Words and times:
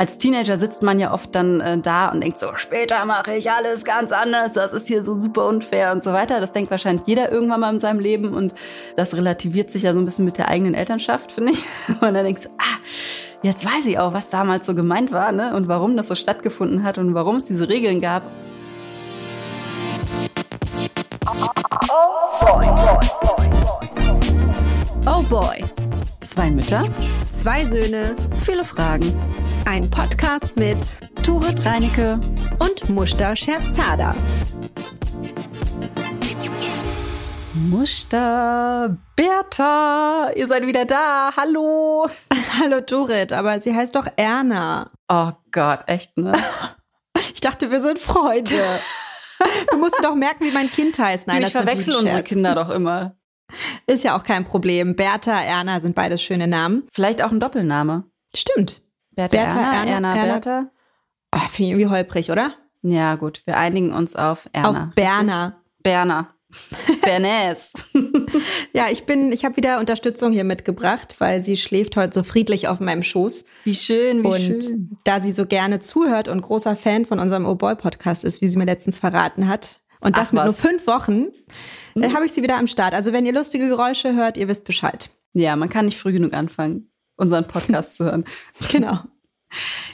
als 0.00 0.16
Teenager 0.16 0.56
sitzt 0.56 0.82
man 0.82 0.98
ja 0.98 1.12
oft 1.12 1.34
dann 1.34 1.60
äh, 1.60 1.76
da 1.76 2.08
und 2.08 2.22
denkt 2.22 2.38
so, 2.38 2.56
später 2.56 3.04
mache 3.04 3.34
ich 3.34 3.50
alles 3.50 3.84
ganz 3.84 4.12
anders, 4.12 4.54
das 4.54 4.72
ist 4.72 4.88
hier 4.88 5.04
so 5.04 5.14
super 5.14 5.46
unfair 5.46 5.92
und 5.92 6.02
so 6.02 6.14
weiter. 6.14 6.40
Das 6.40 6.52
denkt 6.52 6.70
wahrscheinlich 6.70 7.06
jeder 7.06 7.30
irgendwann 7.30 7.60
mal 7.60 7.74
in 7.74 7.80
seinem 7.80 8.00
Leben 8.00 8.32
und 8.32 8.54
das 8.96 9.14
relativiert 9.14 9.70
sich 9.70 9.82
ja 9.82 9.92
so 9.92 9.98
ein 9.98 10.06
bisschen 10.06 10.24
mit 10.24 10.38
der 10.38 10.48
eigenen 10.48 10.72
Elternschaft, 10.72 11.32
finde 11.32 11.52
ich. 11.52 11.64
Und 12.00 12.14
dann 12.14 12.24
denkst 12.24 12.44
du, 12.44 12.48
ah, 12.56 12.78
jetzt 13.42 13.66
weiß 13.66 13.84
ich 13.84 13.98
auch, 13.98 14.14
was 14.14 14.30
damals 14.30 14.66
so 14.66 14.74
gemeint 14.74 15.12
war 15.12 15.32
ne? 15.32 15.54
und 15.54 15.68
warum 15.68 15.98
das 15.98 16.08
so 16.08 16.14
stattgefunden 16.14 16.82
hat 16.82 16.96
und 16.96 17.12
warum 17.12 17.36
es 17.36 17.44
diese 17.44 17.68
Regeln 17.68 18.00
gab. 18.00 18.22
Oh 21.90 22.40
boy. 22.40 22.66
Oh 25.06 25.22
boy. 25.28 25.79
Zwei 26.20 26.50
Mütter, 26.50 26.84
Zwei 27.32 27.64
Söhne. 27.64 28.14
viele 28.44 28.64
Fragen. 28.64 29.12
Ein 29.64 29.88
Podcast 29.90 30.56
mit 30.56 30.98
Turit 31.24 31.64
Reinecke. 31.64 32.18
und 32.58 32.88
Mushta 32.90 33.34
Scherzada. 33.34 34.14
Muster, 37.54 38.96
Bertha, 39.16 40.30
ihr 40.34 40.46
seid 40.46 40.66
wieder 40.66 40.84
da. 40.84 41.30
Hallo. 41.36 42.06
Hallo 42.60 42.80
Dorit, 42.80 43.32
aber 43.32 43.60
sie 43.60 43.74
heißt 43.74 43.96
doch 43.96 44.06
Erna. 44.16 44.90
Oh 45.08 45.32
Gott, 45.52 45.80
echt, 45.86 46.16
ne? 46.16 46.32
Ich 47.34 47.40
dachte, 47.40 47.70
wir 47.70 47.80
sind 47.80 47.98
Freunde. 47.98 48.60
Du 49.72 49.78
musst 49.78 49.98
doch 50.04 50.14
merken, 50.14 50.44
wie 50.44 50.50
mein 50.50 50.70
Kind 50.70 50.98
heißt. 50.98 51.26
Nein, 51.26 51.40
du, 51.40 51.46
ich 51.46 51.52
verwechsel 51.52 51.94
unsere. 51.94 52.22
Kinder 52.22 52.54
doch 52.54 52.68
immer. 52.68 53.16
Ist 53.86 54.04
ja 54.04 54.16
auch 54.16 54.24
kein 54.24 54.44
Problem. 54.44 54.96
Bertha, 54.96 55.40
Erna 55.40 55.80
sind 55.80 55.94
beides 55.94 56.22
schöne 56.22 56.46
Namen. 56.46 56.84
Vielleicht 56.92 57.22
auch 57.22 57.30
ein 57.30 57.40
Doppelname. 57.40 58.04
Stimmt. 58.34 58.82
Bertha, 59.12 59.36
Bertha, 59.36 59.58
Erna, 59.58 59.72
Erna, 59.72 59.92
Erna, 59.92 60.16
Erna. 60.16 60.32
Bertha. 60.32 60.70
Oh, 61.34 61.38
Finde 61.50 61.62
ich 61.62 61.70
irgendwie 61.70 61.88
holprig, 61.88 62.30
oder? 62.30 62.54
Ja, 62.82 63.16
gut, 63.16 63.42
wir 63.44 63.56
einigen 63.56 63.92
uns 63.92 64.16
auf 64.16 64.48
Erna. 64.52 64.68
Auf 64.68 64.94
Berner. 64.94 65.60
Berner. 65.82 66.34
Bernays. 67.02 67.72
Ja, 68.72 68.86
ich 68.88 69.04
bin, 69.04 69.32
ich 69.32 69.44
habe 69.44 69.56
wieder 69.56 69.80
Unterstützung 69.80 70.32
hier 70.32 70.44
mitgebracht, 70.44 71.16
weil 71.18 71.42
sie 71.42 71.56
schläft 71.56 71.96
heute 71.96 72.14
so 72.14 72.22
friedlich 72.22 72.68
auf 72.68 72.78
meinem 72.78 73.02
Schoß. 73.02 73.44
Wie 73.64 73.74
schön, 73.74 74.22
wie 74.22 74.28
und 74.28 74.64
schön. 74.64 74.98
da 75.02 75.18
sie 75.18 75.32
so 75.32 75.44
gerne 75.44 75.80
zuhört 75.80 76.28
und 76.28 76.40
großer 76.40 76.76
Fan 76.76 77.04
von 77.04 77.18
unserem 77.18 77.46
Oh 77.46 77.56
Boy 77.56 77.74
Podcast 77.74 78.24
ist, 78.24 78.40
wie 78.40 78.46
sie 78.46 78.56
mir 78.56 78.66
letztens 78.66 79.00
verraten 79.00 79.48
hat, 79.48 79.80
und 80.00 80.16
das 80.16 80.28
Ach, 80.28 80.32
mit 80.32 80.40
was. 80.40 80.46
nur 80.46 80.54
fünf 80.54 80.86
Wochen, 80.86 81.26
äh, 82.02 82.12
habe 82.12 82.26
ich 82.26 82.32
sie 82.32 82.42
wieder 82.42 82.56
am 82.56 82.66
Start. 82.66 82.94
Also 82.94 83.12
wenn 83.12 83.26
ihr 83.26 83.32
lustige 83.32 83.68
Geräusche 83.68 84.14
hört, 84.14 84.36
ihr 84.36 84.48
wisst 84.48 84.64
Bescheid. 84.64 85.10
Ja, 85.32 85.56
man 85.56 85.68
kann 85.68 85.84
nicht 85.84 85.98
früh 85.98 86.12
genug 86.12 86.34
anfangen, 86.34 86.90
unseren 87.16 87.46
Podcast 87.46 87.96
zu 87.96 88.04
hören. 88.04 88.24
Genau. 88.70 89.00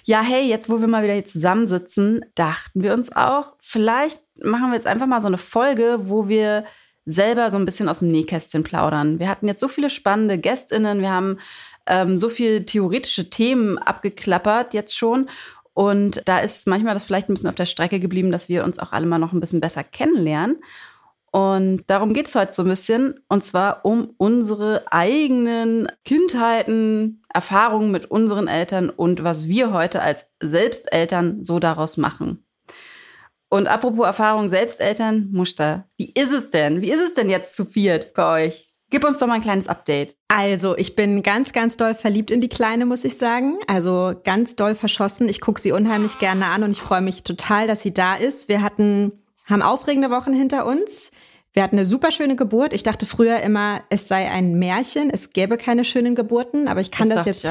Ja, 0.04 0.20
hey, 0.20 0.46
jetzt 0.46 0.68
wo 0.68 0.80
wir 0.80 0.86
mal 0.86 1.02
wieder 1.02 1.14
hier 1.14 1.24
zusammensitzen, 1.24 2.24
dachten 2.34 2.82
wir 2.82 2.92
uns 2.92 3.16
auch, 3.16 3.54
vielleicht 3.58 4.20
machen 4.42 4.68
wir 4.68 4.74
jetzt 4.74 4.86
einfach 4.86 5.06
mal 5.06 5.22
so 5.22 5.28
eine 5.28 5.38
Folge, 5.38 6.00
wo 6.02 6.28
wir 6.28 6.64
selber 7.06 7.50
so 7.50 7.56
ein 7.56 7.64
bisschen 7.64 7.88
aus 7.88 8.00
dem 8.00 8.10
Nähkästchen 8.10 8.64
plaudern. 8.64 9.18
Wir 9.18 9.28
hatten 9.28 9.46
jetzt 9.46 9.60
so 9.60 9.68
viele 9.68 9.88
spannende 9.88 10.38
GästInnen, 10.38 11.00
wir 11.00 11.10
haben 11.10 11.38
ähm, 11.86 12.18
so 12.18 12.28
viele 12.28 12.66
theoretische 12.66 13.30
Themen 13.30 13.78
abgeklappert 13.78 14.74
jetzt 14.74 14.96
schon. 14.96 15.28
Und 15.72 16.22
da 16.24 16.38
ist 16.38 16.66
manchmal 16.66 16.94
das 16.94 17.04
vielleicht 17.04 17.28
ein 17.28 17.34
bisschen 17.34 17.48
auf 17.48 17.54
der 17.54 17.66
Strecke 17.66 18.00
geblieben, 18.00 18.32
dass 18.32 18.48
wir 18.48 18.64
uns 18.64 18.78
auch 18.78 18.92
alle 18.92 19.06
mal 19.06 19.18
noch 19.18 19.32
ein 19.32 19.40
bisschen 19.40 19.60
besser 19.60 19.84
kennenlernen. 19.84 20.58
Und 21.36 21.82
darum 21.88 22.14
geht 22.14 22.28
es 22.28 22.34
heute 22.34 22.54
so 22.54 22.62
ein 22.62 22.68
bisschen. 22.68 23.20
Und 23.28 23.44
zwar 23.44 23.84
um 23.84 24.14
unsere 24.16 24.90
eigenen 24.90 25.86
Kindheiten, 26.06 27.22
Erfahrungen 27.28 27.90
mit 27.90 28.10
unseren 28.10 28.48
Eltern 28.48 28.88
und 28.88 29.22
was 29.22 29.46
wir 29.46 29.70
heute 29.70 30.00
als 30.00 30.24
Selbsteltern 30.42 31.44
so 31.44 31.58
daraus 31.58 31.98
machen. 31.98 32.46
Und 33.50 33.66
apropos 33.66 34.06
Erfahrung 34.06 34.48
Selbsteltern, 34.48 35.28
Muster, 35.30 35.90
wie 35.96 36.10
ist 36.10 36.32
es 36.32 36.48
denn? 36.48 36.80
Wie 36.80 36.90
ist 36.90 37.02
es 37.02 37.12
denn 37.12 37.28
jetzt 37.28 37.54
zu 37.54 37.66
viert 37.66 38.14
bei 38.14 38.46
euch? 38.46 38.72
Gib 38.88 39.04
uns 39.04 39.18
doch 39.18 39.26
mal 39.26 39.34
ein 39.34 39.42
kleines 39.42 39.68
Update. 39.68 40.16
Also, 40.28 40.74
ich 40.78 40.96
bin 40.96 41.22
ganz, 41.22 41.52
ganz 41.52 41.76
doll 41.76 41.94
verliebt 41.94 42.30
in 42.30 42.40
die 42.40 42.48
Kleine, 42.48 42.86
muss 42.86 43.04
ich 43.04 43.18
sagen. 43.18 43.58
Also 43.66 44.14
ganz 44.24 44.56
doll 44.56 44.74
verschossen. 44.74 45.28
Ich 45.28 45.42
gucke 45.42 45.60
sie 45.60 45.72
unheimlich 45.72 46.18
gerne 46.18 46.46
an 46.46 46.62
und 46.62 46.70
ich 46.70 46.80
freue 46.80 47.02
mich 47.02 47.24
total, 47.24 47.66
dass 47.66 47.82
sie 47.82 47.92
da 47.92 48.14
ist. 48.14 48.48
Wir 48.48 48.62
hatten, 48.62 49.12
haben 49.46 49.62
aufregende 49.62 50.10
Wochen 50.10 50.32
hinter 50.32 50.66
uns. 50.66 51.10
Wir 51.52 51.62
hatten 51.62 51.76
eine 51.76 51.86
super 51.86 52.10
schöne 52.10 52.36
Geburt. 52.36 52.74
Ich 52.74 52.82
dachte 52.82 53.06
früher 53.06 53.40
immer, 53.40 53.80
es 53.88 54.08
sei 54.08 54.30
ein 54.30 54.58
Märchen, 54.58 55.08
es 55.08 55.32
gäbe 55.32 55.56
keine 55.56 55.84
schönen 55.84 56.14
Geburten, 56.14 56.68
aber 56.68 56.80
ich 56.80 56.90
kann 56.90 57.08
das, 57.08 57.24
dachte 57.24 57.30
jetzt 57.30 57.46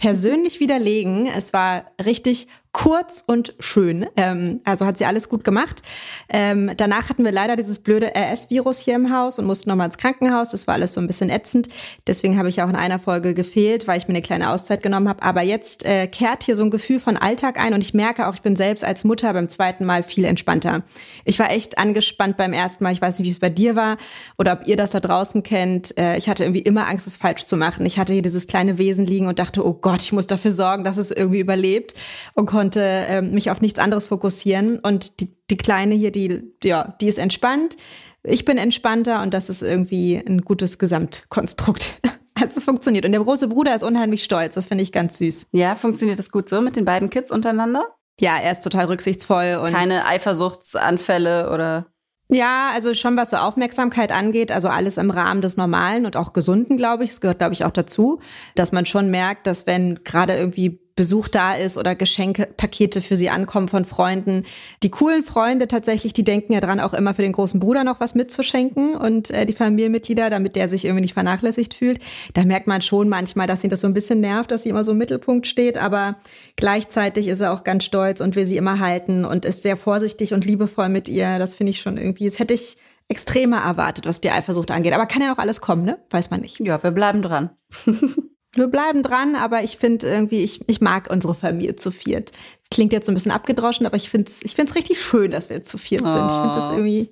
persönlich 0.00 0.58
widerlegen. 0.58 1.26
Es 1.26 1.52
war 1.52 1.84
richtig 2.04 2.48
kurz 2.74 3.22
und 3.24 3.54
schön. 3.60 4.04
Ähm, 4.16 4.60
also 4.64 4.84
hat 4.84 4.98
sie 4.98 5.06
alles 5.06 5.28
gut 5.28 5.44
gemacht. 5.44 5.80
Ähm, 6.28 6.72
danach 6.76 7.08
hatten 7.08 7.24
wir 7.24 7.30
leider 7.30 7.56
dieses 7.56 7.78
blöde 7.78 8.10
RS-Virus 8.14 8.80
hier 8.80 8.96
im 8.96 9.14
Haus 9.14 9.38
und 9.38 9.46
mussten 9.46 9.70
nochmal 9.70 9.86
ins 9.86 9.96
Krankenhaus. 9.96 10.50
Das 10.50 10.66
war 10.66 10.74
alles 10.74 10.92
so 10.92 11.00
ein 11.00 11.06
bisschen 11.06 11.30
ätzend. 11.30 11.68
Deswegen 12.06 12.36
habe 12.36 12.48
ich 12.48 12.60
auch 12.60 12.68
in 12.68 12.74
einer 12.74 12.98
Folge 12.98 13.32
gefehlt, 13.32 13.86
weil 13.86 13.96
ich 13.96 14.08
mir 14.08 14.14
eine 14.14 14.22
kleine 14.22 14.50
Auszeit 14.50 14.82
genommen 14.82 15.08
habe. 15.08 15.22
Aber 15.22 15.40
jetzt 15.40 15.86
äh, 15.86 16.08
kehrt 16.08 16.42
hier 16.42 16.56
so 16.56 16.64
ein 16.64 16.70
Gefühl 16.70 16.98
von 16.98 17.16
Alltag 17.16 17.58
ein 17.58 17.74
und 17.74 17.80
ich 17.80 17.94
merke 17.94 18.26
auch, 18.26 18.34
ich 18.34 18.42
bin 18.42 18.56
selbst 18.56 18.84
als 18.84 19.04
Mutter 19.04 19.32
beim 19.32 19.48
zweiten 19.48 19.84
Mal 19.84 20.02
viel 20.02 20.24
entspannter. 20.24 20.82
Ich 21.24 21.38
war 21.38 21.52
echt 21.52 21.78
angespannt 21.78 22.36
beim 22.36 22.52
ersten 22.52 22.82
Mal. 22.82 22.92
Ich 22.92 23.00
weiß 23.00 23.20
nicht, 23.20 23.26
wie 23.26 23.30
es 23.30 23.38
bei 23.38 23.50
dir 23.50 23.76
war 23.76 23.98
oder 24.36 24.52
ob 24.52 24.66
ihr 24.66 24.76
das 24.76 24.90
da 24.90 24.98
draußen 24.98 25.44
kennt. 25.44 25.96
Äh, 25.96 26.18
ich 26.18 26.28
hatte 26.28 26.42
irgendwie 26.42 26.62
immer 26.62 26.88
Angst, 26.88 27.06
was 27.06 27.16
falsch 27.16 27.44
zu 27.44 27.56
machen. 27.56 27.86
Ich 27.86 28.00
hatte 28.00 28.12
hier 28.12 28.22
dieses 28.22 28.48
kleine 28.48 28.78
Wesen 28.78 29.06
liegen 29.06 29.28
und 29.28 29.38
dachte, 29.38 29.64
oh 29.64 29.74
Gott, 29.74 30.02
ich 30.02 30.12
muss 30.12 30.26
dafür 30.26 30.50
sorgen, 30.50 30.82
dass 30.82 30.96
es 30.96 31.12
irgendwie 31.12 31.38
überlebt 31.38 31.94
und 32.34 32.46
konnte 32.46 32.63
ähm, 32.76 33.32
mich 33.32 33.50
auf 33.50 33.60
nichts 33.60 33.78
anderes 33.78 34.06
fokussieren. 34.06 34.78
Und 34.78 35.20
die, 35.20 35.36
die 35.50 35.56
Kleine 35.56 35.94
hier, 35.94 36.10
die, 36.10 36.42
ja, 36.62 36.96
die 37.00 37.08
ist 37.08 37.18
entspannt. 37.18 37.76
Ich 38.22 38.44
bin 38.44 38.56
entspannter 38.56 39.22
und 39.22 39.34
das 39.34 39.50
ist 39.50 39.62
irgendwie 39.62 40.16
ein 40.16 40.40
gutes 40.42 40.78
Gesamtkonstrukt. 40.78 42.00
Also 42.36 42.58
es 42.58 42.64
funktioniert. 42.64 43.04
Und 43.04 43.12
der 43.12 43.22
große 43.22 43.46
Bruder 43.46 43.76
ist 43.76 43.84
unheimlich 43.84 44.24
stolz. 44.24 44.56
Das 44.56 44.66
finde 44.66 44.82
ich 44.82 44.90
ganz 44.90 45.18
süß. 45.18 45.50
Ja, 45.52 45.76
funktioniert 45.76 46.18
das 46.18 46.32
gut 46.32 46.48
so 46.48 46.60
mit 46.60 46.74
den 46.74 46.84
beiden 46.84 47.08
Kids 47.08 47.30
untereinander? 47.30 47.86
Ja, 48.18 48.36
er 48.36 48.52
ist 48.52 48.62
total 48.62 48.86
rücksichtsvoll 48.86 49.60
und 49.62 49.72
Keine 49.72 50.04
Eifersuchtsanfälle 50.06 51.50
oder 51.52 51.86
Ja, 52.28 52.70
also 52.72 52.92
schon 52.94 53.16
was 53.16 53.30
so 53.30 53.36
Aufmerksamkeit 53.36 54.12
angeht, 54.12 54.50
also 54.50 54.68
alles 54.68 54.98
im 54.98 55.10
Rahmen 55.10 55.42
des 55.42 55.56
Normalen 55.56 56.06
und 56.06 56.16
auch 56.16 56.32
Gesunden, 56.32 56.76
glaube 56.76 57.04
ich. 57.04 57.10
Es 57.10 57.20
gehört, 57.20 57.38
glaube 57.38 57.54
ich, 57.54 57.64
auch 57.64 57.70
dazu, 57.70 58.20
dass 58.56 58.72
man 58.72 58.84
schon 58.84 59.10
merkt, 59.10 59.46
dass 59.46 59.66
wenn 59.66 60.02
gerade 60.04 60.36
irgendwie 60.36 60.83
Besuch 60.96 61.26
da 61.28 61.54
ist 61.54 61.76
oder 61.76 61.96
Geschenke, 61.96 62.46
Pakete 62.56 63.00
für 63.00 63.16
sie 63.16 63.28
ankommen 63.28 63.68
von 63.68 63.84
Freunden, 63.84 64.44
die 64.82 64.90
coolen 64.90 65.24
Freunde 65.24 65.66
tatsächlich, 65.66 66.12
die 66.12 66.22
denken 66.22 66.52
ja 66.52 66.60
dran, 66.60 66.78
auch 66.78 66.94
immer 66.94 67.14
für 67.14 67.22
den 67.22 67.32
großen 67.32 67.58
Bruder 67.58 67.82
noch 67.82 67.98
was 67.98 68.14
mitzuschenken 68.14 68.94
und 68.94 69.30
äh, 69.30 69.44
die 69.44 69.52
Familienmitglieder, 69.52 70.30
damit 70.30 70.54
der 70.54 70.68
sich 70.68 70.84
irgendwie 70.84 71.02
nicht 71.02 71.14
vernachlässigt 71.14 71.74
fühlt. 71.74 71.98
Da 72.34 72.44
merkt 72.44 72.68
man 72.68 72.80
schon 72.80 73.08
manchmal, 73.08 73.46
dass 73.48 73.64
ihn 73.64 73.70
das 73.70 73.80
so 73.80 73.88
ein 73.88 73.94
bisschen 73.94 74.20
nervt, 74.20 74.50
dass 74.50 74.62
sie 74.62 74.68
immer 74.68 74.84
so 74.84 74.92
im 74.92 74.98
Mittelpunkt 74.98 75.46
steht, 75.46 75.78
aber 75.78 76.16
gleichzeitig 76.56 77.26
ist 77.26 77.40
er 77.40 77.52
auch 77.52 77.64
ganz 77.64 77.84
stolz 77.84 78.20
und 78.20 78.36
will 78.36 78.46
sie 78.46 78.56
immer 78.56 78.78
halten 78.78 79.24
und 79.24 79.44
ist 79.44 79.62
sehr 79.62 79.76
vorsichtig 79.76 80.32
und 80.32 80.44
liebevoll 80.44 80.88
mit 80.88 81.08
ihr. 81.08 81.38
Das 81.38 81.56
finde 81.56 81.70
ich 81.70 81.80
schon 81.80 81.96
irgendwie, 81.96 82.26
das 82.26 82.38
hätte 82.38 82.54
ich 82.54 82.76
extremer 83.08 83.58
erwartet, 83.58 84.06
was 84.06 84.20
die 84.20 84.30
Eifersucht 84.30 84.70
angeht. 84.70 84.92
Aber 84.92 85.06
kann 85.06 85.22
ja 85.22 85.28
noch 85.28 85.38
alles 85.38 85.60
kommen, 85.60 85.84
ne? 85.84 85.98
Weiß 86.10 86.30
man 86.30 86.40
nicht. 86.40 86.60
ja, 86.60 86.82
wir 86.82 86.90
bleiben 86.90 87.22
dran. 87.22 87.50
Wir 88.56 88.66
bleiben 88.68 89.02
dran, 89.02 89.36
aber 89.36 89.62
ich 89.62 89.76
finde 89.78 90.06
irgendwie, 90.06 90.42
ich, 90.44 90.60
ich 90.68 90.80
mag 90.80 91.08
unsere 91.10 91.34
Familie 91.34 91.76
zu 91.76 91.90
viert. 91.90 92.32
Das 92.60 92.70
klingt 92.70 92.92
jetzt 92.92 93.06
so 93.06 93.12
ein 93.12 93.14
bisschen 93.14 93.32
abgedroschen, 93.32 93.86
aber 93.86 93.96
ich 93.96 94.08
finde 94.08 94.28
es 94.30 94.42
ich 94.42 94.54
find's 94.54 94.74
richtig 94.74 95.02
schön, 95.02 95.30
dass 95.30 95.50
wir 95.50 95.62
zu 95.62 95.78
viert 95.78 96.02
sind. 96.02 96.26
Ich 96.26 96.32
finde 96.36 96.54
das 96.54 96.70
Oh. 96.70 96.74
irgendwie, 96.74 97.10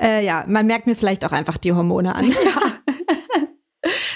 äh, 0.00 0.24
ja, 0.24 0.44
man 0.48 0.66
merkt 0.66 0.86
mir 0.86 0.94
vielleicht 0.96 1.24
auch 1.24 1.32
einfach 1.32 1.56
die 1.58 1.72
Hormone 1.72 2.14
an. 2.14 2.30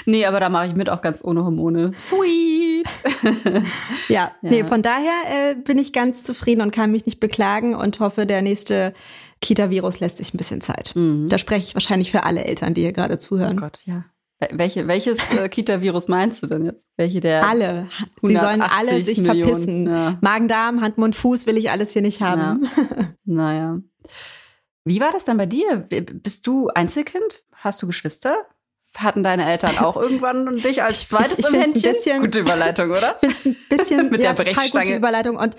Nee, 0.06 0.26
aber 0.26 0.38
da 0.38 0.50
mache 0.50 0.66
ich 0.66 0.74
mit 0.74 0.90
auch 0.90 1.00
ganz 1.00 1.24
ohne 1.24 1.44
Hormone. 1.44 1.92
Sweet. 1.96 2.86
Ja, 4.08 4.32
nee, 4.42 4.62
von 4.64 4.82
daher 4.82 5.14
äh, 5.50 5.54
bin 5.54 5.78
ich 5.78 5.94
ganz 5.94 6.22
zufrieden 6.24 6.60
und 6.60 6.72
kann 6.74 6.92
mich 6.92 7.06
nicht 7.06 7.20
beklagen 7.20 7.74
und 7.74 8.00
hoffe, 8.00 8.26
der 8.26 8.42
nächste 8.42 8.92
Kita-Virus 9.40 10.00
lässt 10.00 10.18
sich 10.18 10.34
ein 10.34 10.36
bisschen 10.36 10.60
Zeit. 10.60 10.92
Da 10.94 11.38
spreche 11.38 11.66
ich 11.68 11.74
wahrscheinlich 11.74 12.10
für 12.10 12.24
alle 12.24 12.44
Eltern, 12.44 12.74
die 12.74 12.82
hier 12.82 12.92
gerade 12.92 13.14
Oh 13.14 13.18
zuhören. 13.18 13.56
Gott, 13.56 13.78
ja. 13.86 14.04
Wel- 14.50 14.58
Welche, 14.58 14.86
welches 14.88 15.18
äh, 15.32 15.48
Kita-Virus 15.48 16.08
meinst 16.08 16.42
du 16.42 16.46
denn 16.46 16.64
jetzt? 16.64 16.86
Welche 16.96 17.20
der? 17.20 17.46
Alle. 17.46 17.88
Sie 18.22 18.36
sollen 18.36 18.60
alle 18.62 18.90
180 18.92 19.04
sich 19.04 19.18
Millionen, 19.18 19.44
verpissen. 19.44 19.86
ja. 19.86 20.18
Magen, 20.20 20.48
Darm, 20.48 20.80
Hand, 20.80 20.98
Mund, 20.98 21.16
Fuß 21.16 21.46
will 21.46 21.56
ich 21.56 21.70
alles 21.70 21.92
hier 21.92 22.02
nicht 22.02 22.20
haben. 22.20 22.68
Naja. 23.24 23.78
Wie 24.84 25.00
war 25.00 25.10
das 25.12 25.24
denn 25.24 25.38
bei 25.38 25.46
dir? 25.46 25.76
Bist 25.78 26.46
du 26.46 26.68
Einzelkind? 26.68 27.42
Hast 27.54 27.80
du 27.82 27.86
Geschwister? 27.86 28.36
Hatten 28.96 29.24
deine 29.24 29.50
Eltern 29.50 29.78
auch 29.78 29.96
irgendwann 29.96 30.56
dich 30.62 30.82
als 30.82 31.08
zweites 31.08 31.38
ich 31.38 31.46
im 31.46 31.52
find's 31.52 31.66
ein 31.66 31.72
Händchen? 31.72 31.92
bisschen- 31.92 32.20
Gute 32.20 32.40
Überleitung, 32.40 32.90
oder? 32.90 33.16
finde 33.18 33.34
es 33.34 33.44
ein 33.46 33.56
bisschen 33.70 34.10
Mit 34.10 34.20
ja, 34.20 34.34
der 34.34 34.44
total 34.44 34.68
gute. 34.70 34.94
Überleitung. 34.94 35.36
Und 35.36 35.56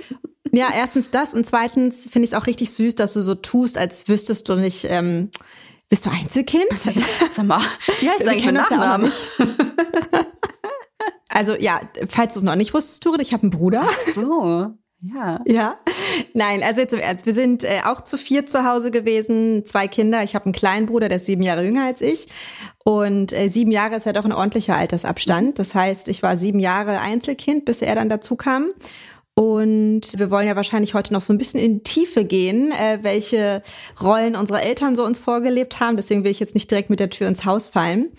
ja, 0.53 0.69
erstens 0.73 1.09
das 1.11 1.33
und 1.33 1.45
zweitens 1.45 2.03
finde 2.03 2.25
ich 2.25 2.31
es 2.31 2.33
auch 2.33 2.45
richtig 2.47 2.69
süß, 2.71 2.95
dass 2.95 3.13
du 3.13 3.21
so 3.21 3.35
tust, 3.35 3.77
als 3.77 4.07
wüsstest 4.07 4.47
du 4.47 4.55
nicht, 4.55 4.85
ähm, 4.89 5.31
bist 5.89 6.05
du 6.05 6.09
Einzelkind? 6.09 6.65
Sag 7.31 7.45
mal, 7.45 7.61
wie 7.99 8.09
heißt 8.09 8.25
Wir 8.25 8.31
eigentlich 8.31 8.69
ja? 8.69 8.99
Also 11.29 11.53
ja, 11.53 11.81
falls 12.07 12.33
du 12.33 12.39
es 12.39 12.43
noch 12.43 12.55
nicht 12.55 12.73
wusstest, 12.73 13.03
Turit, 13.03 13.21
ich 13.21 13.33
habe 13.33 13.43
einen 13.43 13.51
Bruder. 13.51 13.83
Ach 13.85 13.99
so. 14.13 14.73
Ja. 15.01 15.41
Ja. 15.45 15.77
Nein, 16.33 16.63
also 16.63 16.81
jetzt 16.81 16.93
im 16.93 16.99
Ernst. 16.99 17.25
Wir 17.25 17.33
sind 17.33 17.63
äh, 17.63 17.81
auch 17.85 18.01
zu 18.01 18.17
vier 18.17 18.45
zu 18.45 18.65
Hause 18.65 18.89
gewesen, 18.89 19.65
zwei 19.65 19.87
Kinder. 19.87 20.23
Ich 20.23 20.33
habe 20.33 20.45
einen 20.45 20.53
kleinen 20.53 20.85
Bruder, 20.87 21.09
der 21.09 21.17
ist 21.17 21.25
sieben 21.25 21.43
Jahre 21.43 21.63
jünger 21.63 21.85
als 21.85 22.01
ich. 22.01 22.27
Und 22.83 23.33
äh, 23.33 23.49
sieben 23.49 23.71
Jahre 23.71 23.95
ist 23.95 24.05
ja 24.05 24.13
doch 24.13 24.25
ein 24.25 24.31
ordentlicher 24.31 24.77
Altersabstand. 24.77 25.59
Das 25.59 25.75
heißt, 25.75 26.07
ich 26.07 26.23
war 26.23 26.37
sieben 26.37 26.59
Jahre 26.59 27.01
Einzelkind, 27.01 27.65
bis 27.65 27.81
er 27.81 27.95
dann 27.95 28.09
dazu 28.09 28.35
kam. 28.35 28.69
Und 29.35 30.17
wir 30.17 30.31
wollen 30.31 30.47
ja 30.47 30.55
wahrscheinlich 30.55 30.93
heute 30.93 31.11
noch 31.13 31.21
so 31.21 31.33
ein 31.33 31.37
bisschen 31.37 31.59
in 31.59 31.77
die 31.77 31.83
Tiefe 31.83 32.23
gehen, 32.23 32.71
äh, 32.71 32.99
welche 33.01 33.61
Rollen 34.01 34.35
unsere 34.35 34.61
Eltern 34.61 34.95
so 34.95 35.03
uns 35.03 35.19
vorgelebt 35.19 35.81
haben. 35.81 35.97
Deswegen 35.97 36.23
will 36.23 36.31
ich 36.31 36.39
jetzt 36.39 36.55
nicht 36.55 36.71
direkt 36.71 36.89
mit 36.89 37.01
der 37.01 37.09
Tür 37.09 37.27
ins 37.27 37.43
Haus 37.43 37.67
fallen. 37.67 38.11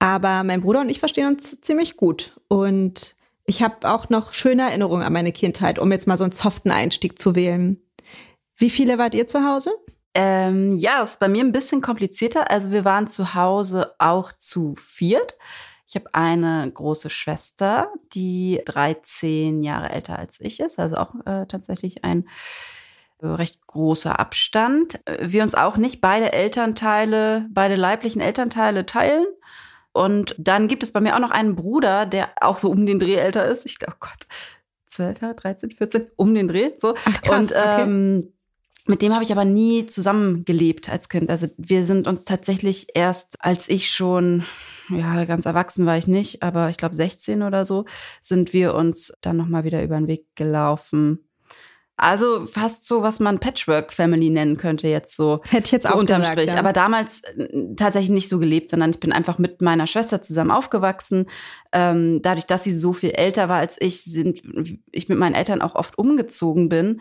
Aber 0.00 0.42
mein 0.42 0.62
Bruder 0.62 0.80
und 0.80 0.90
ich 0.90 0.98
verstehen 0.98 1.28
uns 1.28 1.60
ziemlich 1.60 1.96
gut. 1.96 2.32
Und 2.48 3.14
ich 3.46 3.62
habe 3.62 3.88
auch 3.88 4.08
noch 4.08 4.32
schöne 4.32 4.62
Erinnerungen 4.62 5.04
an 5.04 5.12
meine 5.12 5.30
Kindheit, 5.30 5.78
um 5.78 5.92
jetzt 5.92 6.08
mal 6.08 6.16
so 6.16 6.24
einen 6.24 6.32
soften 6.32 6.72
Einstieg 6.72 7.18
zu 7.18 7.36
wählen. 7.36 7.80
Wie 8.56 8.70
viele 8.70 8.98
wart 8.98 9.14
ihr 9.14 9.28
zu 9.28 9.44
Hause? 9.44 9.70
Ähm, 10.14 10.76
ja, 10.78 11.02
ist 11.02 11.20
bei 11.20 11.28
mir 11.28 11.44
ein 11.44 11.52
bisschen 11.52 11.80
komplizierter. 11.80 12.50
Also 12.50 12.72
wir 12.72 12.84
waren 12.84 13.06
zu 13.06 13.34
Hause 13.34 13.92
auch 13.98 14.32
zu 14.32 14.74
viert. 14.76 15.36
Ich 15.86 15.94
habe 15.94 16.12
eine 16.12 16.70
große 16.70 17.10
Schwester, 17.10 17.92
die 18.12 18.60
13 18.64 19.62
Jahre 19.62 19.90
älter 19.90 20.18
als 20.18 20.40
ich 20.40 20.60
ist, 20.60 20.78
also 20.78 20.96
auch 20.96 21.14
äh, 21.26 21.46
tatsächlich 21.46 22.02
ein 22.04 22.28
äh, 23.20 23.26
recht 23.26 23.66
großer 23.66 24.18
Abstand. 24.18 25.00
Wir 25.20 25.42
uns 25.42 25.54
auch 25.54 25.76
nicht 25.76 26.00
beide 26.00 26.32
Elternteile, 26.32 27.46
beide 27.50 27.76
leiblichen 27.76 28.20
Elternteile 28.20 28.84
teilen. 28.84 29.26
Und 29.92 30.34
dann 30.38 30.68
gibt 30.68 30.82
es 30.82 30.92
bei 30.92 31.00
mir 31.00 31.14
auch 31.14 31.20
noch 31.20 31.30
einen 31.30 31.56
Bruder, 31.56 32.04
der 32.04 32.30
auch 32.40 32.58
so 32.58 32.68
um 32.68 32.84
den 32.84 32.98
Dreh 32.98 33.14
älter 33.14 33.46
ist. 33.46 33.64
Ich 33.64 33.78
glaube, 33.78 33.94
oh 33.96 34.08
Gott, 34.08 34.26
12 34.88 35.20
Jahre, 35.22 35.34
13, 35.34 35.70
14, 35.70 36.10
um 36.16 36.34
den 36.34 36.48
Dreh. 36.48 36.72
So. 36.76 36.94
Ach, 37.04 37.22
krass, 37.22 37.52
und 37.52 37.52
ähm, 37.56 38.32
mit 38.88 39.02
dem 39.02 39.12
habe 39.12 39.24
ich 39.24 39.32
aber 39.32 39.44
nie 39.44 39.86
zusammengelebt 39.86 40.90
als 40.90 41.08
Kind. 41.08 41.30
Also 41.30 41.48
wir 41.56 41.84
sind 41.84 42.06
uns 42.06 42.24
tatsächlich 42.24 42.88
erst, 42.94 43.36
als 43.44 43.68
ich 43.68 43.90
schon, 43.90 44.44
ja, 44.88 45.24
ganz 45.24 45.46
erwachsen 45.46 45.86
war 45.86 45.98
ich 45.98 46.06
nicht, 46.06 46.42
aber 46.42 46.70
ich 46.70 46.76
glaube 46.76 46.94
16 46.94 47.42
oder 47.42 47.64
so, 47.64 47.84
sind 48.20 48.52
wir 48.52 48.74
uns 48.74 49.12
dann 49.20 49.36
nochmal 49.36 49.64
wieder 49.64 49.82
über 49.82 49.96
den 49.96 50.08
Weg 50.08 50.26
gelaufen. 50.34 51.26
Also 51.98 52.44
fast 52.44 52.84
so, 52.86 53.02
was 53.02 53.20
man 53.20 53.38
Patchwork-Family 53.38 54.28
nennen 54.28 54.58
könnte, 54.58 54.86
jetzt 54.86 55.16
so. 55.16 55.40
Hätte 55.48 55.66
ich 55.66 55.72
jetzt 55.72 55.86
so 55.86 55.94
auch 55.94 55.98
unterm 55.98 56.20
gesagt, 56.20 56.38
Strich. 56.38 56.52
ja. 56.52 56.58
Aber 56.58 56.74
damals 56.74 57.22
äh, 57.22 57.74
tatsächlich 57.74 58.10
nicht 58.10 58.28
so 58.28 58.38
gelebt, 58.38 58.68
sondern 58.68 58.90
ich 58.90 59.00
bin 59.00 59.12
einfach 59.12 59.38
mit 59.38 59.62
meiner 59.62 59.86
Schwester 59.86 60.20
zusammen 60.20 60.50
aufgewachsen. 60.50 61.26
Ähm, 61.72 62.20
dadurch, 62.20 62.44
dass 62.44 62.64
sie 62.64 62.76
so 62.76 62.92
viel 62.92 63.10
älter 63.10 63.48
war 63.48 63.56
als 63.56 63.80
ich, 63.80 64.02
sind 64.04 64.42
ich 64.92 65.08
mit 65.08 65.18
meinen 65.18 65.34
Eltern 65.34 65.62
auch 65.62 65.74
oft 65.74 65.96
umgezogen 65.96 66.68
bin, 66.68 67.00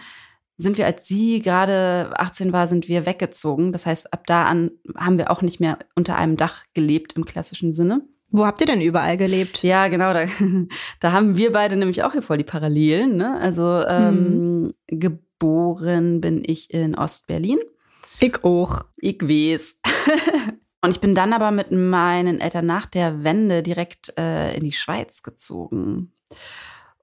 sind 0.57 0.78
wir, 0.78 0.86
als 0.86 1.07
sie 1.07 1.42
gerade 1.42 2.13
18 2.16 2.54
war, 2.54 2.68
sind 2.68 2.88
wir 2.88 3.06
weggezogen. 3.06 3.72
Das 3.72 3.86
heißt, 3.86 4.13
ab 4.13 4.25
da 4.25 4.46
an 4.46 4.72
haben 4.96 5.18
wir 5.18 5.31
auch 5.31 5.42
nicht 5.42 5.60
mehr 5.60 5.80
unter 5.96 6.16
einem 6.16 6.38
Dach 6.38 6.63
gelebt 6.74 7.13
im 7.13 7.25
klassischen 7.25 7.74
Sinne. 7.74 8.02
Wo 8.31 8.46
habt 8.46 8.62
ihr 8.62 8.68
denn 8.68 8.81
überall 8.81 9.18
gelebt? 9.18 9.63
Ja, 9.63 9.88
genau. 9.88 10.13
Da, 10.13 10.25
da 11.00 11.12
haben 11.12 11.38
wir 11.38 11.52
beide 11.52 11.75
nämlich 11.75 12.04
auch 12.04 12.13
hier 12.13 12.22
voll 12.22 12.38
die 12.38 12.44
Parallelen. 12.44 13.16
Ne? 13.16 13.38
Also 13.40 13.84
ähm, 13.88 14.74
geboren 14.88 16.22
bin 16.22 16.44
ich 16.46 16.74
in 16.74 16.96
Ostberlin. 16.96 17.60
Ich 18.19 18.44
auch. 18.44 18.81
Ich 18.98 19.22
weiß. 19.22 19.80
Und 20.81 20.92
ich 20.92 21.02
bin 21.02 21.16
dann 21.16 21.34
aber 21.34 21.52
mit 21.52 21.72
meinen 21.72 22.40
Eltern 22.40 22.66
nach 22.66 22.86
der 22.86 23.24
Wende 23.24 23.63
direkt 23.63 24.13
äh, 24.18 24.56
in 24.56 24.63
die 24.63 24.72
Schweiz 24.72 25.24
gezogen. 25.24 26.13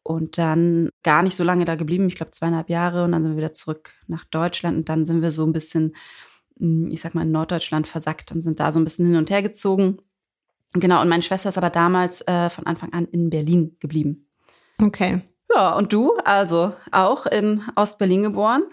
Und 0.05 0.39
dann 0.39 0.91
gar 1.03 1.23
nicht 1.23 1.37
so 1.37 1.45
lange 1.45 1.65
da 1.65 1.77
geblieben, 1.77 2.09
ich 2.09 2.17
glaube 2.17 2.33
zweieinhalb 2.33 2.69
Jahre. 2.69 3.05
Und 3.05 3.13
dann 3.13 3.23
sind 3.23 3.33
wir 3.33 3.39
wieder 3.39 3.53
zurück 3.53 3.93
nach 4.07 4.25
Deutschland. 4.25 4.77
Und 4.77 4.89
dann 4.89 5.07
sind 5.07 5.23
wir 5.23 5.31
so 5.31 5.45
ein 5.45 5.53
bisschen, 5.53 5.95
mh, 6.59 6.93
ich 6.93 7.01
sag 7.01 7.15
mal, 7.15 7.23
in 7.23 7.31
Norddeutschland 7.31 7.87
versackt 7.87 8.33
und 8.33 8.43
sind 8.43 8.61
da 8.61 8.73
so 8.73 8.81
ein 8.81 8.85
bisschen 8.85 9.07
hin 9.07 9.17
und 9.17 9.31
her 9.31 9.43
gezogen. 9.43 9.99
Genau, 10.75 11.03
und 11.03 11.09
meine 11.09 11.23
Schwester 11.23 11.51
ist 11.51 11.59
aber 11.59 11.71
damals 11.71 12.23
äh, 12.23 12.49
von 12.49 12.67
Anfang 12.67 12.93
an 12.93 13.07
in 13.07 13.31
Berlin 13.31 13.77
geblieben. 13.79 14.27
Okay. 14.81 15.21
Ja, 15.55 15.77
und 15.77 15.93
du, 15.93 16.17
also 16.25 16.73
auch 16.91 17.27
in 17.27 17.63
Ostberlin 17.77 18.23
geboren. 18.23 18.65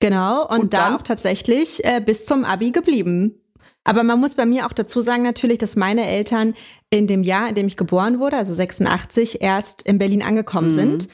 Genau, 0.00 0.46
und, 0.48 0.60
Und 0.60 0.74
da 0.74 0.96
auch 0.96 1.02
tatsächlich 1.02 1.84
äh, 1.84 2.00
bis 2.04 2.24
zum 2.24 2.44
Abi 2.44 2.72
geblieben. 2.72 3.40
Aber 3.84 4.02
man 4.02 4.18
muss 4.18 4.34
bei 4.34 4.46
mir 4.46 4.66
auch 4.66 4.72
dazu 4.72 5.00
sagen 5.00 5.22
natürlich, 5.22 5.58
dass 5.58 5.76
meine 5.76 6.06
Eltern 6.06 6.54
in 6.90 7.06
dem 7.06 7.22
Jahr, 7.22 7.48
in 7.50 7.54
dem 7.54 7.66
ich 7.66 7.76
geboren 7.76 8.18
wurde, 8.18 8.36
also 8.38 8.52
86, 8.52 9.42
erst 9.42 9.82
in 9.82 9.98
Berlin 9.98 10.22
angekommen 10.22 10.68
Mhm. 10.68 10.72
sind, 10.72 11.08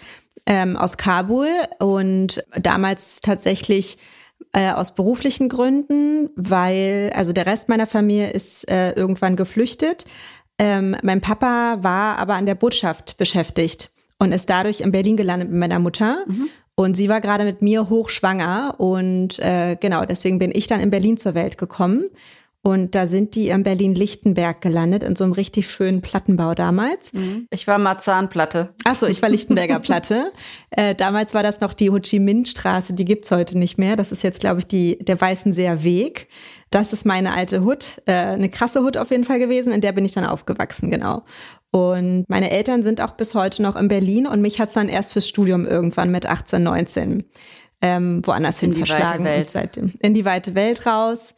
ähm, 0.46 0.76
aus 0.76 0.96
Kabul 0.96 1.48
und 1.80 2.42
damals 2.60 3.20
tatsächlich 3.20 3.98
äh, 4.52 4.70
aus 4.70 4.94
beruflichen 4.94 5.48
Gründen, 5.48 6.30
weil 6.34 7.12
also 7.14 7.32
der 7.32 7.46
Rest 7.46 7.68
meiner 7.68 7.86
Familie 7.86 8.30
ist 8.30 8.68
äh, 8.70 8.92
irgendwann 8.92 9.36
geflüchtet. 9.36 10.06
Ähm, 10.58 10.96
mein 11.02 11.20
Papa 11.20 11.78
war 11.82 12.18
aber 12.18 12.34
an 12.34 12.46
der 12.46 12.54
Botschaft 12.54 13.16
beschäftigt 13.18 13.90
und 14.18 14.32
ist 14.32 14.48
dadurch 14.50 14.80
in 14.80 14.92
Berlin 14.92 15.16
gelandet 15.16 15.50
mit 15.50 15.58
meiner 15.58 15.78
Mutter. 15.78 16.24
Und 16.74 16.96
sie 16.96 17.08
war 17.10 17.20
gerade 17.20 17.44
mit 17.44 17.60
mir 17.62 17.90
hochschwanger 17.90 18.74
und 18.78 19.38
äh, 19.40 19.76
genau, 19.78 20.04
deswegen 20.06 20.38
bin 20.38 20.50
ich 20.54 20.66
dann 20.66 20.80
in 20.80 20.90
Berlin 20.90 21.16
zur 21.18 21.34
Welt 21.34 21.58
gekommen. 21.58 22.04
Und 22.62 22.94
da 22.94 23.06
sind 23.06 23.34
die 23.36 23.48
in 23.48 23.62
Berlin-Lichtenberg 23.62 24.60
gelandet, 24.60 25.02
in 25.02 25.16
so 25.16 25.24
einem 25.24 25.32
richtig 25.32 25.70
schönen 25.70 26.02
Plattenbau 26.02 26.54
damals. 26.54 27.10
Ich 27.48 27.66
war 27.66 27.78
Marzahn-Platte. 27.78 28.74
Ach 28.84 28.94
so, 28.94 29.06
ich 29.06 29.22
war 29.22 29.30
Lichtenberger 29.30 29.78
Platte. 29.80 30.32
Äh, 30.70 30.94
damals 30.94 31.32
war 31.32 31.42
das 31.42 31.60
noch 31.60 31.72
die 31.72 31.88
Ho 31.90 31.98
Chi 32.00 32.18
Minh 32.18 32.44
Straße, 32.44 32.92
die 32.92 33.06
gibt's 33.06 33.30
heute 33.30 33.58
nicht 33.58 33.78
mehr. 33.78 33.96
Das 33.96 34.12
ist 34.12 34.22
jetzt, 34.22 34.40
glaube 34.40 34.60
ich, 34.60 34.66
die, 34.66 34.98
der 34.98 35.18
Weißenseer 35.18 35.82
Weg. 35.82 36.28
Das 36.70 36.92
ist 36.92 37.06
meine 37.06 37.34
alte 37.34 37.64
Hut, 37.64 38.02
äh, 38.04 38.12
eine 38.12 38.50
krasse 38.50 38.82
Hut 38.82 38.98
auf 38.98 39.10
jeden 39.10 39.24
Fall 39.24 39.38
gewesen, 39.38 39.72
in 39.72 39.80
der 39.80 39.92
bin 39.92 40.04
ich 40.04 40.12
dann 40.12 40.26
aufgewachsen, 40.26 40.90
genau. 40.90 41.24
Und 41.72 42.26
meine 42.28 42.50
Eltern 42.50 42.82
sind 42.82 43.00
auch 43.00 43.12
bis 43.12 43.34
heute 43.34 43.62
noch 43.62 43.74
in 43.74 43.88
Berlin 43.88 44.26
und 44.26 44.42
mich 44.42 44.60
hat's 44.60 44.74
dann 44.74 44.88
erst 44.88 45.12
fürs 45.12 45.26
Studium 45.26 45.66
irgendwann 45.66 46.10
mit 46.10 46.26
18, 46.26 46.62
19 46.62 47.24
ähm, 47.82 48.20
woanders 48.26 48.60
hin 48.60 48.72
In 48.72 48.76
weite 48.76 48.86
verschlagen. 48.86 49.24
Welt. 49.24 49.46
Und 49.46 49.48
seitdem 49.48 49.92
in 50.00 50.14
die 50.14 50.24
weite 50.24 50.54
Welt 50.54 50.84
raus. 50.86 51.34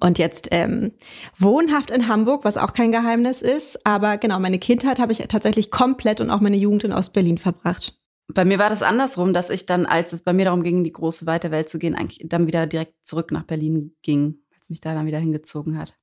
Und 0.00 0.18
jetzt 0.18 0.48
ähm, 0.50 0.92
wohnhaft 1.36 1.90
in 1.90 2.08
Hamburg, 2.08 2.44
was 2.44 2.56
auch 2.56 2.72
kein 2.72 2.92
Geheimnis 2.92 3.42
ist. 3.42 3.86
Aber 3.86 4.18
genau, 4.18 4.38
meine 4.40 4.58
Kindheit 4.58 4.98
habe 4.98 5.12
ich 5.12 5.18
tatsächlich 5.28 5.70
komplett 5.70 6.20
und 6.20 6.30
auch 6.30 6.40
meine 6.40 6.56
Jugend 6.56 6.84
in 6.84 6.92
Ostberlin 6.92 7.38
verbracht. 7.38 7.98
Bei 8.32 8.44
mir 8.44 8.58
war 8.58 8.68
das 8.68 8.82
andersrum, 8.82 9.32
dass 9.32 9.48
ich 9.48 9.64
dann, 9.64 9.86
als 9.86 10.12
es 10.12 10.22
bei 10.22 10.34
mir 10.34 10.44
darum 10.44 10.62
ging, 10.62 10.78
in 10.78 10.84
die 10.84 10.92
große 10.92 11.26
weite 11.26 11.50
Welt 11.50 11.68
zu 11.68 11.78
gehen, 11.78 11.94
eigentlich 11.94 12.20
dann 12.28 12.46
wieder 12.46 12.66
direkt 12.66 12.94
zurück 13.06 13.32
nach 13.32 13.44
Berlin 13.44 13.96
ging, 14.02 14.38
als 14.54 14.68
mich 14.68 14.80
da 14.80 14.94
dann 14.94 15.06
wieder 15.06 15.18
hingezogen 15.18 15.78
hat. 15.78 15.94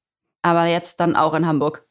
Aber 0.42 0.66
jetzt 0.66 1.00
dann 1.00 1.16
auch 1.16 1.34
in 1.36 1.46
Hamburg. 1.46 1.88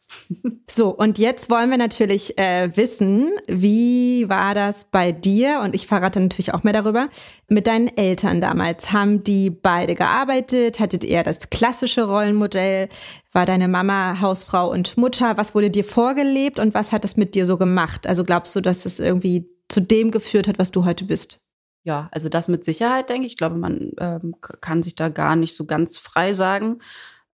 So, 0.68 0.88
und 0.88 1.18
jetzt 1.18 1.50
wollen 1.50 1.70
wir 1.70 1.76
natürlich 1.76 2.38
äh, 2.38 2.74
wissen, 2.76 3.32
wie 3.46 4.28
war 4.28 4.54
das 4.54 4.86
bei 4.86 5.12
dir? 5.12 5.60
Und 5.62 5.74
ich 5.74 5.86
verrate 5.86 6.18
natürlich 6.18 6.54
auch 6.54 6.64
mehr 6.64 6.72
darüber. 6.72 7.10
Mit 7.48 7.66
deinen 7.66 7.88
Eltern 7.96 8.40
damals. 8.40 8.90
Haben 8.90 9.22
die 9.22 9.50
beide 9.50 9.94
gearbeitet? 9.94 10.80
Hattet 10.80 11.04
ihr 11.04 11.22
das 11.22 11.50
klassische 11.50 12.08
Rollenmodell? 12.08 12.88
War 13.32 13.46
deine 13.46 13.68
Mama 13.68 14.20
Hausfrau 14.20 14.70
und 14.70 14.96
Mutter? 14.96 15.36
Was 15.36 15.54
wurde 15.54 15.70
dir 15.70 15.84
vorgelebt 15.84 16.58
und 16.58 16.74
was 16.74 16.92
hat 16.92 17.04
es 17.04 17.16
mit 17.16 17.34
dir 17.34 17.46
so 17.46 17.56
gemacht? 17.56 18.06
Also 18.06 18.24
glaubst 18.24 18.56
du, 18.56 18.60
dass 18.60 18.86
es 18.86 18.98
irgendwie 18.98 19.48
zu 19.68 19.80
dem 19.80 20.10
geführt 20.10 20.48
hat, 20.48 20.58
was 20.58 20.70
du 20.70 20.84
heute 20.84 21.04
bist? 21.04 21.40
Ja, 21.84 22.08
also 22.12 22.28
das 22.30 22.48
mit 22.48 22.64
Sicherheit, 22.64 23.10
denke 23.10 23.26
ich. 23.26 23.32
Ich 23.32 23.38
glaube, 23.38 23.56
man 23.56 23.92
ähm, 23.98 24.34
kann 24.40 24.82
sich 24.82 24.96
da 24.96 25.10
gar 25.10 25.36
nicht 25.36 25.54
so 25.54 25.66
ganz 25.66 25.98
frei 25.98 26.32
sagen. 26.32 26.78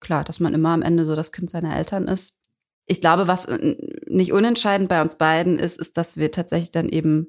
Klar, 0.01 0.25
dass 0.25 0.41
man 0.41 0.55
immer 0.55 0.71
am 0.71 0.83
Ende 0.83 1.05
so 1.05 1.15
das 1.15 1.33
Kind 1.33 1.51
seiner 1.51 1.77
Eltern 1.77 2.09
ist. 2.09 2.38
Ich 2.89 3.01
glaube, 3.01 3.29
was 3.29 3.45
äh, 3.45 3.77
nicht 4.07 4.33
unentscheidend 4.33 4.89
bei 4.89 5.01
uns 5.01 5.17
beiden 5.17 5.59
ist, 5.59 5.79
ist, 5.79 5.97
dass 5.97 6.17
wir 6.17 6.33
tatsächlich 6.33 6.73
dann 6.73 6.89
eben 6.89 7.29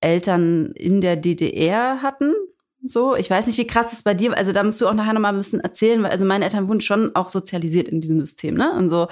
Eltern 0.00 0.72
in 0.74 1.00
der 1.00 1.16
DDR 1.16 2.00
hatten. 2.02 2.32
So, 2.82 3.14
ich 3.14 3.28
weiß 3.28 3.46
nicht, 3.46 3.58
wie 3.58 3.66
krass 3.66 3.90
das 3.90 4.02
bei 4.02 4.14
dir. 4.14 4.34
Also 4.36 4.52
da 4.52 4.62
musst 4.62 4.80
du 4.80 4.88
auch 4.88 4.94
nachher 4.94 5.12
noch 5.12 5.20
mal 5.20 5.28
ein 5.28 5.36
bisschen 5.36 5.60
erzählen, 5.60 6.02
weil 6.02 6.10
also 6.10 6.24
meine 6.24 6.44
Eltern 6.46 6.68
wurden 6.68 6.80
schon 6.80 7.14
auch 7.14 7.28
sozialisiert 7.28 7.88
in 7.88 8.00
diesem 8.00 8.18
System, 8.20 8.54
ne? 8.54 8.72
Und 8.72 8.88
so, 8.88 9.08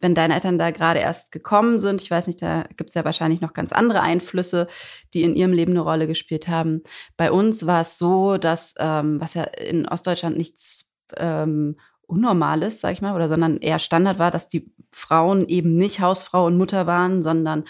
wenn 0.00 0.14
deine 0.14 0.34
Eltern 0.34 0.58
da 0.58 0.70
gerade 0.70 1.00
erst 1.00 1.32
gekommen 1.32 1.78
sind, 1.78 2.02
ich 2.02 2.10
weiß 2.10 2.26
nicht, 2.26 2.42
da 2.42 2.64
gibt's 2.76 2.94
ja 2.94 3.04
wahrscheinlich 3.06 3.40
noch 3.40 3.54
ganz 3.54 3.72
andere 3.72 4.02
Einflüsse, 4.02 4.68
die 5.14 5.22
in 5.22 5.34
ihrem 5.34 5.52
Leben 5.52 5.72
eine 5.72 5.80
Rolle 5.80 6.06
gespielt 6.06 6.48
haben. 6.48 6.82
Bei 7.16 7.32
uns 7.32 7.66
war 7.66 7.80
es 7.80 7.96
so, 7.96 8.36
dass, 8.36 8.74
ähm, 8.78 9.20
was 9.20 9.32
ja 9.32 9.44
in 9.44 9.88
Ostdeutschland 9.88 10.36
nichts 10.36 10.92
ähm, 11.16 11.76
Unnormales, 12.06 12.80
sag 12.80 12.92
ich 12.92 13.02
mal, 13.02 13.14
oder 13.14 13.28
sondern 13.28 13.56
eher 13.58 13.78
Standard 13.78 14.18
war, 14.18 14.30
dass 14.30 14.48
die 14.48 14.70
Frauen 14.92 15.46
eben 15.48 15.76
nicht 15.76 16.00
Hausfrau 16.00 16.46
und 16.46 16.56
Mutter 16.56 16.86
waren, 16.86 17.22
sondern 17.22 17.64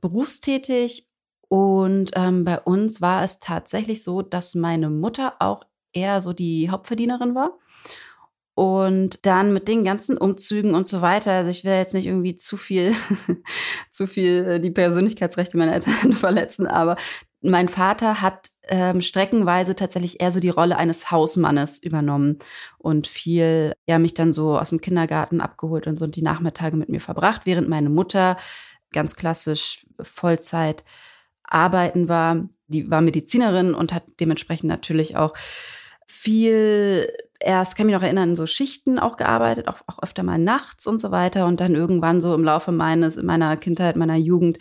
berufstätig. 0.00 1.06
Und 1.48 2.10
ähm, 2.14 2.44
bei 2.44 2.60
uns 2.60 3.00
war 3.00 3.24
es 3.24 3.38
tatsächlich 3.38 4.04
so, 4.04 4.22
dass 4.22 4.54
meine 4.54 4.90
Mutter 4.90 5.34
auch 5.38 5.64
eher 5.92 6.20
so 6.20 6.32
die 6.32 6.70
Hauptverdienerin 6.70 7.34
war. 7.34 7.58
Und 8.54 9.24
dann 9.24 9.52
mit 9.52 9.68
den 9.68 9.84
ganzen 9.84 10.18
Umzügen 10.18 10.74
und 10.74 10.88
so 10.88 11.00
weiter, 11.00 11.30
also 11.30 11.50
ich 11.50 11.62
will 11.62 11.74
jetzt 11.74 11.94
nicht 11.94 12.06
irgendwie 12.06 12.36
zu 12.36 12.56
viel, 12.56 12.92
zu 13.90 14.08
viel 14.08 14.44
äh, 14.48 14.60
die 14.60 14.72
Persönlichkeitsrechte 14.72 15.56
meiner 15.56 15.74
Eltern 15.74 16.12
verletzen, 16.12 16.66
aber 16.66 16.96
mein 17.40 17.68
Vater 17.68 18.20
hat 18.20 18.50
ähm, 18.64 19.00
streckenweise 19.00 19.76
tatsächlich 19.76 20.20
eher 20.20 20.32
so 20.32 20.40
die 20.40 20.48
Rolle 20.48 20.76
eines 20.76 21.10
Hausmannes 21.10 21.78
übernommen 21.78 22.38
und 22.78 23.06
viel, 23.06 23.74
ja, 23.86 23.98
mich 23.98 24.14
dann 24.14 24.32
so 24.32 24.58
aus 24.58 24.70
dem 24.70 24.80
Kindergarten 24.80 25.40
abgeholt 25.40 25.86
und 25.86 25.98
so 25.98 26.06
die 26.06 26.22
Nachmittage 26.22 26.76
mit 26.76 26.88
mir 26.88 27.00
verbracht, 27.00 27.42
während 27.44 27.68
meine 27.68 27.90
Mutter 27.90 28.36
ganz 28.92 29.16
klassisch 29.16 29.86
Vollzeit 30.00 30.84
arbeiten 31.44 32.08
war. 32.08 32.48
Die 32.66 32.90
war 32.90 33.00
Medizinerin 33.00 33.74
und 33.74 33.92
hat 33.92 34.04
dementsprechend 34.20 34.68
natürlich 34.68 35.16
auch 35.16 35.34
viel 36.06 37.08
erst, 37.40 37.76
kann 37.76 37.86
mich 37.86 37.94
noch 37.94 38.02
erinnern, 38.02 38.30
in 38.30 38.36
so 38.36 38.46
Schichten 38.46 38.98
auch 38.98 39.16
gearbeitet, 39.16 39.68
auch, 39.68 39.80
auch 39.86 40.02
öfter 40.02 40.22
mal 40.22 40.38
nachts 40.38 40.86
und 40.86 41.00
so 41.00 41.10
weiter. 41.10 41.46
Und 41.46 41.60
dann 41.60 41.74
irgendwann 41.74 42.20
so 42.20 42.34
im 42.34 42.44
Laufe 42.44 42.72
meines, 42.72 43.16
meiner 43.22 43.56
Kindheit, 43.56 43.96
meiner 43.96 44.16
Jugend 44.16 44.58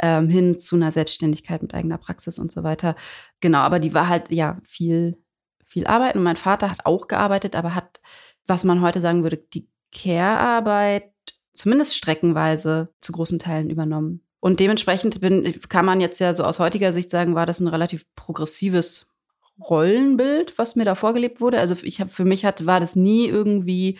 ähm, 0.00 0.28
hin 0.28 0.60
zu 0.60 0.76
einer 0.76 0.92
Selbstständigkeit 0.92 1.62
mit 1.62 1.74
eigener 1.74 1.98
Praxis 1.98 2.38
und 2.38 2.52
so 2.52 2.62
weiter. 2.62 2.96
Genau, 3.40 3.58
aber 3.58 3.78
die 3.80 3.94
war 3.94 4.08
halt 4.08 4.30
ja 4.30 4.58
viel, 4.64 5.18
viel 5.66 5.86
Arbeit. 5.86 6.16
Und 6.16 6.22
mein 6.22 6.36
Vater 6.36 6.70
hat 6.70 6.86
auch 6.86 7.08
gearbeitet, 7.08 7.56
aber 7.56 7.74
hat, 7.74 8.00
was 8.46 8.64
man 8.64 8.80
heute 8.80 9.00
sagen 9.00 9.22
würde, 9.22 9.36
die 9.36 9.68
Care-Arbeit 9.92 11.12
zumindest 11.54 11.96
streckenweise 11.96 12.88
zu 13.00 13.12
großen 13.12 13.38
Teilen 13.38 13.70
übernommen. 13.70 14.22
Und 14.40 14.60
dementsprechend 14.60 15.20
bin, 15.20 15.60
kann 15.68 15.84
man 15.84 16.00
jetzt 16.00 16.20
ja 16.20 16.32
so 16.32 16.44
aus 16.44 16.60
heutiger 16.60 16.92
Sicht 16.92 17.10
sagen, 17.10 17.34
war 17.34 17.46
das 17.46 17.60
ein 17.60 17.66
relativ 17.66 18.04
progressives 18.14 19.12
Rollenbild, 19.60 20.56
was 20.56 20.76
mir 20.76 20.84
da 20.84 20.94
vorgelebt 20.94 21.40
wurde. 21.40 21.58
Also 21.58 21.74
ich 21.82 22.00
habe 22.00 22.10
für 22.10 22.24
mich 22.24 22.44
hat, 22.44 22.64
war 22.66 22.78
das 22.78 22.94
nie 22.94 23.26
irgendwie, 23.26 23.98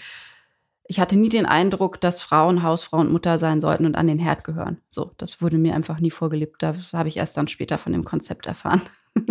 ich 0.88 0.99
hatte 0.99 1.18
nie 1.18 1.28
den 1.28 1.47
Eindruck, 1.47 2.00
dass 2.00 2.23
Frauen 2.23 2.62
Hausfrau 2.62 2.99
und 2.99 3.12
Mutter 3.12 3.38
sein 3.38 3.61
sollten 3.61 3.85
und 3.85 3.95
an 3.95 4.07
den 4.07 4.18
Herd 4.18 4.42
gehören. 4.42 4.78
So, 4.88 5.12
das 5.18 5.42
wurde 5.42 5.59
mir 5.59 5.75
einfach 5.75 6.00
nie 6.00 6.11
vorgelebt. 6.11 6.62
Das 6.62 6.95
habe 6.95 7.09
ich 7.09 7.18
erst 7.18 7.37
dann 7.37 7.47
später 7.47 7.76
von 7.76 7.92
dem 7.92 8.04
Konzept 8.04 8.47
erfahren. 8.47 8.80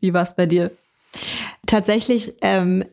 Wie 0.00 0.12
war 0.12 0.22
es 0.22 0.34
bei 0.34 0.46
dir? 0.46 0.72
Tatsächlich 1.66 2.34
ähm, 2.40 2.82
ähm, 2.82 2.84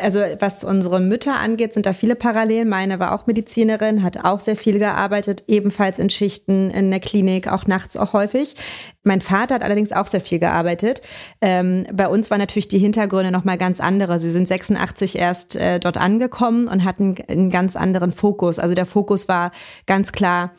also 0.00 0.20
was 0.38 0.62
unsere 0.62 1.00
Mütter 1.00 1.36
angeht, 1.36 1.72
sind 1.72 1.84
da 1.84 1.92
viele 1.92 2.14
Parallelen. 2.14 2.68
Meine 2.68 3.00
war 3.00 3.12
auch 3.12 3.26
Medizinerin, 3.26 4.04
hat 4.04 4.24
auch 4.24 4.38
sehr 4.38 4.56
viel 4.56 4.78
gearbeitet, 4.78 5.44
ebenfalls 5.48 5.98
in 5.98 6.10
Schichten, 6.10 6.70
in 6.70 6.90
der 6.90 7.00
Klinik, 7.00 7.48
auch 7.48 7.66
nachts 7.66 7.96
auch 7.96 8.12
häufig. 8.12 8.54
Mein 9.02 9.20
Vater 9.20 9.56
hat 9.56 9.62
allerdings 9.62 9.92
auch 9.92 10.06
sehr 10.06 10.20
viel 10.20 10.38
gearbeitet. 10.38 11.02
Ähm, 11.40 11.86
bei 11.92 12.06
uns 12.06 12.30
waren 12.30 12.38
natürlich 12.38 12.68
die 12.68 12.78
Hintergründe 12.78 13.32
nochmal 13.32 13.58
ganz 13.58 13.80
andere. 13.80 14.20
Sie 14.20 14.30
sind 14.30 14.46
86 14.46 15.18
erst 15.18 15.56
äh, 15.56 15.80
dort 15.80 15.96
angekommen 15.96 16.68
und 16.68 16.84
hatten 16.84 17.16
einen 17.26 17.50
ganz 17.50 17.74
anderen 17.74 18.12
Fokus. 18.12 18.60
Also 18.60 18.76
der 18.76 18.86
Fokus 18.86 19.28
war 19.28 19.50
ganz 19.86 20.12
klar, 20.12 20.52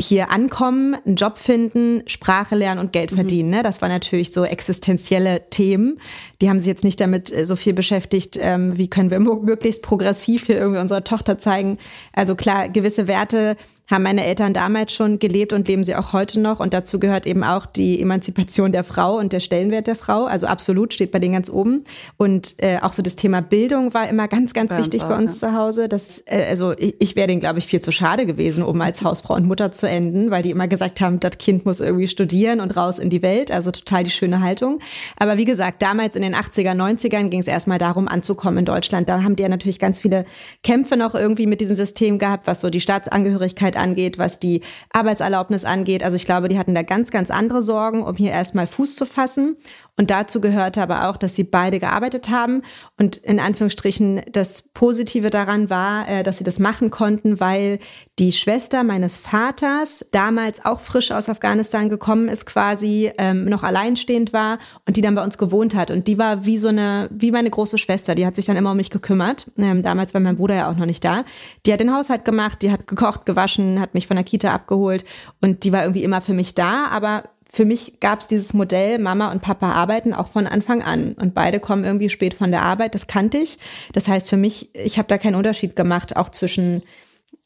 hier 0.00 0.30
ankommen, 0.30 0.96
einen 1.06 1.14
Job 1.14 1.38
finden, 1.38 2.02
Sprache 2.06 2.56
lernen 2.56 2.80
und 2.80 2.92
Geld 2.92 3.12
mhm. 3.12 3.16
verdienen. 3.16 3.50
Ne? 3.50 3.62
Das 3.62 3.80
waren 3.80 3.90
natürlich 3.90 4.32
so 4.32 4.44
existenzielle 4.44 5.48
Themen. 5.50 6.00
Die 6.40 6.48
haben 6.48 6.58
sich 6.58 6.66
jetzt 6.66 6.82
nicht 6.82 7.00
damit 7.00 7.32
äh, 7.32 7.46
so 7.46 7.54
viel 7.54 7.74
beschäftigt, 7.74 8.36
ähm, 8.40 8.76
wie 8.76 8.88
können 8.88 9.10
wir 9.10 9.20
möglichst 9.20 9.82
progressiv 9.82 10.46
hier 10.46 10.56
irgendwie 10.56 10.80
unserer 10.80 11.04
Tochter 11.04 11.38
zeigen. 11.38 11.78
Also 12.12 12.34
klar, 12.34 12.68
gewisse 12.68 13.06
Werte 13.06 13.56
haben 13.86 14.02
meine 14.02 14.24
Eltern 14.24 14.54
damals 14.54 14.94
schon 14.94 15.18
gelebt 15.18 15.52
und 15.52 15.68
leben 15.68 15.84
sie 15.84 15.94
auch 15.94 16.12
heute 16.12 16.40
noch. 16.40 16.60
Und 16.60 16.72
dazu 16.72 16.98
gehört 16.98 17.26
eben 17.26 17.44
auch 17.44 17.66
die 17.66 18.00
Emanzipation 18.00 18.72
der 18.72 18.82
Frau 18.82 19.18
und 19.18 19.32
der 19.32 19.40
Stellenwert 19.40 19.86
der 19.86 19.94
Frau. 19.94 20.24
Also 20.24 20.46
absolut 20.46 20.94
steht 20.94 21.10
bei 21.10 21.18
denen 21.18 21.34
ganz 21.34 21.50
oben. 21.50 21.84
Und 22.16 22.54
äh, 22.58 22.78
auch 22.80 22.94
so 22.94 23.02
das 23.02 23.16
Thema 23.16 23.42
Bildung 23.42 23.92
war 23.92 24.08
immer 24.08 24.26
ganz, 24.26 24.54
ganz 24.54 24.72
bei 24.72 24.78
wichtig 24.78 25.02
auch, 25.02 25.08
bei 25.08 25.18
uns 25.18 25.40
ja. 25.40 25.48
zu 25.48 25.54
Hause. 25.54 25.88
Das, 25.88 26.22
äh, 26.26 26.46
also 26.48 26.72
ich, 26.72 26.94
ich 26.98 27.14
wäre 27.14 27.26
denen, 27.26 27.40
glaube 27.40 27.58
ich, 27.58 27.66
viel 27.66 27.80
zu 27.80 27.92
schade 27.92 28.24
gewesen, 28.24 28.64
um 28.64 28.80
als 28.80 29.02
Hausfrau 29.02 29.34
und 29.34 29.46
Mutter 29.46 29.70
zu 29.70 29.86
enden, 29.86 30.30
weil 30.30 30.42
die 30.42 30.50
immer 30.50 30.66
gesagt 30.66 31.02
haben, 31.02 31.20
das 31.20 31.36
Kind 31.38 31.66
muss 31.66 31.80
irgendwie 31.80 32.08
studieren 32.08 32.60
und 32.60 32.76
raus 32.76 32.98
in 32.98 33.10
die 33.10 33.20
Welt. 33.20 33.50
Also 33.50 33.70
total 33.70 34.04
die 34.04 34.10
schöne 34.10 34.40
Haltung. 34.40 34.80
Aber 35.18 35.36
wie 35.36 35.44
gesagt, 35.44 35.82
damals 35.82 36.16
in 36.16 36.22
den 36.22 36.34
80er, 36.34 36.72
90ern 36.72 37.28
ging 37.28 37.40
es 37.40 37.48
erstmal 37.48 37.78
darum, 37.78 38.08
anzukommen 38.08 38.58
in 38.58 38.64
Deutschland. 38.64 39.10
Da 39.10 39.22
haben 39.22 39.36
die 39.36 39.42
ja 39.42 39.50
natürlich 39.50 39.78
ganz 39.78 40.00
viele 40.00 40.24
Kämpfe 40.62 40.96
noch 40.96 41.14
irgendwie 41.14 41.46
mit 41.46 41.60
diesem 41.60 41.76
System 41.76 42.18
gehabt, 42.18 42.46
was 42.46 42.62
so 42.62 42.70
die 42.70 42.80
Staatsangehörigkeit 42.80 43.73
Arbeit 43.74 43.76
angeht, 43.76 44.18
was 44.18 44.40
die 44.40 44.62
Arbeitserlaubnis 44.90 45.64
angeht. 45.64 46.02
Also 46.02 46.16
ich 46.16 46.24
glaube, 46.24 46.48
die 46.48 46.58
hatten 46.58 46.74
da 46.74 46.82
ganz, 46.82 47.10
ganz 47.10 47.30
andere 47.30 47.62
Sorgen, 47.62 48.02
um 48.02 48.16
hier 48.16 48.30
erstmal 48.30 48.66
Fuß 48.66 48.96
zu 48.96 49.06
fassen. 49.06 49.56
Und 49.96 50.10
dazu 50.10 50.40
gehörte 50.40 50.82
aber 50.82 51.08
auch, 51.08 51.16
dass 51.16 51.36
sie 51.36 51.44
beide 51.44 51.78
gearbeitet 51.78 52.28
haben. 52.28 52.62
Und 52.98 53.16
in 53.16 53.38
Anführungsstrichen 53.38 54.22
das 54.30 54.62
Positive 54.62 55.30
daran 55.30 55.70
war, 55.70 56.08
äh, 56.08 56.22
dass 56.24 56.38
sie 56.38 56.44
das 56.44 56.58
machen 56.58 56.90
konnten, 56.90 57.38
weil 57.38 57.78
die 58.18 58.32
Schwester 58.32 58.82
meines 58.82 59.18
Vaters 59.18 60.04
damals 60.10 60.64
auch 60.64 60.80
frisch 60.80 61.12
aus 61.12 61.28
Afghanistan 61.28 61.88
gekommen 61.88 62.28
ist, 62.28 62.44
quasi 62.44 63.12
ähm, 63.18 63.44
noch 63.44 63.62
alleinstehend 63.62 64.32
war 64.32 64.58
und 64.86 64.96
die 64.96 65.00
dann 65.00 65.14
bei 65.14 65.22
uns 65.22 65.38
gewohnt 65.38 65.76
hat. 65.76 65.90
Und 65.90 66.08
die 66.08 66.18
war 66.18 66.44
wie 66.44 66.58
so 66.58 66.68
eine, 66.68 67.08
wie 67.12 67.30
meine 67.30 67.50
große 67.50 67.78
Schwester. 67.78 68.16
Die 68.16 68.26
hat 68.26 68.34
sich 68.34 68.46
dann 68.46 68.56
immer 68.56 68.72
um 68.72 68.76
mich 68.76 68.90
gekümmert. 68.90 69.50
Ähm, 69.58 69.82
damals 69.84 70.12
war 70.12 70.20
mein 70.20 70.36
Bruder 70.36 70.56
ja 70.56 70.70
auch 70.70 70.76
noch 70.76 70.86
nicht 70.86 71.04
da. 71.04 71.24
Die 71.66 71.72
hat 71.72 71.80
den 71.80 71.94
Haushalt 71.94 72.24
gemacht, 72.24 72.62
die 72.62 72.72
hat 72.72 72.88
gekocht, 72.88 73.26
gewaschen, 73.26 73.80
hat 73.80 73.94
mich 73.94 74.08
von 74.08 74.16
der 74.16 74.24
Kita 74.24 74.52
abgeholt 74.52 75.04
und 75.40 75.62
die 75.62 75.72
war 75.72 75.82
irgendwie 75.82 76.02
immer 76.02 76.20
für 76.20 76.34
mich 76.34 76.54
da. 76.54 76.86
Aber 76.86 77.24
für 77.54 77.64
mich 77.64 78.00
gab 78.00 78.18
es 78.18 78.26
dieses 78.26 78.52
Modell, 78.52 78.98
Mama 78.98 79.30
und 79.30 79.40
Papa 79.40 79.70
arbeiten 79.70 80.12
auch 80.12 80.26
von 80.26 80.48
Anfang 80.48 80.82
an. 80.82 81.12
Und 81.12 81.34
beide 81.34 81.60
kommen 81.60 81.84
irgendwie 81.84 82.08
spät 82.08 82.34
von 82.34 82.50
der 82.50 82.62
Arbeit, 82.62 82.96
das 82.96 83.06
kannte 83.06 83.38
ich. 83.38 83.58
Das 83.92 84.08
heißt 84.08 84.28
für 84.28 84.36
mich, 84.36 84.74
ich 84.74 84.98
habe 84.98 85.06
da 85.06 85.18
keinen 85.18 85.36
Unterschied 85.36 85.76
gemacht, 85.76 86.16
auch 86.16 86.30
zwischen 86.30 86.82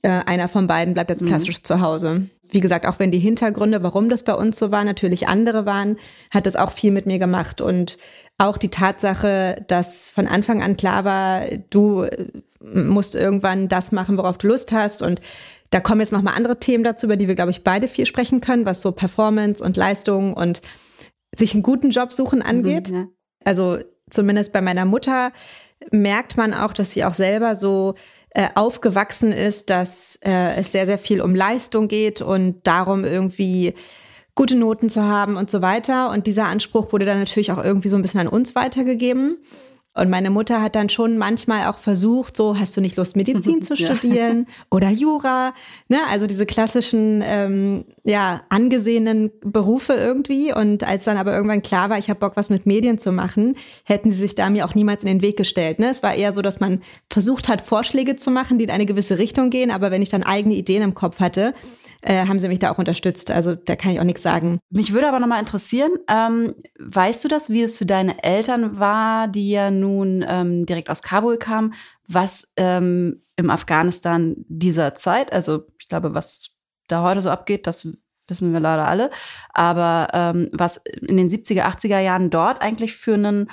äh, 0.00 0.08
einer 0.08 0.48
von 0.48 0.66
beiden 0.66 0.94
bleibt 0.94 1.10
jetzt 1.10 1.22
mhm. 1.22 1.26
klassisch 1.26 1.58
mhm. 1.58 1.64
zu 1.64 1.80
Hause. 1.82 2.30
Wie 2.50 2.60
gesagt, 2.60 2.86
auch 2.86 2.98
wenn 2.98 3.10
die 3.10 3.18
Hintergründe, 3.18 3.82
warum 3.82 4.08
das 4.08 4.22
bei 4.22 4.32
uns 4.32 4.58
so 4.58 4.70
war, 4.70 4.82
natürlich 4.82 5.28
andere 5.28 5.66
waren, 5.66 5.98
hat 6.30 6.46
das 6.46 6.56
auch 6.56 6.72
viel 6.72 6.90
mit 6.90 7.04
mir 7.04 7.18
gemacht. 7.18 7.60
Und 7.60 7.98
auch 8.38 8.56
die 8.56 8.70
Tatsache, 8.70 9.62
dass 9.68 10.10
von 10.10 10.26
Anfang 10.26 10.62
an 10.62 10.78
klar 10.78 11.04
war, 11.04 11.42
du 11.68 12.04
äh, 12.04 12.24
musst 12.60 13.14
irgendwann 13.14 13.68
das 13.68 13.92
machen, 13.92 14.16
worauf 14.16 14.38
du 14.38 14.46
Lust 14.46 14.72
hast 14.72 15.02
und 15.02 15.20
da 15.70 15.80
kommen 15.80 16.00
jetzt 16.00 16.12
nochmal 16.12 16.34
andere 16.34 16.58
Themen 16.58 16.84
dazu, 16.84 17.06
über 17.06 17.16
die 17.16 17.28
wir, 17.28 17.34
glaube 17.34 17.50
ich, 17.50 17.62
beide 17.62 17.88
viel 17.88 18.06
sprechen 18.06 18.40
können, 18.40 18.66
was 18.66 18.80
so 18.80 18.92
Performance 18.92 19.62
und 19.62 19.76
Leistung 19.76 20.34
und 20.34 20.62
sich 21.34 21.54
einen 21.54 21.62
guten 21.62 21.90
Job 21.90 22.12
suchen 22.12 22.42
angeht. 22.42 22.90
Mhm, 22.90 22.96
ja. 22.96 23.06
Also 23.44 23.78
zumindest 24.10 24.52
bei 24.52 24.60
meiner 24.60 24.84
Mutter 24.84 25.32
merkt 25.90 26.36
man 26.36 26.54
auch, 26.54 26.72
dass 26.72 26.92
sie 26.92 27.04
auch 27.04 27.14
selber 27.14 27.54
so 27.54 27.94
äh, 28.30 28.48
aufgewachsen 28.54 29.32
ist, 29.32 29.70
dass 29.70 30.18
äh, 30.24 30.54
es 30.56 30.72
sehr, 30.72 30.86
sehr 30.86 30.98
viel 30.98 31.20
um 31.20 31.34
Leistung 31.34 31.88
geht 31.88 32.20
und 32.20 32.66
darum 32.66 33.04
irgendwie 33.04 33.74
gute 34.34 34.56
Noten 34.56 34.88
zu 34.88 35.02
haben 35.02 35.36
und 35.36 35.50
so 35.50 35.62
weiter. 35.62 36.10
Und 36.10 36.26
dieser 36.26 36.46
Anspruch 36.46 36.92
wurde 36.92 37.04
dann 37.04 37.18
natürlich 37.18 37.52
auch 37.52 37.62
irgendwie 37.62 37.88
so 37.88 37.96
ein 37.96 38.02
bisschen 38.02 38.20
an 38.20 38.28
uns 38.28 38.54
weitergegeben. 38.54 39.38
Und 39.98 40.10
meine 40.10 40.30
Mutter 40.30 40.62
hat 40.62 40.76
dann 40.76 40.88
schon 40.88 41.18
manchmal 41.18 41.66
auch 41.66 41.78
versucht, 41.78 42.36
so, 42.36 42.58
hast 42.58 42.76
du 42.76 42.80
nicht 42.80 42.96
Lust, 42.96 43.16
Medizin 43.16 43.62
zu 43.62 43.76
studieren 43.76 44.46
ja. 44.48 44.54
oder 44.70 44.90
Jura? 44.90 45.54
Ne? 45.88 45.98
Also 46.08 46.26
diese 46.26 46.46
klassischen, 46.46 47.22
ähm, 47.24 47.84
ja, 48.04 48.42
angesehenen 48.48 49.30
Berufe 49.40 49.92
irgendwie. 49.94 50.54
Und 50.54 50.84
als 50.84 51.04
dann 51.04 51.16
aber 51.16 51.34
irgendwann 51.34 51.62
klar 51.62 51.90
war, 51.90 51.98
ich 51.98 52.08
habe 52.08 52.20
Bock, 52.20 52.36
was 52.36 52.48
mit 52.48 52.64
Medien 52.64 52.98
zu 52.98 53.12
machen, 53.12 53.56
hätten 53.84 54.10
sie 54.10 54.18
sich 54.18 54.34
da 54.34 54.48
mir 54.50 54.64
auch 54.64 54.74
niemals 54.74 55.02
in 55.02 55.08
den 55.08 55.22
Weg 55.22 55.36
gestellt. 55.36 55.78
Ne? 55.78 55.90
Es 55.90 56.02
war 56.02 56.14
eher 56.14 56.32
so, 56.32 56.42
dass 56.42 56.60
man 56.60 56.80
versucht 57.10 57.48
hat, 57.48 57.60
Vorschläge 57.60 58.16
zu 58.16 58.30
machen, 58.30 58.58
die 58.58 58.64
in 58.64 58.70
eine 58.70 58.86
gewisse 58.86 59.18
Richtung 59.18 59.50
gehen. 59.50 59.70
Aber 59.70 59.90
wenn 59.90 60.02
ich 60.02 60.08
dann 60.08 60.22
eigene 60.22 60.54
Ideen 60.54 60.82
im 60.82 60.94
Kopf 60.94 61.20
hatte, 61.20 61.54
äh, 62.02 62.26
haben 62.26 62.38
sie 62.38 62.48
mich 62.48 62.58
da 62.58 62.70
auch 62.70 62.78
unterstützt. 62.78 63.30
Also 63.30 63.54
da 63.54 63.76
kann 63.76 63.90
ich 63.90 64.00
auch 64.00 64.04
nichts 64.04 64.22
sagen. 64.22 64.60
Mich 64.70 64.92
würde 64.92 65.08
aber 65.08 65.20
nochmal 65.20 65.40
interessieren, 65.40 65.90
ähm, 66.08 66.54
weißt 66.78 67.24
du 67.24 67.28
das, 67.28 67.50
wie 67.50 67.62
es 67.62 67.78
für 67.78 67.86
deine 67.86 68.22
Eltern 68.22 68.78
war, 68.78 69.28
die 69.28 69.50
ja 69.50 69.70
nun 69.70 70.24
ähm, 70.26 70.66
direkt 70.66 70.90
aus 70.90 71.02
Kabul 71.02 71.38
kamen, 71.38 71.74
was 72.06 72.52
ähm, 72.56 73.22
im 73.36 73.50
Afghanistan 73.50 74.36
dieser 74.48 74.94
Zeit, 74.94 75.32
also 75.32 75.64
ich 75.80 75.88
glaube, 75.88 76.14
was 76.14 76.50
da 76.88 77.02
heute 77.02 77.20
so 77.20 77.30
abgeht, 77.30 77.66
das 77.66 77.88
wissen 78.28 78.52
wir 78.52 78.60
leider 78.60 78.86
alle, 78.86 79.10
aber 79.52 80.08
ähm, 80.12 80.50
was 80.52 80.78
in 80.78 81.16
den 81.16 81.28
70er, 81.28 81.62
80er 81.62 82.00
Jahren 82.00 82.30
dort 82.30 82.60
eigentlich 82.60 82.94
für 82.94 83.14
ein 83.14 83.50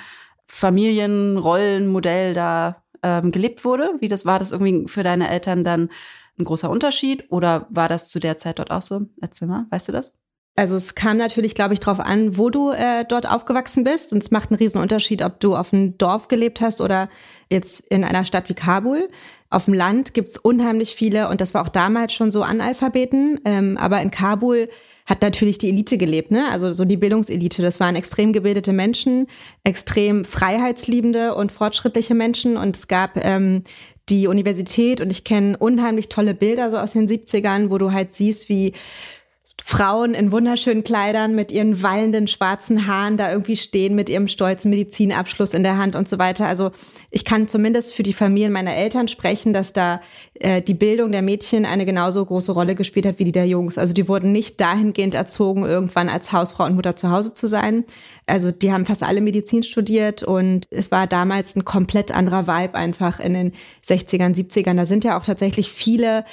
Familienrollenmodell 0.48 2.34
da 2.34 2.82
ähm, 3.02 3.32
gelebt 3.32 3.64
wurde? 3.64 3.94
Wie 4.00 4.08
das 4.08 4.24
war 4.24 4.38
das 4.38 4.52
irgendwie 4.52 4.88
für 4.88 5.02
deine 5.02 5.30
Eltern 5.30 5.64
dann 5.64 5.90
ein 6.38 6.44
großer 6.44 6.70
Unterschied 6.70 7.30
oder 7.30 7.66
war 7.70 7.88
das 7.88 8.08
zu 8.08 8.20
der 8.20 8.36
Zeit 8.36 8.58
dort 8.58 8.70
auch 8.70 8.82
so? 8.82 9.02
Erzähl 9.20 9.48
mal, 9.48 9.66
weißt 9.70 9.88
du 9.88 9.92
das? 9.92 10.18
Also 10.58 10.74
es 10.74 10.94
kam 10.94 11.18
natürlich, 11.18 11.54
glaube 11.54 11.74
ich, 11.74 11.80
darauf 11.80 12.00
an, 12.00 12.38
wo 12.38 12.48
du 12.48 12.70
äh, 12.70 13.04
dort 13.06 13.28
aufgewachsen 13.28 13.84
bist. 13.84 14.14
Und 14.14 14.22
es 14.22 14.30
macht 14.30 14.50
einen 14.50 14.58
riesen 14.58 14.80
Unterschied, 14.80 15.22
ob 15.22 15.38
du 15.38 15.54
auf 15.54 15.72
einem 15.72 15.98
Dorf 15.98 16.28
gelebt 16.28 16.62
hast 16.62 16.80
oder 16.80 17.10
jetzt 17.50 17.80
in 17.80 18.04
einer 18.04 18.24
Stadt 18.24 18.48
wie 18.48 18.54
Kabul. 18.54 19.10
auf 19.50 19.66
dem 19.66 19.74
Land 19.74 20.14
gibt's 20.14 20.38
unheimlich 20.38 20.94
viele, 20.94 21.28
und 21.28 21.40
das 21.40 21.52
war 21.52 21.62
auch 21.62 21.68
damals 21.68 22.14
schon 22.14 22.32
so 22.32 22.42
Analphabeten, 22.42 23.38
ähm, 23.44 23.76
aber 23.76 24.00
in 24.00 24.10
Kabul 24.10 24.68
hat 25.04 25.22
natürlich 25.22 25.58
die 25.58 25.68
Elite 25.68 25.98
gelebt, 25.98 26.32
ne? 26.32 26.50
Also 26.50 26.72
so 26.72 26.84
die 26.84 26.96
Bildungselite. 26.96 27.62
Das 27.62 27.78
waren 27.78 27.94
extrem 27.94 28.32
gebildete 28.32 28.72
Menschen, 28.72 29.28
extrem 29.62 30.24
freiheitsliebende 30.24 31.36
und 31.36 31.52
fortschrittliche 31.52 32.14
Menschen. 32.14 32.56
Und 32.56 32.76
es 32.76 32.88
gab 32.88 33.16
ähm, 33.16 33.62
die 34.08 34.28
Universität 34.28 35.00
und 35.00 35.10
ich 35.10 35.24
kenne 35.24 35.56
unheimlich 35.56 36.08
tolle 36.08 36.34
Bilder 36.34 36.70
so 36.70 36.78
aus 36.78 36.92
den 36.92 37.08
70ern, 37.08 37.70
wo 37.70 37.78
du 37.78 37.92
halt 37.92 38.14
siehst, 38.14 38.48
wie 38.48 38.72
Frauen 39.64 40.14
in 40.14 40.32
wunderschönen 40.32 40.84
Kleidern 40.84 41.34
mit 41.34 41.50
ihren 41.50 41.82
wallenden 41.82 42.28
schwarzen 42.28 42.86
Haaren 42.86 43.16
da 43.16 43.32
irgendwie 43.32 43.56
stehen, 43.56 43.94
mit 43.94 44.08
ihrem 44.08 44.28
stolzen 44.28 44.70
Medizinabschluss 44.70 45.54
in 45.54 45.62
der 45.62 45.76
Hand 45.76 45.96
und 45.96 46.08
so 46.08 46.18
weiter. 46.18 46.46
Also 46.46 46.70
ich 47.10 47.24
kann 47.24 47.48
zumindest 47.48 47.94
für 47.94 48.02
die 48.02 48.12
Familien 48.12 48.52
meiner 48.52 48.74
Eltern 48.74 49.08
sprechen, 49.08 49.52
dass 49.52 49.72
da 49.72 50.00
äh, 50.34 50.62
die 50.62 50.74
Bildung 50.74 51.10
der 51.10 51.22
Mädchen 51.22 51.64
eine 51.64 51.86
genauso 51.86 52.24
große 52.24 52.52
Rolle 52.52 52.74
gespielt 52.74 53.06
hat 53.06 53.18
wie 53.18 53.24
die 53.24 53.32
der 53.32 53.46
Jungs. 53.46 53.76
Also 53.78 53.92
die 53.92 54.08
wurden 54.08 54.30
nicht 54.30 54.60
dahingehend 54.60 55.14
erzogen, 55.14 55.64
irgendwann 55.64 56.08
als 56.08 56.32
Hausfrau 56.32 56.64
und 56.64 56.76
Mutter 56.76 56.94
zu 56.94 57.10
Hause 57.10 57.34
zu 57.34 57.46
sein. 57.46 57.84
Also 58.26 58.52
die 58.52 58.72
haben 58.72 58.86
fast 58.86 59.02
alle 59.02 59.20
Medizin 59.20 59.62
studiert 59.62 60.22
und 60.22 60.66
es 60.70 60.90
war 60.90 61.06
damals 61.06 61.56
ein 61.56 61.64
komplett 61.64 62.12
anderer 62.12 62.46
Vibe 62.46 62.74
einfach 62.74 63.20
in 63.20 63.34
den 63.34 63.52
60ern, 63.86 64.36
70ern. 64.36 64.76
Da 64.76 64.84
sind 64.84 65.02
ja 65.02 65.18
auch 65.18 65.24
tatsächlich 65.24 65.72
viele 65.72 66.24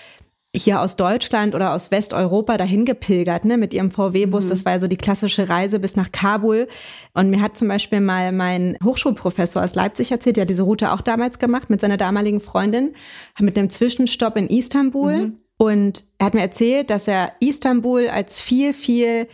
hier 0.55 0.81
aus 0.81 0.95
Deutschland 0.95 1.55
oder 1.55 1.73
aus 1.73 1.89
Westeuropa 1.89 2.57
dahin 2.57 2.85
gepilgert, 2.85 3.43
ne, 3.43 3.57
mit 3.57 3.73
ihrem 3.73 3.89
VW-Bus. 3.89 4.45
Mhm. 4.45 4.49
Das 4.49 4.65
war 4.65 4.79
so 4.79 4.87
die 4.87 4.97
klassische 4.97 5.49
Reise 5.49 5.79
bis 5.79 5.95
nach 5.95 6.11
Kabul. 6.11 6.67
Und 7.13 7.31
mir 7.31 7.41
hat 7.41 7.57
zum 7.57 7.67
Beispiel 7.67 8.01
mal 8.01 8.31
mein 8.31 8.77
Hochschulprofessor 8.83 9.63
aus 9.63 9.73
Leipzig 9.73 10.11
erzählt, 10.11 10.37
der 10.37 10.43
hat 10.43 10.49
diese 10.49 10.63
Route 10.63 10.91
auch 10.91 11.01
damals 11.01 11.39
gemacht 11.39 11.69
mit 11.69 11.81
seiner 11.81 11.97
damaligen 11.97 12.39
Freundin, 12.39 12.93
mit 13.39 13.57
einem 13.57 13.71
Zwischenstopp 13.71 14.37
in 14.37 14.47
Istanbul. 14.47 15.17
Mhm. 15.17 15.37
Und 15.57 16.03
er 16.19 16.27
hat 16.27 16.33
mir 16.35 16.41
erzählt, 16.41 16.89
dass 16.91 17.07
er 17.07 17.31
Istanbul 17.39 18.07
als 18.09 18.39
viel, 18.39 18.73
viel, 18.73 19.27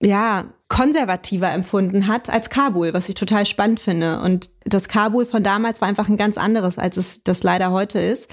ja, 0.00 0.46
konservativer 0.68 1.52
empfunden 1.52 2.08
hat 2.08 2.30
als 2.30 2.50
Kabul, 2.50 2.94
was 2.94 3.08
ich 3.08 3.14
total 3.14 3.46
spannend 3.46 3.80
finde. 3.80 4.20
Und 4.20 4.50
das 4.64 4.88
Kabul 4.88 5.26
von 5.26 5.42
damals 5.42 5.80
war 5.80 5.88
einfach 5.88 6.08
ein 6.08 6.16
ganz 6.16 6.38
anderes, 6.38 6.78
als 6.78 6.96
es 6.96 7.22
das 7.22 7.42
leider 7.42 7.70
heute 7.70 8.00
ist. 8.00 8.30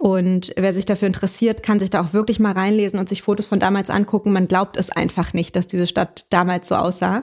Und 0.00 0.54
wer 0.56 0.72
sich 0.72 0.86
dafür 0.86 1.08
interessiert, 1.08 1.62
kann 1.62 1.78
sich 1.78 1.90
da 1.90 2.00
auch 2.00 2.14
wirklich 2.14 2.40
mal 2.40 2.52
reinlesen 2.52 2.98
und 2.98 3.06
sich 3.06 3.20
Fotos 3.20 3.44
von 3.44 3.58
damals 3.58 3.90
angucken. 3.90 4.32
Man 4.32 4.48
glaubt 4.48 4.78
es 4.78 4.88
einfach 4.88 5.34
nicht, 5.34 5.54
dass 5.56 5.66
diese 5.66 5.86
Stadt 5.86 6.24
damals 6.30 6.68
so 6.68 6.76
aussah. 6.76 7.22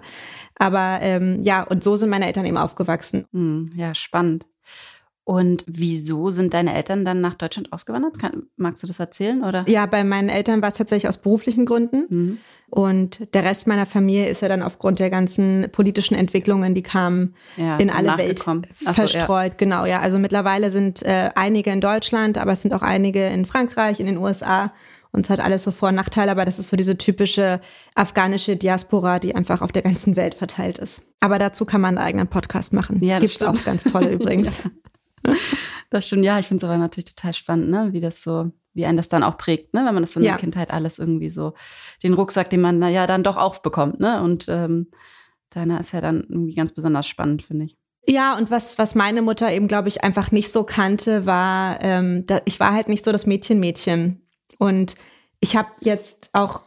Aber 0.59 0.99
ähm, 1.01 1.41
ja, 1.41 1.63
und 1.63 1.83
so 1.83 1.95
sind 1.95 2.11
meine 2.11 2.27
Eltern 2.27 2.45
eben 2.45 2.57
aufgewachsen. 2.57 3.25
Hm, 3.33 3.71
ja, 3.75 3.95
spannend. 3.95 4.45
Und 5.27 5.65
wieso 5.67 6.31
sind 6.31 6.53
deine 6.53 6.73
Eltern 6.73 7.03
dann 7.03 7.19
nach 7.19 7.33
Deutschland 7.33 7.73
ausgewandert? 7.73 8.17
Kann, 8.17 8.43
magst 8.55 8.81
du 8.81 8.87
das 8.87 8.97
erzählen? 9.01 9.43
Oder? 9.43 9.65
Ja, 9.67 9.85
bei 9.85 10.05
meinen 10.05 10.29
Eltern 10.29 10.61
war 10.61 10.69
es 10.69 10.75
tatsächlich 10.75 11.09
aus 11.09 11.17
beruflichen 11.17 11.65
Gründen. 11.65 12.05
Mhm. 12.07 12.37
Und 12.69 13.33
der 13.33 13.43
Rest 13.43 13.67
meiner 13.67 13.85
Familie 13.85 14.29
ist 14.29 14.41
ja 14.41 14.47
dann 14.47 14.63
aufgrund 14.63 14.99
der 14.99 15.09
ganzen 15.09 15.67
politischen 15.73 16.15
Entwicklungen, 16.15 16.75
die 16.75 16.81
kamen 16.81 17.35
ja, 17.57 17.75
in 17.75 17.89
alle 17.89 18.17
Welt 18.17 18.39
so, 18.39 18.93
verstreut. 18.93 19.51
Ja. 19.51 19.57
Genau, 19.57 19.85
ja. 19.85 19.99
Also 19.99 20.17
mittlerweile 20.17 20.71
sind 20.71 21.03
äh, 21.03 21.29
einige 21.35 21.71
in 21.71 21.81
Deutschland, 21.81 22.37
aber 22.37 22.53
es 22.53 22.61
sind 22.61 22.73
auch 22.73 22.81
einige 22.81 23.27
in 23.27 23.45
Frankreich, 23.45 23.99
in 23.99 24.05
den 24.05 24.15
USA. 24.15 24.71
Und 25.11 25.25
es 25.25 25.29
hat 25.29 25.41
alles 25.41 25.63
so 25.63 25.71
Vor- 25.71 25.89
und 25.89 25.95
Nachteile, 25.95 26.31
aber 26.31 26.45
das 26.45 26.57
ist 26.57 26.69
so 26.69 26.77
diese 26.77 26.97
typische 26.97 27.59
afghanische 27.95 28.55
Diaspora, 28.55 29.19
die 29.19 29.35
einfach 29.35 29.61
auf 29.61 29.73
der 29.73 29.81
ganzen 29.81 30.15
Welt 30.15 30.35
verteilt 30.35 30.77
ist. 30.77 31.01
Aber 31.19 31.37
dazu 31.37 31.65
kann 31.65 31.81
man 31.81 31.97
einen 31.97 32.07
eigenen 32.07 32.27
Podcast 32.27 32.71
machen. 32.71 33.03
Ja, 33.03 33.19
Gibt's 33.19 33.35
stimmt. 33.35 33.59
auch 33.59 33.65
ganz 33.65 33.83
tolle 33.83 34.11
übrigens. 34.11 34.63
ja. 34.63 34.71
Das 35.89 36.05
stimmt, 36.05 36.25
ja, 36.25 36.37
ich 36.37 36.47
finde 36.47 36.65
es 36.65 36.69
aber 36.69 36.77
natürlich 36.77 37.15
total 37.15 37.33
spannend, 37.33 37.69
ne? 37.69 37.93
wie 37.93 38.01
das 38.01 38.21
so, 38.21 38.51
wie 38.73 38.85
einen 38.85 38.97
das 38.97 39.07
dann 39.07 39.23
auch 39.23 39.37
prägt, 39.37 39.73
ne? 39.73 39.85
wenn 39.85 39.93
man 39.93 40.03
das 40.03 40.17
in 40.17 40.23
ja. 40.23 40.31
der 40.31 40.37
Kindheit 40.37 40.69
alles 40.69 40.99
irgendwie 40.99 41.29
so, 41.29 41.53
den 42.03 42.13
Rucksack, 42.13 42.49
den 42.49 42.59
man 42.59 42.81
ja 42.91 43.07
dann 43.07 43.23
doch 43.23 43.37
aufbekommt. 43.37 43.99
Ne? 43.99 44.21
Und 44.21 44.47
ähm, 44.49 44.87
deiner 45.49 45.79
ist 45.79 45.93
ja 45.93 46.01
dann 46.01 46.25
irgendwie 46.27 46.55
ganz 46.55 46.73
besonders 46.73 47.07
spannend, 47.07 47.41
finde 47.41 47.65
ich. 47.65 47.77
Ja, 48.09 48.37
und 48.37 48.49
was, 48.51 48.77
was 48.77 48.95
meine 48.95 49.21
Mutter 49.21 49.51
eben, 49.51 49.67
glaube 49.67 49.89
ich, 49.89 50.03
einfach 50.03 50.31
nicht 50.31 50.51
so 50.51 50.63
kannte, 50.63 51.25
war, 51.25 51.81
ähm, 51.81 52.25
da, 52.25 52.41
ich 52.45 52.59
war 52.59 52.73
halt 52.73 52.87
nicht 52.87 53.03
so 53.03 53.11
das 53.11 53.25
Mädchen-Mädchen. 53.25 54.21
Und 54.57 54.95
ich 55.41 55.57
habe 55.57 55.69
jetzt 55.81 56.29
auch, 56.33 56.61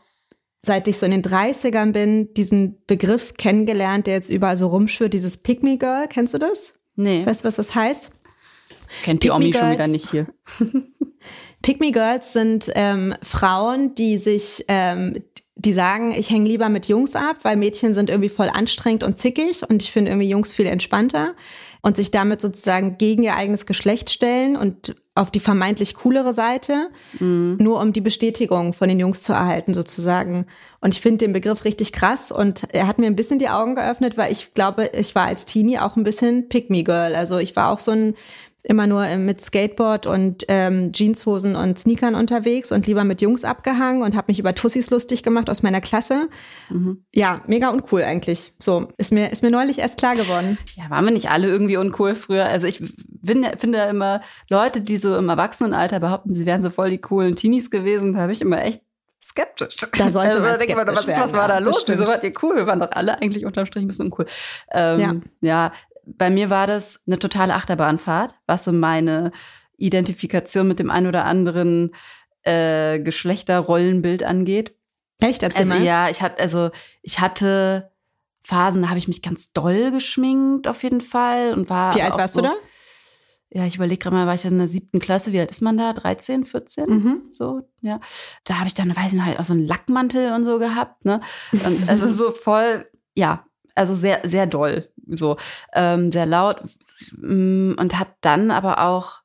seit 0.62 0.86
ich 0.86 0.98
so 0.98 1.06
in 1.06 1.12
den 1.12 1.22
30ern 1.22 1.92
bin, 1.92 2.34
diesen 2.34 2.84
Begriff 2.86 3.34
kennengelernt, 3.34 4.06
der 4.06 4.14
jetzt 4.14 4.28
überall 4.28 4.56
so 4.56 4.66
rumschwirrt, 4.66 5.14
dieses 5.14 5.38
Pygmy 5.38 5.78
Girl. 5.78 6.06
Kennst 6.08 6.34
du 6.34 6.38
das? 6.38 6.74
Nee. 6.94 7.24
Weißt 7.24 7.42
du, 7.42 7.48
was 7.48 7.56
das 7.56 7.74
heißt? 7.74 8.10
Kennt 9.02 9.22
die 9.22 9.30
Omi 9.30 9.52
schon 9.52 9.72
wieder 9.72 9.86
nicht 9.86 10.10
hier. 10.10 10.26
Pygmy 11.62 11.90
Girls 11.90 12.32
sind 12.32 12.70
ähm, 12.74 13.14
Frauen, 13.22 13.94
die 13.94 14.18
sich, 14.18 14.64
ähm, 14.68 15.22
die 15.56 15.74
sagen, 15.74 16.12
ich 16.12 16.30
hänge 16.30 16.48
lieber 16.48 16.70
mit 16.70 16.88
Jungs 16.88 17.14
ab, 17.14 17.36
weil 17.42 17.56
Mädchen 17.56 17.92
sind 17.92 18.08
irgendwie 18.08 18.30
voll 18.30 18.48
anstrengend 18.48 19.02
und 19.02 19.18
zickig 19.18 19.68
und 19.68 19.82
ich 19.82 19.92
finde 19.92 20.10
irgendwie 20.10 20.28
Jungs 20.28 20.54
viel 20.54 20.66
entspannter 20.66 21.34
und 21.82 21.96
sich 21.96 22.10
damit 22.10 22.40
sozusagen 22.40 22.96
gegen 22.96 23.22
ihr 23.22 23.36
eigenes 23.36 23.66
Geschlecht 23.66 24.10
stellen 24.10 24.56
und 24.56 24.96
auf 25.14 25.30
die 25.30 25.40
vermeintlich 25.40 25.96
coolere 25.96 26.32
Seite, 26.32 26.88
mhm. 27.18 27.58
nur 27.60 27.80
um 27.80 27.92
die 27.92 28.00
Bestätigung 28.00 28.72
von 28.72 28.88
den 28.88 28.98
Jungs 28.98 29.20
zu 29.20 29.32
erhalten 29.32 29.74
sozusagen. 29.74 30.46
Und 30.80 30.94
ich 30.94 31.00
finde 31.02 31.18
den 31.18 31.34
Begriff 31.34 31.64
richtig 31.64 31.92
krass 31.92 32.32
und 32.32 32.64
er 32.72 32.86
hat 32.86 32.98
mir 32.98 33.06
ein 33.06 33.16
bisschen 33.16 33.38
die 33.38 33.50
Augen 33.50 33.74
geöffnet, 33.74 34.16
weil 34.16 34.32
ich 34.32 34.54
glaube, 34.54 34.90
ich 34.94 35.14
war 35.14 35.26
als 35.26 35.44
Teenie 35.44 35.78
auch 35.78 35.96
ein 35.96 36.04
bisschen 36.04 36.48
Pick-me 36.48 36.84
Girl. 36.84 37.14
Also 37.14 37.38
ich 37.38 37.54
war 37.54 37.70
auch 37.70 37.80
so 37.80 37.90
ein 37.90 38.14
immer 38.62 38.86
nur 38.86 39.04
äh, 39.04 39.16
mit 39.16 39.40
Skateboard 39.40 40.06
und 40.06 40.44
ähm, 40.48 40.92
Jeanshosen 40.92 41.56
und 41.56 41.78
Sneakern 41.78 42.14
unterwegs 42.14 42.72
und 42.72 42.86
lieber 42.86 43.04
mit 43.04 43.22
Jungs 43.22 43.44
abgehangen 43.44 44.02
und 44.02 44.16
habe 44.16 44.26
mich 44.28 44.38
über 44.38 44.54
Tussis 44.54 44.90
lustig 44.90 45.22
gemacht 45.22 45.48
aus 45.48 45.62
meiner 45.62 45.80
Klasse. 45.80 46.28
Mhm. 46.68 47.04
Ja, 47.12 47.42
mega 47.46 47.70
uncool 47.70 48.02
eigentlich. 48.02 48.52
So, 48.58 48.88
ist 48.98 49.12
mir, 49.12 49.30
ist 49.30 49.42
mir 49.42 49.50
neulich 49.50 49.78
erst 49.78 49.98
klar 49.98 50.14
geworden. 50.14 50.58
Ja, 50.76 50.90
waren 50.90 51.04
wir 51.04 51.12
nicht 51.12 51.30
alle 51.30 51.48
irgendwie 51.48 51.76
uncool 51.76 52.14
früher? 52.14 52.46
Also 52.46 52.66
ich 52.66 52.82
finde, 53.24 53.56
finde 53.58 53.82
immer 53.84 54.20
Leute, 54.48 54.80
die 54.80 54.98
so 54.98 55.16
im 55.16 55.28
Erwachsenenalter 55.28 56.00
behaupten, 56.00 56.32
sie 56.32 56.46
wären 56.46 56.62
so 56.62 56.70
voll 56.70 56.90
die 56.90 57.00
coolen 57.00 57.36
Teenies 57.36 57.70
gewesen, 57.70 58.14
da 58.14 58.20
habe 58.20 58.32
ich 58.32 58.40
immer 58.40 58.62
echt 58.62 58.82
skeptisch. 59.22 59.76
Da 59.76 60.10
sollte 60.10 60.32
also, 60.32 60.42
man 60.42 60.56
skeptisch 60.56 60.76
man, 60.76 60.96
was, 60.96 61.06
werden, 61.06 61.22
was 61.22 61.32
war 61.32 61.48
da 61.48 61.58
los? 61.58 61.84
Wieso 61.86 62.06
wart 62.06 62.24
ihr 62.24 62.32
cool? 62.42 62.56
Wir 62.56 62.66
waren 62.66 62.80
doch 62.80 62.90
alle 62.92 63.20
eigentlich 63.20 63.44
unterm 63.44 63.66
Strich 63.66 63.84
ein 63.84 63.86
bisschen 63.86 64.06
uncool. 64.06 64.26
Ähm, 64.72 65.00
ja. 65.00 65.14
ja, 65.40 65.72
bei 66.06 66.30
mir 66.30 66.50
war 66.50 66.66
das 66.66 67.02
eine 67.06 67.18
totale 67.18 67.54
Achterbahnfahrt, 67.54 68.34
was 68.46 68.64
so 68.64 68.72
meine 68.72 69.32
Identifikation 69.76 70.68
mit 70.68 70.78
dem 70.78 70.90
ein 70.90 71.06
oder 71.06 71.24
anderen 71.24 71.92
äh, 72.42 73.00
Geschlechterrollenbild 73.00 74.22
angeht. 74.22 74.74
Echt? 75.20 75.42
Erzähl 75.42 75.62
also, 75.62 75.74
mal. 75.74 75.82
Ja, 75.82 76.08
ich 76.08 76.22
hatte, 76.22 76.42
also 76.42 76.70
ich 77.02 77.20
hatte 77.20 77.90
Phasen, 78.42 78.82
da 78.82 78.88
habe 78.88 78.98
ich 78.98 79.08
mich 79.08 79.22
ganz 79.22 79.52
doll 79.52 79.90
geschminkt 79.90 80.66
auf 80.66 80.82
jeden 80.82 81.00
Fall 81.00 81.52
und 81.52 81.68
war. 81.68 81.94
Wie 81.94 82.02
alt 82.02 82.14
warst 82.14 82.34
so, 82.34 82.42
du 82.42 82.48
da? 82.48 82.54
Ja, 83.52 83.66
ich 83.66 83.76
überlege 83.76 83.98
gerade 83.98 84.14
mal, 84.14 84.26
war 84.26 84.34
ich 84.34 84.44
in 84.44 84.58
der 84.58 84.68
siebten 84.68 85.00
Klasse, 85.00 85.32
wie 85.32 85.40
alt 85.40 85.50
ist 85.50 85.60
man 85.60 85.76
da? 85.76 85.92
13, 85.92 86.44
14? 86.44 86.88
Mhm. 86.88 87.22
So, 87.32 87.62
ja. 87.80 87.98
Da 88.44 88.58
habe 88.58 88.68
ich 88.68 88.74
dann, 88.74 88.94
weiß 88.94 89.08
ich 89.08 89.12
nicht, 89.14 89.24
halt 89.24 89.40
auch 89.40 89.44
so 89.44 89.52
einen 89.52 89.66
Lackmantel 89.66 90.32
und 90.32 90.44
so 90.44 90.60
gehabt, 90.60 91.04
ne? 91.04 91.20
Und 91.52 91.88
also 91.88 92.06
so 92.12 92.30
voll, 92.30 92.88
ja, 93.14 93.44
also 93.74 93.92
sehr, 93.92 94.20
sehr 94.24 94.46
doll, 94.46 94.88
so 95.16 95.36
ähm, 95.72 96.10
sehr 96.10 96.26
laut 96.26 96.62
mm, 97.16 97.72
und 97.76 97.98
hat 97.98 98.08
dann 98.20 98.50
aber 98.50 98.84
auch, 98.84 99.20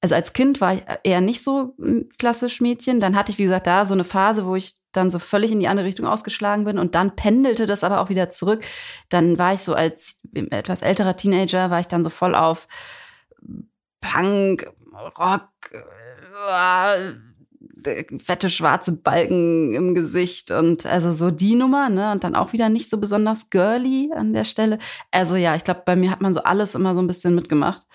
also 0.00 0.14
als 0.14 0.32
Kind 0.32 0.60
war 0.60 0.74
ich 0.74 0.82
eher 1.04 1.20
nicht 1.20 1.42
so 1.42 1.76
klassisch 2.18 2.60
Mädchen. 2.60 3.00
Dann 3.00 3.16
hatte 3.16 3.30
ich, 3.32 3.38
wie 3.38 3.44
gesagt, 3.44 3.66
da 3.66 3.84
so 3.84 3.94
eine 3.94 4.04
Phase, 4.04 4.46
wo 4.46 4.56
ich 4.56 4.74
dann 4.90 5.10
so 5.10 5.18
völlig 5.18 5.52
in 5.52 5.60
die 5.60 5.68
andere 5.68 5.86
Richtung 5.86 6.06
ausgeschlagen 6.06 6.64
bin 6.64 6.78
und 6.78 6.94
dann 6.94 7.16
pendelte 7.16 7.66
das 7.66 7.84
aber 7.84 8.00
auch 8.00 8.08
wieder 8.08 8.30
zurück. 8.30 8.64
Dann 9.08 9.38
war 9.38 9.54
ich 9.54 9.60
so 9.60 9.74
als 9.74 10.20
etwas 10.34 10.82
älterer 10.82 11.16
Teenager, 11.16 11.70
war 11.70 11.80
ich 11.80 11.88
dann 11.88 12.04
so 12.04 12.10
voll 12.10 12.34
auf 12.34 12.68
Punk, 14.00 14.70
Rock, 15.18 15.48
äh, 15.72 17.14
fette 18.18 18.50
schwarze 18.50 18.92
Balken 18.92 19.74
im 19.74 19.94
Gesicht 19.94 20.50
und 20.50 20.86
also 20.86 21.12
so 21.12 21.30
die 21.30 21.54
Nummer, 21.54 21.88
ne? 21.88 22.12
Und 22.12 22.24
dann 22.24 22.34
auch 22.34 22.52
wieder 22.52 22.68
nicht 22.68 22.90
so 22.90 22.98
besonders 22.98 23.50
girly 23.50 24.10
an 24.14 24.32
der 24.32 24.44
Stelle. 24.44 24.78
Also 25.10 25.36
ja, 25.36 25.54
ich 25.56 25.64
glaube, 25.64 25.82
bei 25.84 25.96
mir 25.96 26.10
hat 26.10 26.20
man 26.20 26.34
so 26.34 26.42
alles 26.42 26.74
immer 26.74 26.94
so 26.94 27.00
ein 27.00 27.06
bisschen 27.06 27.34
mitgemacht. 27.34 27.86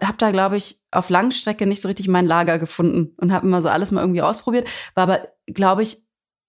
Hab 0.00 0.18
da, 0.18 0.30
glaube 0.30 0.56
ich, 0.56 0.80
auf 0.90 1.10
Langstrecke 1.10 1.66
nicht 1.66 1.82
so 1.82 1.88
richtig 1.88 2.08
mein 2.08 2.26
Lager 2.26 2.58
gefunden 2.58 3.14
und 3.16 3.32
habe 3.32 3.46
immer 3.46 3.62
so 3.62 3.68
alles 3.68 3.90
mal 3.90 4.00
irgendwie 4.00 4.22
ausprobiert. 4.22 4.68
War 4.94 5.04
aber, 5.04 5.28
glaube 5.46 5.82
ich, 5.82 6.04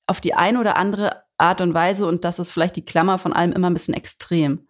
auf 0.08 0.22
die 0.22 0.34
eine 0.34 0.60
oder 0.60 0.76
andere 0.76 1.24
Art 1.38 1.62
und 1.62 1.74
Weise 1.74 2.06
und 2.06 2.26
das 2.26 2.40
ist 2.40 2.52
vielleicht 2.52 2.76
die 2.76 2.86
Klammer 2.86 3.18
von 3.18 3.34
allem 3.34 3.54
immer 3.54 3.70
ein 3.70 3.74
bisschen 3.74 3.94
extrem. 3.94 4.68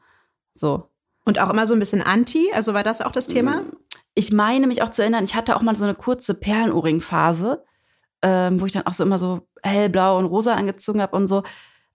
So. 0.53 0.89
Und 1.25 1.39
auch 1.39 1.49
immer 1.49 1.67
so 1.67 1.73
ein 1.73 1.79
bisschen 1.79 2.01
anti, 2.01 2.51
also 2.53 2.73
war 2.73 2.83
das 2.83 3.01
auch 3.01 3.11
das 3.11 3.27
Thema? 3.27 3.63
Ich 4.15 4.31
meine 4.31 4.67
mich 4.67 4.81
auch 4.81 4.89
zu 4.89 5.01
erinnern, 5.01 5.23
ich 5.23 5.35
hatte 5.35 5.55
auch 5.55 5.61
mal 5.61 5.75
so 5.75 5.83
eine 5.83 5.95
kurze 5.95 6.33
Perlenohrring-Phase 6.33 7.63
ähm, 8.21 8.59
wo 8.59 8.65
ich 8.65 8.71
dann 8.71 8.85
auch 8.85 8.93
so 8.93 9.03
immer 9.03 9.17
so 9.17 9.47
hellblau 9.63 10.17
und 10.17 10.25
rosa 10.25 10.55
angezogen 10.55 11.01
habe 11.01 11.15
und 11.15 11.27
so. 11.27 11.43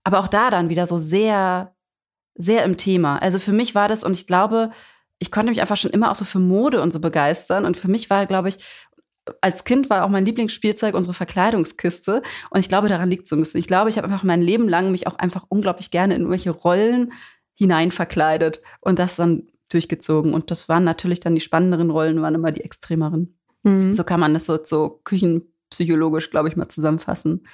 Aber 0.04 0.20
auch 0.20 0.28
da 0.28 0.50
dann 0.50 0.68
wieder 0.68 0.87
so 0.87 0.98
sehr, 0.98 1.74
sehr 2.34 2.64
im 2.64 2.76
Thema. 2.76 3.18
Also 3.18 3.38
für 3.38 3.52
mich 3.52 3.74
war 3.74 3.88
das, 3.88 4.04
und 4.04 4.12
ich 4.12 4.26
glaube, 4.26 4.70
ich 5.18 5.30
konnte 5.30 5.50
mich 5.50 5.60
einfach 5.60 5.76
schon 5.76 5.90
immer 5.90 6.10
auch 6.10 6.16
so 6.16 6.24
für 6.24 6.38
Mode 6.38 6.82
und 6.82 6.92
so 6.92 7.00
begeistern. 7.00 7.64
Und 7.64 7.76
für 7.76 7.88
mich 7.88 8.10
war, 8.10 8.26
glaube 8.26 8.48
ich, 8.48 8.58
als 9.40 9.64
Kind 9.64 9.88
war 9.88 10.04
auch 10.04 10.10
mein 10.10 10.24
Lieblingsspielzeug 10.24 10.94
unsere 10.94 11.14
Verkleidungskiste. 11.14 12.22
Und 12.50 12.60
ich 12.60 12.68
glaube, 12.68 12.88
daran 12.88 13.10
liegt 13.10 13.26
so 13.28 13.37
ein 13.37 13.38
bisschen. 13.38 13.60
Ich 13.60 13.66
glaube, 13.66 13.88
ich 13.88 13.96
habe 13.96 14.06
einfach 14.06 14.22
mein 14.22 14.42
Leben 14.42 14.68
lang 14.68 14.90
mich 14.90 15.06
auch 15.06 15.16
einfach 15.16 15.46
unglaublich 15.48 15.90
gerne 15.90 16.14
in 16.14 16.22
irgendwelche 16.22 16.50
Rollen 16.50 17.12
hinein 17.54 17.90
verkleidet 17.90 18.60
und 18.80 18.98
das 18.98 19.16
dann 19.16 19.48
durchgezogen. 19.70 20.34
Und 20.34 20.50
das 20.50 20.68
waren 20.68 20.84
natürlich 20.84 21.20
dann 21.20 21.34
die 21.34 21.40
spannenderen 21.40 21.90
Rollen, 21.90 22.20
waren 22.20 22.34
immer 22.34 22.52
die 22.52 22.62
extremeren. 22.62 23.38
Mhm. 23.62 23.92
So 23.92 24.04
kann 24.04 24.20
man 24.20 24.34
das 24.34 24.46
so, 24.46 24.58
so 24.62 25.00
küchenpsychologisch, 25.74 26.30
glaube 26.30 26.48
ich, 26.48 26.56
mal 26.56 26.68
zusammenfassen. 26.68 27.46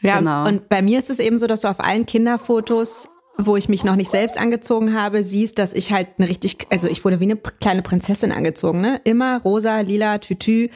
Ja, 0.00 0.18
genau. 0.18 0.46
und 0.46 0.68
bei 0.68 0.82
mir 0.82 0.98
ist 0.98 1.10
es 1.10 1.18
eben 1.18 1.38
so, 1.38 1.46
dass 1.46 1.62
du 1.62 1.68
auf 1.68 1.80
allen 1.80 2.06
Kinderfotos 2.06 3.08
wo 3.38 3.56
ich 3.56 3.70
mich 3.70 3.82
noch 3.82 3.96
nicht 3.96 4.10
selbst 4.10 4.36
angezogen 4.36 4.92
habe, 4.92 5.24
siehst, 5.24 5.58
dass 5.58 5.72
ich 5.72 5.90
halt 5.90 6.08
eine 6.18 6.28
richtig, 6.28 6.66
also 6.68 6.86
ich 6.86 7.02
wurde 7.02 7.18
wie 7.18 7.24
eine 7.24 7.36
kleine 7.36 7.80
Prinzessin 7.80 8.30
angezogen, 8.30 8.82
ne? 8.82 9.00
Immer 9.04 9.40
rosa, 9.40 9.80
lila, 9.80 10.18
Tütü. 10.18 10.68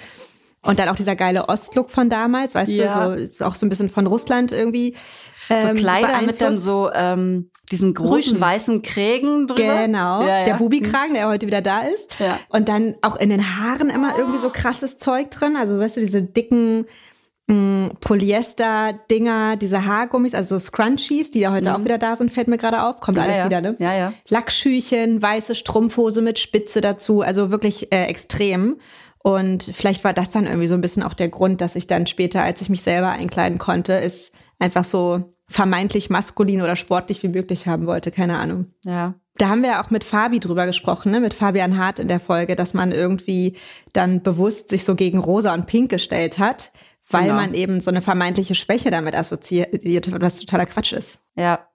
Und 0.67 0.79
dann 0.79 0.89
auch 0.89 0.97
dieser 0.97 1.17
geile 1.17 1.49
Ostlook 1.49 1.91
von 1.91 2.11
damals, 2.11 2.55
weißt 2.55 2.73
ja. 2.73 3.15
du, 3.15 3.27
so 3.27 3.45
auch 3.45 3.55
so 3.55 3.67
ein 3.67 3.69
bisschen 3.69 3.89
von 3.89 4.07
Russland 4.07 4.53
irgendwie. 4.53 4.95
Ähm, 5.49 5.77
so 5.77 5.83
Kleider 5.83 6.23
mit 6.23 6.41
dann 6.41 6.55
so 6.55 6.91
ähm, 6.93 7.51
diesen 7.71 7.95
großen 7.95 8.15
Rüschen. 8.15 8.41
weißen 8.41 8.83
Krägen 8.83 9.47
drüber. 9.47 9.83
Genau, 9.83 10.23
ja, 10.23 10.41
ja. 10.41 10.45
der 10.45 10.55
Bubi-Kragen, 10.55 11.15
der 11.15 11.29
heute 11.29 11.47
wieder 11.47 11.63
da 11.63 11.83
ist. 11.83 12.19
Ja. 12.19 12.39
Und 12.49 12.69
dann 12.69 12.95
auch 13.03 13.17
in 13.17 13.31
den 13.31 13.57
Haaren 13.57 13.91
immer 13.91 14.19
irgendwie 14.19 14.39
so 14.39 14.51
krasses 14.51 14.99
Zeug 14.99 15.31
drin. 15.31 15.57
Also 15.57 15.79
weißt 15.79 15.97
du, 15.97 16.01
diese 16.01 16.23
dicken 16.23 16.87
mm, 17.47 17.89
Polyester-Dinger, 18.01 19.57
diese 19.57 19.85
Haargummis, 19.85 20.35
also 20.35 20.59
so 20.59 20.67
Scrunchies, 20.67 21.31
die 21.31 21.41
ja 21.41 21.53
heute 21.53 21.71
mhm. 21.71 21.77
auch 21.77 21.85
wieder 21.85 21.99
da 21.99 22.17
sind, 22.17 22.33
fällt 22.33 22.49
mir 22.49 22.59
gerade 22.59 22.83
auf. 22.83 23.01
Kommt 23.01 23.19
alles 23.19 23.45
wieder, 23.45 23.61
ne? 23.61 23.77
Ja, 23.79 23.95
ja. 23.95 24.13
Lackschüchen, 24.29 25.23
weiße 25.23 25.55
Strumpfhose 25.55 26.23
mit 26.23 26.39
Spitze 26.39 26.81
dazu, 26.81 27.23
also 27.23 27.51
wirklich 27.51 27.93
äh, 27.93 28.05
extrem. 28.07 28.77
Und 29.27 29.73
vielleicht 29.75 30.05
war 30.05 30.13
das 30.13 30.31
dann 30.31 30.47
irgendwie 30.47 30.69
so 30.69 30.75
ein 30.75 30.81
bisschen 30.81 31.03
auch 31.03 31.13
der 31.13 31.29
Grund, 31.29 31.61
dass 31.61 31.75
ich 31.75 31.89
dann 31.89 32.07
später, 32.07 32.45
als 32.45 32.61
ich 32.61 32.69
mich 32.69 32.83
selber 32.83 33.09
einkleiden 33.09 33.59
konnte, 33.59 33.95
ist 33.95 34.33
einfach 34.61 34.85
so 34.85 35.35
vermeintlich 35.49 36.11
maskulin 36.11 36.63
oder 36.63 36.77
sportlich 36.77 37.25
wie 37.25 37.29
möglich 37.29 37.67
haben 37.67 37.89
wollte, 37.89 38.13
keine 38.13 38.39
Ahnung. 38.39 38.67
Ja. 38.85 39.17
Da 39.37 39.49
haben 39.49 39.65
wir 39.65 39.81
auch 39.81 39.91
mit 39.91 40.05
Fabi 40.05 40.39
drüber 40.39 40.65
gesprochen, 40.65 41.11
ne? 41.11 41.19
mit 41.19 41.35
Fabian 41.35 41.77
Hart 41.77 41.99
in 41.99 42.07
der 42.07 42.21
Folge, 42.21 42.55
dass 42.55 42.73
man 42.73 42.93
irgendwie 42.93 43.57
dann 43.93 44.23
bewusst 44.23 44.69
sich 44.69 44.85
so 44.85 44.95
gegen 44.95 45.19
Rosa 45.19 45.55
und 45.55 45.67
Pink 45.67 45.91
gestellt 45.91 46.39
hat, 46.39 46.71
weil 47.11 47.25
genau. 47.25 47.35
man 47.35 47.53
eben 47.53 47.81
so 47.81 47.91
eine 47.91 48.03
vermeintliche 48.03 48.55
Schwäche 48.55 48.93
damit 48.93 49.17
assoziiert, 49.17 50.13
was 50.21 50.39
totaler 50.39 50.67
Quatsch 50.67 50.93
ist. 50.93 51.19
Ja. 51.35 51.67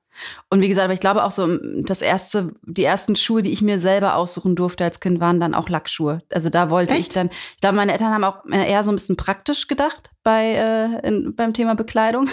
Und 0.49 0.61
wie 0.61 0.67
gesagt, 0.67 0.85
aber 0.85 0.93
ich 0.93 0.99
glaube 0.99 1.23
auch 1.23 1.31
so, 1.31 1.57
das 1.83 2.01
erste, 2.01 2.53
die 2.63 2.83
ersten 2.83 3.15
Schuhe, 3.15 3.41
die 3.41 3.51
ich 3.51 3.61
mir 3.61 3.79
selber 3.79 4.15
aussuchen 4.15 4.55
durfte 4.55 4.83
als 4.83 4.99
Kind, 4.99 5.19
waren 5.19 5.39
dann 5.39 5.53
auch 5.53 5.69
Lackschuhe. 5.69 6.21
Also 6.31 6.49
da 6.49 6.69
wollte 6.69 6.93
Echt? 6.93 7.01
ich 7.01 7.09
dann, 7.09 7.29
ich 7.31 7.61
glaube, 7.61 7.75
meine 7.75 7.91
Eltern 7.91 8.13
haben 8.13 8.23
auch 8.23 8.45
eher 8.49 8.83
so 8.83 8.91
ein 8.91 8.95
bisschen 8.95 9.17
praktisch 9.17 9.67
gedacht 9.67 10.11
bei, 10.23 10.53
äh, 10.53 11.07
in, 11.07 11.35
beim 11.35 11.53
Thema 11.53 11.75
Bekleidung. 11.75 12.29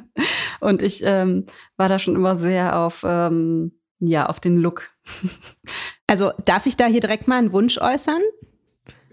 Und 0.60 0.82
ich 0.82 1.02
ähm, 1.04 1.46
war 1.76 1.88
da 1.88 1.98
schon 1.98 2.16
immer 2.16 2.36
sehr 2.36 2.78
auf, 2.78 3.04
ähm, 3.06 3.72
ja, 3.98 4.26
auf 4.26 4.40
den 4.40 4.58
Look. 4.58 4.90
Also 6.06 6.32
darf 6.44 6.66
ich 6.66 6.76
da 6.76 6.84
hier 6.84 7.00
direkt 7.00 7.28
mal 7.28 7.38
einen 7.38 7.54
Wunsch 7.54 7.78
äußern? 7.78 8.20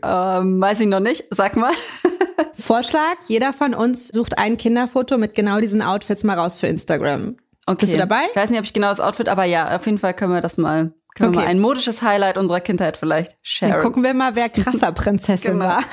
Ähm, 0.04 0.60
weiß 0.60 0.82
ich 0.82 0.88
noch 0.88 1.00
nicht. 1.00 1.26
Sag 1.30 1.56
mal. 1.56 1.72
Vorschlag: 2.54 3.16
Jeder 3.28 3.54
von 3.54 3.74
uns 3.74 4.10
sucht 4.10 4.38
ein 4.38 4.58
Kinderfoto 4.58 5.18
mit 5.18 5.36
genau 5.36 5.60
diesen 5.60 5.82
Outfits 5.82 6.24
mal 6.24 6.38
raus 6.38 6.56
für 6.56 6.68
Instagram. 6.68 7.38
Okay. 7.66 7.78
Bist 7.82 7.94
du 7.94 7.98
dabei? 7.98 8.24
Ich 8.30 8.36
weiß 8.36 8.50
nicht, 8.50 8.60
ob 8.60 8.66
ich 8.66 8.74
genau 8.74 8.90
das 8.90 9.00
Outfit, 9.00 9.30
aber 9.30 9.46
ja, 9.46 9.76
auf 9.76 9.86
jeden 9.86 10.00
Fall 10.00 10.14
können 10.14 10.34
wir 10.34 10.42
das 10.42 10.58
mal. 10.58 10.94
Können 11.16 11.30
okay. 11.30 11.40
wir 11.40 11.44
mal 11.44 11.48
ein 11.48 11.60
modisches 11.60 12.02
Highlight 12.02 12.38
unserer 12.38 12.62
Kindheit 12.62 12.98
vielleicht 12.98 13.36
sharen. 13.42 13.74
Dann 13.74 13.82
gucken 13.82 14.04
wir 14.04 14.14
mal, 14.14 14.36
wer 14.36 14.50
krasser 14.50 14.92
Prinzessin 14.92 15.54
genau. 15.54 15.66
war. 15.66 15.84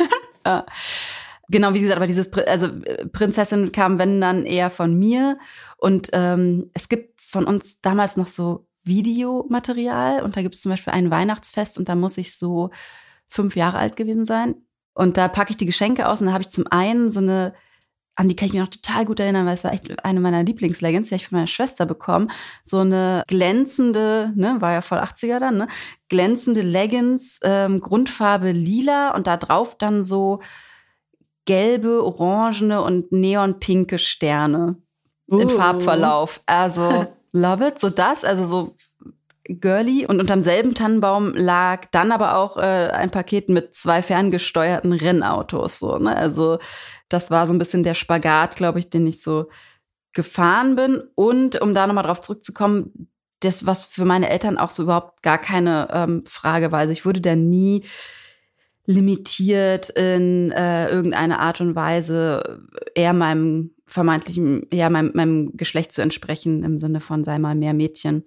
ja. 0.46 0.66
Genau, 1.50 1.72
wie 1.72 1.80
gesagt, 1.80 1.96
aber 1.96 2.06
dieses, 2.06 2.30
also 2.32 2.66
äh, 2.66 3.06
Prinzessin 3.06 3.72
kam, 3.72 3.98
wenn 3.98 4.20
dann 4.20 4.44
eher 4.44 4.68
von 4.68 4.98
mir. 4.98 5.38
Und 5.78 6.10
ähm, 6.12 6.70
es 6.74 6.90
gibt 6.90 7.18
von 7.22 7.46
uns 7.46 7.80
damals 7.80 8.18
noch 8.18 8.26
so 8.26 8.68
Videomaterial 8.84 10.22
und 10.22 10.36
da 10.36 10.42
gibt 10.42 10.54
es 10.54 10.62
zum 10.62 10.70
Beispiel 10.70 10.92
ein 10.92 11.10
Weihnachtsfest 11.10 11.78
und 11.78 11.88
da 11.88 11.94
muss 11.94 12.18
ich 12.18 12.36
so 12.36 12.70
fünf 13.28 13.56
Jahre 13.56 13.78
alt 13.78 13.96
gewesen 13.96 14.24
sein. 14.24 14.56
Und 14.94 15.16
da 15.16 15.28
packe 15.28 15.50
ich 15.50 15.56
die 15.56 15.66
Geschenke 15.66 16.08
aus 16.08 16.20
und 16.20 16.26
da 16.26 16.32
habe 16.32 16.42
ich 16.42 16.50
zum 16.50 16.66
einen 16.66 17.12
so 17.12 17.20
eine, 17.20 17.54
an 18.18 18.28
die 18.28 18.34
kann 18.34 18.48
ich 18.48 18.52
mich 18.52 18.62
noch 18.62 18.68
total 18.68 19.04
gut 19.04 19.20
erinnern, 19.20 19.46
weil 19.46 19.54
es 19.54 19.62
war 19.62 19.72
echt 19.72 20.04
eine 20.04 20.18
meiner 20.18 20.42
Lieblingsleggings, 20.42 21.08
die 21.08 21.14
habe 21.14 21.22
ich 21.22 21.28
von 21.28 21.36
meiner 21.36 21.46
Schwester 21.46 21.86
bekommen. 21.86 22.32
So 22.64 22.78
eine 22.78 23.22
glänzende, 23.28 24.32
ne, 24.34 24.56
war 24.58 24.72
ja 24.72 24.82
voll 24.82 24.98
80er 24.98 25.38
dann, 25.38 25.56
ne, 25.56 25.68
glänzende 26.08 26.62
Leggings, 26.62 27.38
ähm, 27.44 27.80
Grundfarbe 27.80 28.50
lila 28.50 29.14
und 29.14 29.28
da 29.28 29.36
drauf 29.36 29.78
dann 29.78 30.02
so 30.02 30.40
gelbe, 31.44 32.04
orangene 32.04 32.82
und 32.82 33.12
neonpinke 33.12 33.98
Sterne 33.98 34.82
uh. 35.30 35.38
in 35.38 35.48
Farbverlauf. 35.48 36.40
Also 36.44 37.06
love 37.30 37.68
it, 37.68 37.78
so 37.78 37.88
das, 37.88 38.24
also 38.24 38.44
so 38.44 38.74
girly. 39.48 40.06
Und 40.06 40.20
unterm 40.20 40.42
selben 40.42 40.74
Tannenbaum 40.74 41.32
lag 41.34 41.86
dann 41.90 42.12
aber 42.12 42.36
auch 42.36 42.56
äh, 42.56 42.60
ein 42.60 43.10
Paket 43.10 43.48
mit 43.48 43.74
zwei 43.74 44.02
ferngesteuerten 44.02 44.92
Rennautos. 44.92 45.78
So, 45.78 45.96
ne? 45.98 46.16
Also 46.16 46.58
das 47.08 47.30
war 47.30 47.46
so 47.46 47.52
ein 47.52 47.58
bisschen 47.58 47.82
der 47.82 47.94
Spagat, 47.94 48.56
glaube 48.56 48.78
ich, 48.78 48.90
den 48.90 49.06
ich 49.06 49.22
so 49.22 49.48
gefahren 50.12 50.76
bin. 50.76 51.02
Und 51.14 51.60
um 51.60 51.74
da 51.74 51.86
nochmal 51.86 52.04
drauf 52.04 52.20
zurückzukommen, 52.20 53.08
das, 53.40 53.66
was 53.66 53.84
für 53.84 54.04
meine 54.04 54.30
Eltern 54.30 54.58
auch 54.58 54.70
so 54.70 54.82
überhaupt 54.82 55.22
gar 55.22 55.38
keine 55.38 55.88
ähm, 55.92 56.24
Frage 56.26 56.72
war. 56.72 56.80
Also 56.80 56.92
ich 56.92 57.06
wurde 57.06 57.20
da 57.20 57.36
nie 57.36 57.84
limitiert 58.84 59.90
in 59.90 60.50
äh, 60.50 60.88
irgendeine 60.88 61.40
Art 61.40 61.60
und 61.60 61.74
Weise 61.74 62.66
eher 62.94 63.12
meinem 63.12 63.72
vermeintlichen, 63.86 64.66
ja, 64.72 64.88
meinem, 64.88 65.12
meinem 65.14 65.56
Geschlecht 65.56 65.92
zu 65.92 66.02
entsprechen, 66.02 66.64
im 66.64 66.78
Sinne 66.78 67.00
von 67.00 67.22
sei 67.22 67.38
mal 67.38 67.54
mehr 67.54 67.74
Mädchen. 67.74 68.24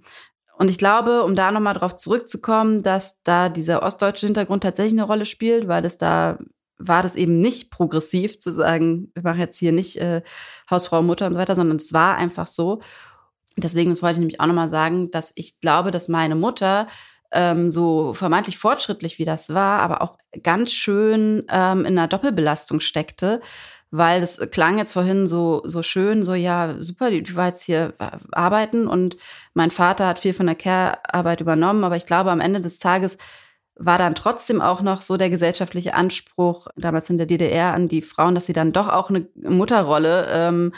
Und 0.61 0.69
ich 0.69 0.77
glaube, 0.77 1.23
um 1.23 1.33
da 1.33 1.51
nochmal 1.51 1.73
drauf 1.73 1.95
zurückzukommen, 1.95 2.83
dass 2.83 3.23
da 3.23 3.49
dieser 3.49 3.81
ostdeutsche 3.81 4.27
Hintergrund 4.27 4.61
tatsächlich 4.61 4.93
eine 4.93 5.07
Rolle 5.07 5.25
spielt, 5.25 5.67
weil 5.67 5.83
es 5.85 5.97
da 5.97 6.37
war 6.77 7.01
das 7.01 7.15
eben 7.15 7.41
nicht 7.41 7.71
progressiv 7.71 8.39
zu 8.39 8.51
sagen, 8.51 9.11
wir 9.15 9.23
machen 9.23 9.39
jetzt 9.39 9.57
hier 9.57 9.71
nicht 9.71 9.97
äh, 9.97 10.21
Hausfrau, 10.69 11.01
Mutter 11.01 11.25
und 11.25 11.33
so 11.33 11.39
weiter, 11.39 11.55
sondern 11.55 11.77
es 11.77 11.93
war 11.93 12.15
einfach 12.15 12.45
so. 12.45 12.79
Deswegen, 13.57 13.89
das 13.89 14.03
wollte 14.03 14.13
ich 14.13 14.19
nämlich 14.19 14.39
auch 14.39 14.45
nochmal 14.45 14.69
sagen, 14.69 15.09
dass 15.09 15.31
ich 15.33 15.59
glaube, 15.59 15.89
dass 15.89 16.09
meine 16.09 16.35
Mutter 16.35 16.85
ähm, 17.31 17.71
so 17.71 18.13
vermeintlich 18.13 18.59
fortschrittlich 18.59 19.17
wie 19.17 19.25
das 19.25 19.55
war, 19.55 19.79
aber 19.79 20.03
auch 20.03 20.19
ganz 20.43 20.73
schön 20.73 21.43
ähm, 21.49 21.85
in 21.85 21.97
einer 21.97 22.07
Doppelbelastung 22.07 22.81
steckte, 22.81 23.41
weil 23.91 24.21
das 24.21 24.39
klang 24.51 24.77
jetzt 24.77 24.93
vorhin 24.93 25.27
so, 25.27 25.61
so 25.65 25.83
schön, 25.83 26.23
so 26.23 26.33
ja, 26.33 26.75
super, 26.79 27.11
die, 27.11 27.23
die 27.23 27.35
war 27.35 27.47
jetzt 27.47 27.63
hier 27.63 27.93
äh, 27.99 28.17
arbeiten 28.31 28.87
und 28.87 29.17
mein 29.53 29.69
Vater 29.69 30.07
hat 30.07 30.19
viel 30.19 30.33
von 30.33 30.45
der 30.45 30.55
Care-Arbeit 30.55 31.41
übernommen, 31.41 31.83
aber 31.83 31.97
ich 31.97 32.05
glaube, 32.05 32.31
am 32.31 32.39
Ende 32.39 32.61
des 32.61 32.79
Tages 32.79 33.17
war 33.75 33.97
dann 33.97 34.15
trotzdem 34.15 34.61
auch 34.61 34.81
noch 34.81 35.01
so 35.01 35.17
der 35.17 35.29
gesellschaftliche 35.29 35.93
Anspruch, 35.93 36.67
damals 36.77 37.09
in 37.09 37.17
der 37.17 37.27
DDR, 37.27 37.73
an 37.73 37.87
die 37.89 38.01
Frauen, 38.01 38.35
dass 38.35 38.45
sie 38.45 38.53
dann 38.53 38.73
doch 38.73 38.87
auch 38.87 39.09
eine 39.09 39.27
Mutterrolle 39.35 40.27
ähm, 40.29 40.73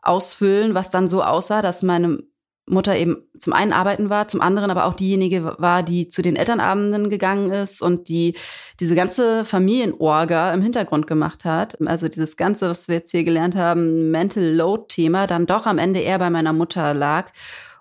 ausfüllen, 0.00 0.74
was 0.74 0.90
dann 0.90 1.08
so 1.08 1.22
aussah, 1.22 1.60
dass 1.60 1.82
meine 1.82 2.22
Mutter 2.68 2.96
eben 2.96 3.22
zum 3.38 3.52
einen 3.52 3.72
arbeiten 3.72 4.10
war, 4.10 4.28
zum 4.28 4.40
anderen 4.40 4.70
aber 4.70 4.86
auch 4.86 4.94
diejenige 4.94 5.54
war, 5.58 5.82
die 5.82 6.08
zu 6.08 6.20
den 6.20 6.34
Elternabenden 6.34 7.10
gegangen 7.10 7.52
ist 7.52 7.80
und 7.80 8.08
die 8.08 8.34
diese 8.80 8.94
ganze 8.94 9.44
Familienorga 9.44 10.52
im 10.52 10.62
Hintergrund 10.62 11.06
gemacht 11.06 11.44
hat. 11.44 11.78
Also 11.86 12.08
dieses 12.08 12.36
ganze, 12.36 12.68
was 12.68 12.88
wir 12.88 12.96
jetzt 12.96 13.12
hier 13.12 13.24
gelernt 13.24 13.54
haben, 13.54 14.10
Mental 14.10 14.44
Load-Thema, 14.44 15.26
dann 15.26 15.46
doch 15.46 15.66
am 15.66 15.78
Ende 15.78 16.00
eher 16.00 16.18
bei 16.18 16.30
meiner 16.30 16.52
Mutter 16.52 16.92
lag 16.92 17.30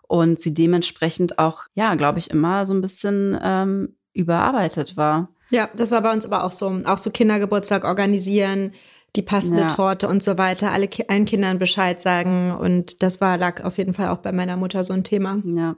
und 0.07 0.39
sie 0.39 0.53
dementsprechend 0.53 1.39
auch, 1.39 1.63
ja, 1.73 1.95
glaube 1.95 2.19
ich, 2.19 2.29
immer 2.29 2.65
so 2.65 2.73
ein 2.73 2.81
bisschen 2.81 3.37
ähm, 3.41 3.95
überarbeitet 4.13 4.97
war. 4.97 5.29
Ja, 5.49 5.69
das 5.75 5.91
war 5.91 6.01
bei 6.01 6.11
uns 6.13 6.25
aber 6.25 6.43
auch 6.43 6.51
so, 6.51 6.81
auch 6.85 6.97
so 6.97 7.09
Kindergeburtstag 7.09 7.83
organisieren, 7.85 8.73
die 9.15 9.21
passende 9.21 9.63
ja. 9.63 9.67
Torte 9.67 10.08
und 10.08 10.23
so 10.23 10.38
weiter, 10.38 10.71
alle 10.71 10.89
allen 11.08 11.25
Kindern 11.25 11.60
Bescheid 11.60 12.01
sagen. 12.01 12.51
Und 12.51 13.01
das 13.04 13.21
war, 13.21 13.38
lag 13.38 13.63
auf 13.63 13.78
jeden 13.78 13.93
Fall 13.93 14.10
auch 14.10 14.19
bei 14.19 14.32
meiner 14.32 14.58
Mutter 14.58 14.84
so 14.84 14.93
ein 14.93 15.04
Thema. 15.04 15.41
Ja, 15.43 15.75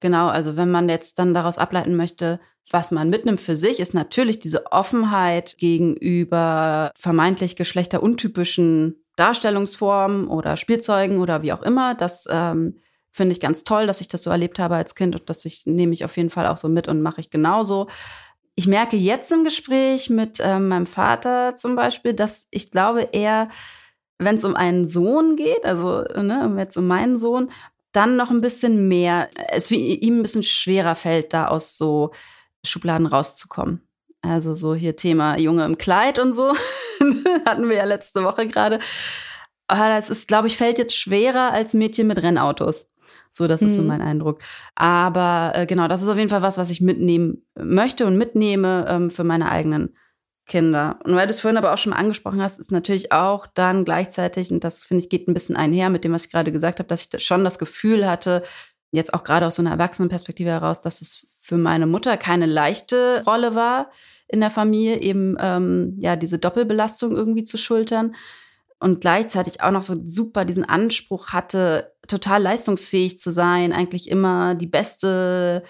genau. 0.00 0.28
Also 0.28 0.56
wenn 0.56 0.70
man 0.70 0.88
jetzt 0.88 1.18
dann 1.18 1.34
daraus 1.34 1.58
ableiten 1.58 1.96
möchte, 1.96 2.40
was 2.70 2.92
man 2.92 3.10
mitnimmt 3.10 3.40
für 3.40 3.56
sich, 3.56 3.80
ist 3.80 3.94
natürlich 3.94 4.38
diese 4.38 4.70
Offenheit 4.70 5.56
gegenüber 5.58 6.92
vermeintlich 6.94 7.56
geschlechteruntypischen 7.56 9.04
Darstellungsformen 9.16 10.28
oder 10.28 10.56
Spielzeugen 10.56 11.18
oder 11.18 11.42
wie 11.42 11.52
auch 11.52 11.62
immer. 11.62 11.94
Das 11.94 12.26
ähm, 12.30 12.76
finde 13.10 13.32
ich 13.32 13.40
ganz 13.40 13.64
toll, 13.64 13.86
dass 13.86 14.00
ich 14.00 14.08
das 14.08 14.22
so 14.22 14.30
erlebt 14.30 14.58
habe 14.58 14.76
als 14.76 14.94
Kind 14.94 15.16
und 15.16 15.28
das 15.28 15.44
ich, 15.44 15.66
nehme 15.66 15.92
ich 15.92 16.04
auf 16.04 16.16
jeden 16.16 16.30
Fall 16.30 16.46
auch 16.46 16.56
so 16.56 16.68
mit 16.68 16.86
und 16.86 17.02
mache 17.02 17.20
ich 17.20 17.30
genauso 17.30 17.88
ich 18.60 18.66
merke 18.66 18.98
jetzt 18.98 19.32
im 19.32 19.42
Gespräch 19.42 20.10
mit 20.10 20.38
ähm, 20.38 20.68
meinem 20.68 20.84
Vater 20.84 21.56
zum 21.56 21.76
Beispiel, 21.76 22.12
dass 22.12 22.46
ich 22.50 22.70
glaube, 22.70 23.08
er, 23.12 23.48
wenn 24.18 24.36
es 24.36 24.44
um 24.44 24.54
einen 24.54 24.86
Sohn 24.86 25.36
geht, 25.36 25.64
also 25.64 26.02
ne, 26.02 26.54
jetzt 26.58 26.76
um 26.76 26.86
meinen 26.86 27.16
Sohn, 27.16 27.50
dann 27.92 28.16
noch 28.16 28.30
ein 28.30 28.42
bisschen 28.42 28.86
mehr, 28.86 29.30
es 29.48 29.70
ihm 29.70 30.18
ein 30.18 30.22
bisschen 30.22 30.42
schwerer 30.42 30.94
fällt, 30.94 31.32
da 31.32 31.48
aus 31.48 31.78
so 31.78 32.10
Schubladen 32.62 33.06
rauszukommen. 33.06 33.80
Also 34.20 34.52
so 34.52 34.74
hier 34.74 34.94
Thema 34.94 35.38
Junge 35.38 35.64
im 35.64 35.78
Kleid 35.78 36.18
und 36.18 36.34
so. 36.34 36.52
Hatten 37.46 37.66
wir 37.66 37.76
ja 37.76 37.84
letzte 37.84 38.24
Woche 38.24 38.46
gerade. 38.46 38.78
Aber 39.70 39.88
das 39.88 40.10
ist, 40.10 40.26
glaube 40.26 40.48
ich, 40.48 40.56
fällt 40.56 40.78
jetzt 40.78 40.96
schwerer 40.96 41.52
als 41.52 41.74
Mädchen 41.74 42.08
mit 42.08 42.22
Rennautos. 42.22 42.90
So, 43.30 43.46
das 43.46 43.62
ist 43.62 43.76
so 43.76 43.82
mhm. 43.82 43.88
mein 43.88 44.02
Eindruck. 44.02 44.40
Aber 44.74 45.52
äh, 45.54 45.66
genau, 45.66 45.86
das 45.86 46.02
ist 46.02 46.08
auf 46.08 46.18
jeden 46.18 46.28
Fall 46.28 46.42
was, 46.42 46.58
was 46.58 46.70
ich 46.70 46.80
mitnehmen 46.80 47.46
möchte 47.56 48.06
und 48.06 48.18
mitnehme 48.18 48.86
ähm, 48.88 49.10
für 49.10 49.22
meine 49.22 49.48
eigenen 49.48 49.96
Kinder. 50.46 50.98
Und 51.04 51.14
weil 51.14 51.28
du 51.28 51.30
es 51.30 51.38
vorhin 51.38 51.56
aber 51.56 51.72
auch 51.72 51.78
schon 51.78 51.90
mal 51.90 51.98
angesprochen 51.98 52.42
hast, 52.42 52.58
ist 52.58 52.72
natürlich 52.72 53.12
auch 53.12 53.46
dann 53.46 53.84
gleichzeitig, 53.84 54.50
und 54.50 54.64
das 54.64 54.84
finde 54.84 55.04
ich 55.04 55.10
geht 55.10 55.28
ein 55.28 55.34
bisschen 55.34 55.56
einher 55.56 55.90
mit 55.90 56.02
dem, 56.02 56.12
was 56.12 56.24
ich 56.24 56.32
gerade 56.32 56.50
gesagt 56.50 56.80
habe, 56.80 56.88
dass 56.88 57.08
ich 57.12 57.24
schon 57.24 57.44
das 57.44 57.60
Gefühl 57.60 58.08
hatte, 58.08 58.42
jetzt 58.90 59.14
auch 59.14 59.22
gerade 59.22 59.46
aus 59.46 59.54
so 59.54 59.62
einer 59.62 59.70
Erwachsenenperspektive 59.70 60.50
heraus, 60.50 60.80
dass 60.80 61.00
es 61.00 61.28
für 61.38 61.56
meine 61.56 61.86
Mutter 61.86 62.16
keine 62.16 62.46
leichte 62.46 63.22
Rolle 63.24 63.54
war 63.54 63.92
in 64.26 64.40
der 64.40 64.50
Familie, 64.50 65.00
eben 65.00 65.36
ähm, 65.38 65.96
ja 66.00 66.16
diese 66.16 66.40
Doppelbelastung 66.40 67.12
irgendwie 67.12 67.44
zu 67.44 67.56
schultern 67.56 68.16
und 68.80 69.02
gleichzeitig 69.02 69.62
auch 69.62 69.70
noch 69.70 69.82
so 69.82 69.96
super 70.04 70.44
diesen 70.44 70.64
Anspruch 70.64 71.28
hatte, 71.28 71.92
total 72.08 72.42
leistungsfähig 72.42 73.18
zu 73.18 73.30
sein, 73.30 73.72
eigentlich 73.72 74.10
immer 74.10 74.54
die 74.54 74.66
Beste 74.66 75.62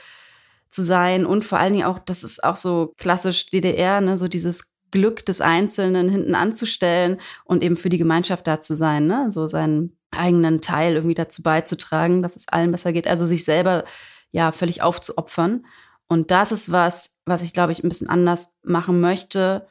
zu 0.70 0.84
sein 0.84 1.26
und 1.26 1.44
vor 1.44 1.58
allen 1.58 1.72
Dingen 1.72 1.86
auch, 1.86 1.98
das 1.98 2.22
ist 2.22 2.42
auch 2.44 2.56
so 2.56 2.94
klassisch 2.96 3.46
DDR, 3.46 4.00
ne, 4.00 4.16
so 4.16 4.28
dieses 4.28 4.70
Glück 4.92 5.26
des 5.26 5.40
Einzelnen 5.40 6.08
hinten 6.08 6.36
anzustellen 6.36 7.20
und 7.44 7.62
eben 7.64 7.76
für 7.76 7.88
die 7.88 7.98
Gemeinschaft 7.98 8.46
da 8.46 8.60
zu 8.60 8.76
sein, 8.76 9.08
ne, 9.08 9.26
so 9.30 9.48
seinen 9.48 9.96
eigenen 10.12 10.60
Teil 10.60 10.94
irgendwie 10.94 11.14
dazu 11.14 11.42
beizutragen, 11.42 12.22
dass 12.22 12.36
es 12.36 12.48
allen 12.48 12.70
besser 12.70 12.92
geht, 12.92 13.08
also 13.08 13.26
sich 13.26 13.44
selber 13.44 13.84
ja 14.30 14.52
völlig 14.52 14.82
aufzuopfern. 14.82 15.66
Und 16.08 16.30
das 16.30 16.52
ist 16.52 16.70
was, 16.70 17.18
was 17.24 17.42
ich 17.42 17.52
glaube 17.52 17.72
ich 17.72 17.82
ein 17.82 17.88
bisschen 17.88 18.08
anders 18.08 18.56
machen 18.62 19.00
möchte. 19.00 19.66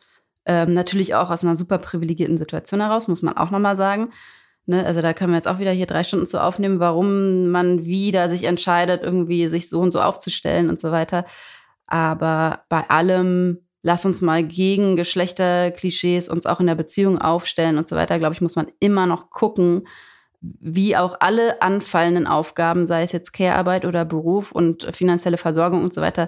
Ähm, 0.50 0.74
natürlich 0.74 1.14
auch 1.14 1.30
aus 1.30 1.44
einer 1.44 1.56
super 1.56 1.78
privilegierten 1.78 2.40
Situation 2.40 2.82
heraus, 2.82 3.08
muss 3.08 3.22
man 3.22 3.38
auch 3.38 3.52
nochmal 3.52 3.76
sagen. 3.76 4.12
Ne, 4.66 4.84
also 4.84 5.00
da 5.00 5.14
können 5.14 5.32
wir 5.32 5.36
jetzt 5.38 5.48
auch 5.48 5.60
wieder 5.60 5.72
hier 5.72 5.86
drei 5.86 6.04
Stunden 6.04 6.26
zu 6.26 6.42
aufnehmen, 6.42 6.80
warum 6.80 7.50
man 7.50 7.86
wieder 7.86 8.28
sich 8.30 8.46
entscheidet, 8.46 9.04
irgendwie 9.04 9.48
sich 9.48 9.70
so 9.70 9.80
und 9.80 9.92
so 9.92 10.02
aufzustellen 10.02 10.70
und 10.70 10.80
so 10.80 10.92
weiter. 10.92 11.26
Aber 11.86 12.64
bei 12.68 12.90
allem, 12.90 13.60
lass 13.84 14.06
uns 14.06 14.22
mal 14.22 14.44
gegen 14.44 14.96
Geschlechterklischees 14.96 16.30
uns 16.30 16.48
auch 16.48 16.60
in 16.60 16.66
der 16.66 16.74
Beziehung 16.74 17.20
aufstellen 17.20 17.78
und 17.78 17.88
so 17.88 17.96
weiter, 17.96 18.18
glaube 18.18 18.34
ich, 18.34 18.42
muss 18.42 18.56
man 18.56 18.72
immer 18.80 19.06
noch 19.06 19.30
gucken, 19.30 19.88
wie 20.42 20.98
auch 20.98 21.18
alle 21.20 21.62
anfallenden 21.62 22.26
Aufgaben, 22.26 22.88
sei 22.88 23.04
es 23.04 23.12
jetzt 23.12 23.34
Care-Arbeit 23.34 23.86
oder 23.86 24.04
Beruf 24.04 24.52
und 24.52 24.88
finanzielle 24.96 25.38
Versorgung 25.38 25.84
und 25.84 25.94
so 25.94 26.02
weiter, 26.02 26.28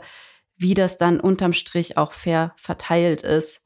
wie 0.57 0.75
das 0.75 0.99
dann 0.99 1.19
unterm 1.19 1.53
Strich 1.53 1.97
auch 1.97 2.13
fair 2.13 2.53
verteilt 2.55 3.23
ist 3.23 3.65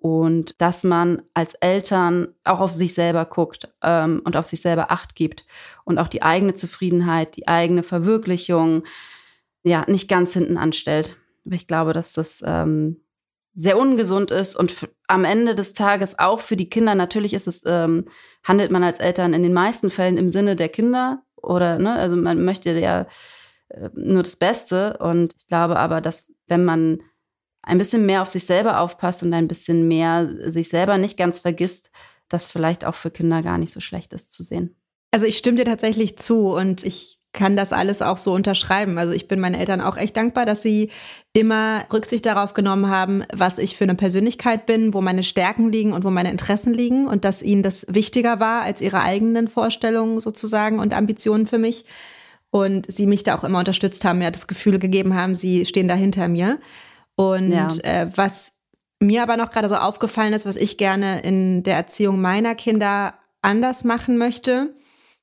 und 0.00 0.54
dass 0.62 0.82
man 0.82 1.20
als 1.34 1.52
Eltern 1.54 2.28
auch 2.44 2.60
auf 2.60 2.72
sich 2.72 2.94
selber 2.94 3.26
guckt 3.26 3.68
ähm, 3.82 4.22
und 4.24 4.34
auf 4.34 4.46
sich 4.46 4.62
selber 4.62 4.90
Acht 4.90 5.14
gibt 5.14 5.44
und 5.84 5.98
auch 5.98 6.08
die 6.08 6.22
eigene 6.22 6.54
Zufriedenheit, 6.54 7.36
die 7.36 7.48
eigene 7.48 7.82
Verwirklichung 7.82 8.84
ja 9.62 9.84
nicht 9.88 10.08
ganz 10.08 10.32
hinten 10.32 10.56
anstellt. 10.56 11.16
Ich 11.44 11.66
glaube, 11.66 11.92
dass 11.92 12.14
das 12.14 12.42
ähm, 12.46 13.02
sehr 13.52 13.78
ungesund 13.78 14.30
ist 14.30 14.56
und 14.56 14.88
am 15.06 15.24
Ende 15.24 15.54
des 15.54 15.74
Tages 15.74 16.18
auch 16.18 16.40
für 16.40 16.56
die 16.56 16.70
Kinder. 16.70 16.94
Natürlich 16.94 17.34
ist 17.34 17.46
es 17.46 17.62
ähm, 17.66 18.06
handelt 18.42 18.70
man 18.70 18.82
als 18.82 19.00
Eltern 19.00 19.34
in 19.34 19.42
den 19.42 19.52
meisten 19.52 19.90
Fällen 19.90 20.16
im 20.16 20.30
Sinne 20.30 20.56
der 20.56 20.70
Kinder 20.70 21.22
oder 21.36 21.78
ne, 21.78 21.92
also 21.92 22.16
man 22.16 22.42
möchte 22.42 22.70
ja 22.72 23.06
äh, 23.68 23.90
nur 23.92 24.22
das 24.22 24.36
Beste 24.36 24.96
und 24.96 25.34
ich 25.38 25.46
glaube 25.46 25.78
aber, 25.78 26.00
dass 26.00 26.32
wenn 26.46 26.64
man 26.64 27.02
ein 27.62 27.78
bisschen 27.78 28.06
mehr 28.06 28.22
auf 28.22 28.30
sich 28.30 28.44
selber 28.44 28.80
aufpasst 28.80 29.22
und 29.22 29.32
ein 29.34 29.48
bisschen 29.48 29.86
mehr 29.88 30.50
sich 30.50 30.68
selber 30.68 30.98
nicht 30.98 31.16
ganz 31.16 31.40
vergisst, 31.40 31.90
das 32.28 32.48
vielleicht 32.48 32.84
auch 32.84 32.94
für 32.94 33.10
Kinder 33.10 33.42
gar 33.42 33.58
nicht 33.58 33.72
so 33.72 33.80
schlecht 33.80 34.12
ist 34.12 34.32
zu 34.32 34.42
sehen. 34.42 34.76
Also 35.10 35.26
ich 35.26 35.36
stimme 35.36 35.58
dir 35.58 35.64
tatsächlich 35.64 36.18
zu 36.18 36.48
und 36.54 36.84
ich 36.84 37.20
kann 37.32 37.56
das 37.56 37.72
alles 37.72 38.02
auch 38.02 38.16
so 38.16 38.32
unterschreiben. 38.32 38.98
Also 38.98 39.12
ich 39.12 39.28
bin 39.28 39.38
meinen 39.38 39.54
Eltern 39.54 39.80
auch 39.80 39.96
echt 39.96 40.16
dankbar, 40.16 40.46
dass 40.46 40.62
sie 40.62 40.90
immer 41.32 41.84
Rücksicht 41.92 42.26
darauf 42.26 42.54
genommen 42.54 42.88
haben, 42.88 43.24
was 43.32 43.58
ich 43.58 43.76
für 43.76 43.84
eine 43.84 43.94
Persönlichkeit 43.94 44.66
bin, 44.66 44.94
wo 44.94 45.00
meine 45.00 45.22
Stärken 45.22 45.70
liegen 45.70 45.92
und 45.92 46.04
wo 46.04 46.10
meine 46.10 46.30
Interessen 46.30 46.74
liegen 46.74 47.06
und 47.06 47.24
dass 47.24 47.42
ihnen 47.42 47.62
das 47.62 47.86
wichtiger 47.88 48.40
war 48.40 48.62
als 48.62 48.80
ihre 48.80 49.00
eigenen 49.00 49.46
Vorstellungen 49.46 50.18
sozusagen 50.18 50.80
und 50.80 50.92
Ambitionen 50.92 51.46
für 51.46 51.58
mich. 51.58 51.84
Und 52.52 52.90
sie 52.90 53.06
mich 53.06 53.22
da 53.22 53.36
auch 53.36 53.44
immer 53.44 53.60
unterstützt 53.60 54.04
haben, 54.04 54.18
mir 54.18 54.32
das 54.32 54.48
Gefühl 54.48 54.80
gegeben 54.80 55.14
haben, 55.14 55.36
sie 55.36 55.64
stehen 55.66 55.86
da 55.86 55.94
hinter 55.94 56.26
mir. 56.26 56.58
Und 57.20 57.52
ja. 57.52 57.68
äh, 57.82 58.10
was 58.16 58.54
mir 58.98 59.22
aber 59.22 59.36
noch 59.36 59.50
gerade 59.50 59.68
so 59.68 59.76
aufgefallen 59.76 60.32
ist, 60.32 60.46
was 60.46 60.56
ich 60.56 60.78
gerne 60.78 61.20
in 61.20 61.62
der 61.62 61.76
Erziehung 61.76 62.20
meiner 62.22 62.54
Kinder 62.54 63.12
anders 63.42 63.84
machen 63.84 64.16
möchte, 64.16 64.74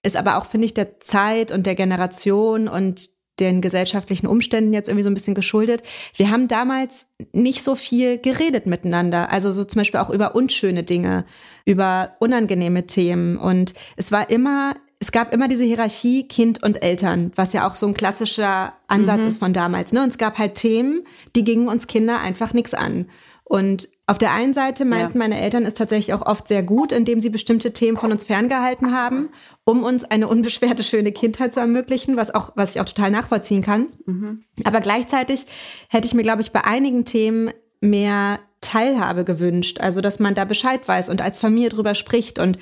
ist 0.04 0.16
aber 0.16 0.38
auch, 0.38 0.46
finde 0.46 0.66
ich, 0.66 0.76
der 0.76 1.00
Zeit 1.00 1.52
und 1.52 1.66
der 1.66 1.74
Generation 1.74 2.68
und 2.68 3.10
den 3.40 3.62
gesellschaftlichen 3.62 4.28
Umständen 4.28 4.74
jetzt 4.74 4.90
irgendwie 4.90 5.04
so 5.04 5.10
ein 5.10 5.16
bisschen 5.16 5.34
geschuldet. 5.34 5.82
Wir 6.16 6.30
haben 6.30 6.48
damals 6.48 7.08
nicht 7.34 7.64
so 7.64 7.76
viel 7.76 8.20
geredet 8.20 8.68
miteinander. 8.68 9.32
Also 9.32 9.52
so 9.52 9.64
zum 9.64 9.80
Beispiel 9.80 10.00
auch 10.00 10.12
über 10.12 10.36
unschöne 10.36 10.84
Dinge, 10.84 11.26
über 11.66 12.16
unangenehme 12.20 12.86
Themen. 12.86 13.38
Und 13.38 13.74
es 13.96 14.12
war 14.12 14.30
immer 14.30 14.76
es 15.00 15.12
gab 15.12 15.34
immer 15.34 15.48
diese 15.48 15.64
Hierarchie 15.64 16.28
Kind 16.28 16.64
und 16.64 16.82
Eltern, 16.82 17.32
was 17.36 17.54
ja 17.54 17.68
auch 17.68 17.76
so 17.76 17.88
ein 17.88 17.94
klassischer 17.94 18.74
Ansatz 18.88 19.22
mhm. 19.22 19.28
ist 19.28 19.38
von 19.38 19.54
damals. 19.54 19.94
Ne? 19.94 20.02
Und 20.02 20.10
es 20.10 20.18
gab 20.18 20.38
halt 20.38 20.56
Themen, 20.56 21.04
die 21.36 21.44
gingen 21.44 21.68
uns 21.68 21.88
Kinder 21.88 22.20
einfach 22.20 22.54
nichts 22.54 22.74
an. 22.74 23.08
Und 23.44 23.88
auf 24.08 24.18
der 24.18 24.34
einen 24.34 24.54
Seite 24.54 24.84
meinten 24.84 25.14
ja. 25.14 25.20
meine 25.20 25.40
Eltern 25.40 25.66
es 25.66 25.76
tatsächlich 25.76 26.14
auch 26.14 26.26
oft 26.26 26.48
sehr 26.48 26.64
gut, 26.64 26.92
indem 26.92 27.22
sie 27.22 27.30
bestimmte 27.30 27.72
Themen 27.72 27.98
von 27.98 28.12
uns 28.12 28.26
ferngehalten 28.26 28.92
haben, 28.92 29.30
um 29.64 29.84
uns 29.84 30.04
eine 30.04 30.28
unbeschwerte, 30.28 30.84
schöne 30.84 31.14
Kindheit 31.14 31.54
zu 31.54 31.62
ermöglichen, 31.62 32.18
was 32.18 32.34
auch, 32.34 32.52
was 32.56 32.76
ich 32.76 32.82
auch 32.82 32.86
total 32.86 33.12
nachvollziehen 33.12 33.62
kann. 33.62 33.88
Mhm. 34.06 34.44
Aber 34.66 34.82
gleichzeitig 34.82 35.46
hätte 35.88 36.08
ich 36.08 36.14
mir, 36.14 36.24
glaube 36.24 36.42
ich, 36.42 36.52
bei 36.52 36.66
einigen 36.66 37.06
Themen 37.06 37.52
mehr 37.80 38.40
Teilhabe 38.60 39.24
gewünscht. 39.24 39.80
Also, 39.80 40.02
dass 40.02 40.20
man 40.20 40.36
da 40.36 40.44
Bescheid 40.44 40.86
weiß 40.86 41.10
und 41.10 41.22
als 41.22 41.40
Familie 41.40 41.70
drüber 41.70 41.96
spricht 41.96 42.40
und 42.40 42.58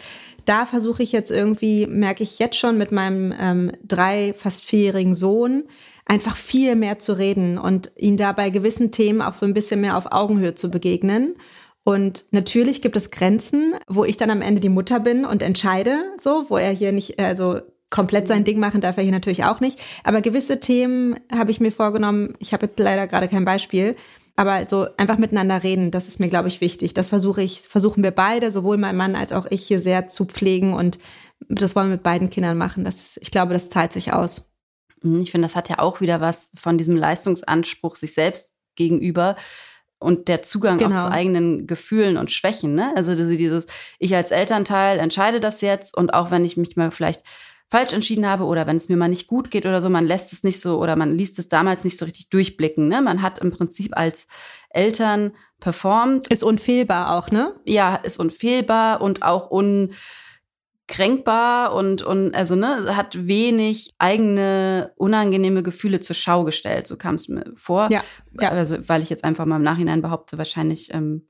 da 0.45 0.65
versuche 0.65 1.03
ich 1.03 1.11
jetzt 1.11 1.31
irgendwie, 1.31 1.87
merke 1.87 2.23
ich 2.23 2.39
jetzt 2.39 2.57
schon 2.57 2.77
mit 2.77 2.91
meinem 2.91 3.33
ähm, 3.37 3.71
drei, 3.83 4.33
fast 4.37 4.63
vierjährigen 4.63 5.15
Sohn, 5.15 5.63
einfach 6.05 6.35
viel 6.35 6.75
mehr 6.75 6.99
zu 6.99 7.17
reden 7.17 7.57
und 7.57 7.91
ihn 7.97 8.17
da 8.17 8.31
bei 8.31 8.49
gewissen 8.49 8.91
Themen 8.91 9.21
auch 9.21 9.33
so 9.33 9.45
ein 9.45 9.53
bisschen 9.53 9.81
mehr 9.81 9.97
auf 9.97 10.11
Augenhöhe 10.11 10.55
zu 10.55 10.69
begegnen. 10.69 11.35
Und 11.83 12.25
natürlich 12.31 12.81
gibt 12.81 12.95
es 12.95 13.11
Grenzen, 13.11 13.75
wo 13.87 14.05
ich 14.05 14.17
dann 14.17 14.31
am 14.31 14.41
Ende 14.41 14.59
die 14.59 14.69
Mutter 14.69 14.99
bin 14.99 15.25
und 15.25 15.43
entscheide, 15.43 16.03
so, 16.19 16.45
wo 16.49 16.57
er 16.57 16.71
hier 16.71 16.91
nicht, 16.91 17.19
also 17.19 17.59
komplett 17.91 18.27
sein 18.27 18.43
Ding 18.43 18.59
machen 18.59 18.81
darf 18.81 18.97
er 18.97 19.03
hier 19.03 19.11
natürlich 19.11 19.43
auch 19.43 19.59
nicht. 19.59 19.79
Aber 20.03 20.21
gewisse 20.21 20.59
Themen 20.59 21.19
habe 21.31 21.51
ich 21.51 21.59
mir 21.59 21.71
vorgenommen, 21.71 22.33
ich 22.39 22.53
habe 22.53 22.65
jetzt 22.65 22.79
leider 22.79 23.07
gerade 23.07 23.27
kein 23.27 23.45
Beispiel, 23.45 23.95
aber 24.35 24.67
so 24.67 24.87
einfach 24.97 25.17
miteinander 25.17 25.63
reden, 25.63 25.91
das 25.91 26.07
ist 26.07 26.19
mir, 26.19 26.29
glaube 26.29 26.49
ich, 26.49 26.61
wichtig. 26.61 26.93
Das 26.93 27.09
versuche 27.09 27.41
ich, 27.41 27.61
versuchen 27.61 28.03
wir 28.03 28.11
beide, 28.11 28.51
sowohl 28.51 28.77
mein 28.77 28.97
Mann 28.97 29.15
als 29.15 29.31
auch 29.31 29.45
ich 29.49 29.65
hier 29.65 29.79
sehr 29.79 30.07
zu 30.07 30.25
pflegen 30.25 30.73
und 30.73 30.99
das 31.49 31.75
wollen 31.75 31.87
wir 31.87 31.95
mit 31.95 32.03
beiden 32.03 32.29
Kindern 32.29 32.57
machen. 32.57 32.83
Das, 32.83 33.17
ich 33.21 33.31
glaube, 33.31 33.53
das 33.53 33.69
zahlt 33.69 33.93
sich 33.93 34.13
aus. 34.13 34.49
Mhm, 35.03 35.21
ich 35.21 35.31
finde, 35.31 35.45
das 35.45 35.55
hat 35.55 35.69
ja 35.69 35.79
auch 35.79 36.01
wieder 36.01 36.21
was 36.21 36.51
von 36.57 36.77
diesem 36.77 36.95
Leistungsanspruch 36.95 37.95
sich 37.95 38.13
selbst 38.13 38.53
gegenüber 38.75 39.35
und 39.99 40.27
der 40.27 40.43
Zugang 40.43 40.77
genau. 40.77 40.95
auch 40.95 41.01
zu 41.01 41.11
eigenen 41.11 41.67
Gefühlen 41.67 42.17
und 42.17 42.31
Schwächen. 42.31 42.75
Ne? 42.75 42.91
Also 42.95 43.15
dieses, 43.15 43.67
ich 43.99 44.15
als 44.15 44.31
Elternteil 44.31 44.99
entscheide 44.99 45.39
das 45.39 45.61
jetzt 45.61 45.95
und 45.95 46.13
auch 46.13 46.31
wenn 46.31 46.43
ich 46.43 46.57
mich 46.57 46.75
mal 46.75 46.91
vielleicht 46.91 47.23
falsch 47.69 47.93
entschieden 47.93 48.27
habe 48.27 48.45
oder 48.45 48.67
wenn 48.67 48.77
es 48.77 48.89
mir 48.89 48.97
mal 48.97 49.09
nicht 49.09 49.27
gut 49.27 49.49
geht 49.51 49.65
oder 49.65 49.81
so, 49.81 49.89
man 49.89 50.05
lässt 50.05 50.33
es 50.33 50.43
nicht 50.43 50.61
so 50.61 50.79
oder 50.79 50.95
man 50.95 51.17
liest 51.17 51.39
es 51.39 51.49
damals 51.49 51.83
nicht 51.83 51.97
so 51.97 52.05
richtig 52.05 52.29
durchblicken. 52.29 52.87
Ne? 52.87 53.01
Man 53.01 53.21
hat 53.21 53.39
im 53.39 53.51
Prinzip 53.51 53.97
als 53.97 54.27
Eltern 54.69 55.31
performt. 55.59 56.27
Ist 56.27 56.43
unfehlbar 56.43 57.15
auch, 57.15 57.31
ne? 57.31 57.55
Ja, 57.65 57.95
ist 57.95 58.19
unfehlbar 58.19 59.01
und 59.01 59.23
auch 59.23 59.49
unkränkbar 60.87 61.73
und, 61.73 62.03
und 62.03 62.35
also 62.35 62.55
ne, 62.55 62.95
hat 62.95 63.27
wenig 63.27 63.95
eigene 63.97 64.91
unangenehme 64.97 65.63
Gefühle 65.63 66.01
zur 66.01 66.15
Schau 66.15 66.43
gestellt. 66.43 66.85
So 66.87 66.97
kam 66.97 67.15
es 67.15 67.27
mir 67.29 67.51
vor. 67.55 67.89
Ja, 67.91 68.03
ja. 68.39 68.49
Also, 68.49 68.77
weil 68.87 69.01
ich 69.01 69.09
jetzt 69.09 69.23
einfach 69.23 69.45
mal 69.45 69.55
im 69.55 69.63
Nachhinein 69.63 70.03
behaupte, 70.03 70.37
wahrscheinlich 70.37 70.93
ähm, 70.93 71.27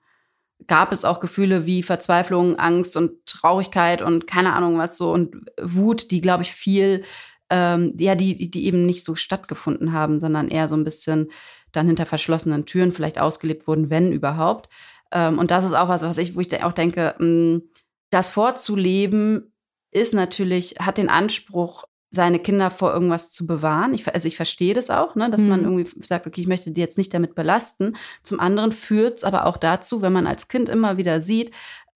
gab 0.68 0.92
es 0.92 1.06
auch 1.06 1.20
Gefühle 1.20 1.66
wie 1.66 1.84
Verzweiflung, 1.84 2.58
Angst 2.58 2.98
und 2.98 3.26
Traurigkeit 3.26 4.02
und 4.02 4.28
keine 4.28 4.54
Ahnung 4.54 4.78
was 4.78 4.98
so 4.98 5.12
und 5.12 5.36
Wut, 5.62 6.12
die, 6.12 6.22
glaube 6.22 6.44
ich, 6.44 6.52
viel, 6.52 7.04
ähm, 7.50 7.94
ja, 8.00 8.16
die, 8.16 8.50
die 8.50 8.66
eben 8.66 8.86
nicht 8.86 9.04
so 9.04 9.16
stattgefunden 9.16 9.94
haben, 9.94 10.20
sondern 10.20 10.50
eher 10.50 10.68
so 10.68 10.76
ein 10.76 10.84
bisschen 10.84 11.32
dann 11.72 11.88
hinter 11.88 12.06
verschlossenen 12.06 12.66
Türen 12.66 12.92
vielleicht 12.92 13.20
ausgelebt 13.20 13.68
wurden, 13.68 13.90
wenn 13.90 14.12
überhaupt. 14.12 14.70
Ähm, 15.12 15.38
und 15.40 15.52
das 15.52 15.66
ist 15.66 15.74
auch 15.74 15.90
was, 15.90 16.02
was 16.02 16.18
ich, 16.18 16.36
wo 16.36 16.40
ich 16.40 16.64
auch 16.64 16.74
denke, 16.74 17.16
mh, 17.20 17.62
das 18.10 18.30
vorzuleben 18.30 19.52
ist 19.92 20.14
natürlich, 20.14 20.76
hat 20.80 20.98
den 20.98 21.10
Anspruch, 21.10 21.86
seine 22.16 22.40
Kinder 22.40 22.72
vor 22.72 22.94
irgendwas 22.94 23.32
zu 23.32 23.46
bewahren. 23.46 23.94
Ich, 23.94 24.12
also 24.12 24.28
ich 24.28 24.36
verstehe 24.36 24.74
das 24.74 24.90
auch, 24.90 25.16
ne, 25.16 25.30
dass 25.30 25.42
mhm. 25.42 25.50
man 25.50 25.64
irgendwie 25.64 25.90
sagt, 26.04 26.26
okay, 26.26 26.42
ich 26.42 26.48
möchte 26.48 26.72
die 26.72 26.82
jetzt 26.82 26.98
nicht 26.98 27.14
damit 27.14 27.36
belasten. 27.36 27.96
Zum 28.24 28.40
anderen 28.40 28.72
führt 28.72 29.20
es 29.20 29.24
aber 29.24 29.46
auch 29.46 29.58
dazu, 29.58 30.02
wenn 30.02 30.14
man 30.14 30.26
als 30.26 30.48
Kind 30.48 30.70
immer 30.70 30.98
wieder 30.98 31.22
sieht, 31.22 31.52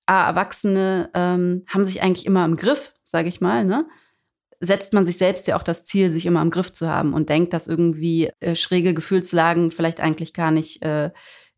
ah, 0.06 0.28
Erwachsene 0.28 1.10
ähm, 1.14 1.64
haben 1.68 1.86
sich 1.86 2.02
eigentlich 2.02 2.26
immer 2.26 2.46
im 2.46 2.56
Griff, 2.56 2.94
sage 3.04 3.30
ich 3.30 3.42
mal, 3.42 3.66
ne? 3.66 3.88
setzt 4.60 4.94
man 4.94 5.06
sich 5.06 5.18
selbst 5.18 5.48
ja 5.48 5.56
auch 5.56 5.64
das 5.64 5.86
Ziel, 5.86 6.10
sich 6.10 6.26
immer 6.26 6.42
im 6.42 6.50
Griff 6.50 6.72
zu 6.72 6.88
haben 6.90 7.14
und 7.14 7.30
denkt, 7.30 7.54
dass 7.54 7.68
irgendwie 7.68 8.30
äh, 8.40 8.56
schräge 8.56 8.94
Gefühlslagen 8.94 9.72
vielleicht 9.72 10.02
eigentlich 10.02 10.34
gar 10.34 10.52
nicht 10.52 10.84
äh, 10.84 11.12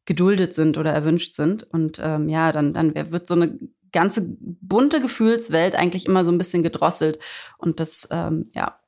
geduldet 0.05 0.53
sind 0.53 0.77
oder 0.77 0.91
erwünscht 0.91 1.35
sind. 1.35 1.63
Und 1.63 1.99
ähm, 2.03 2.29
ja, 2.29 2.51
dann, 2.51 2.73
dann 2.73 2.93
wird 2.93 3.27
so 3.27 3.33
eine 3.33 3.57
ganze 3.91 4.35
bunte 4.39 5.01
Gefühlswelt 5.01 5.75
eigentlich 5.75 6.05
immer 6.05 6.23
so 6.23 6.31
ein 6.31 6.37
bisschen 6.37 6.63
gedrosselt. 6.63 7.19
Und 7.57 7.79
das, 7.79 8.07
ähm, 8.11 8.49
ja, 8.53 8.79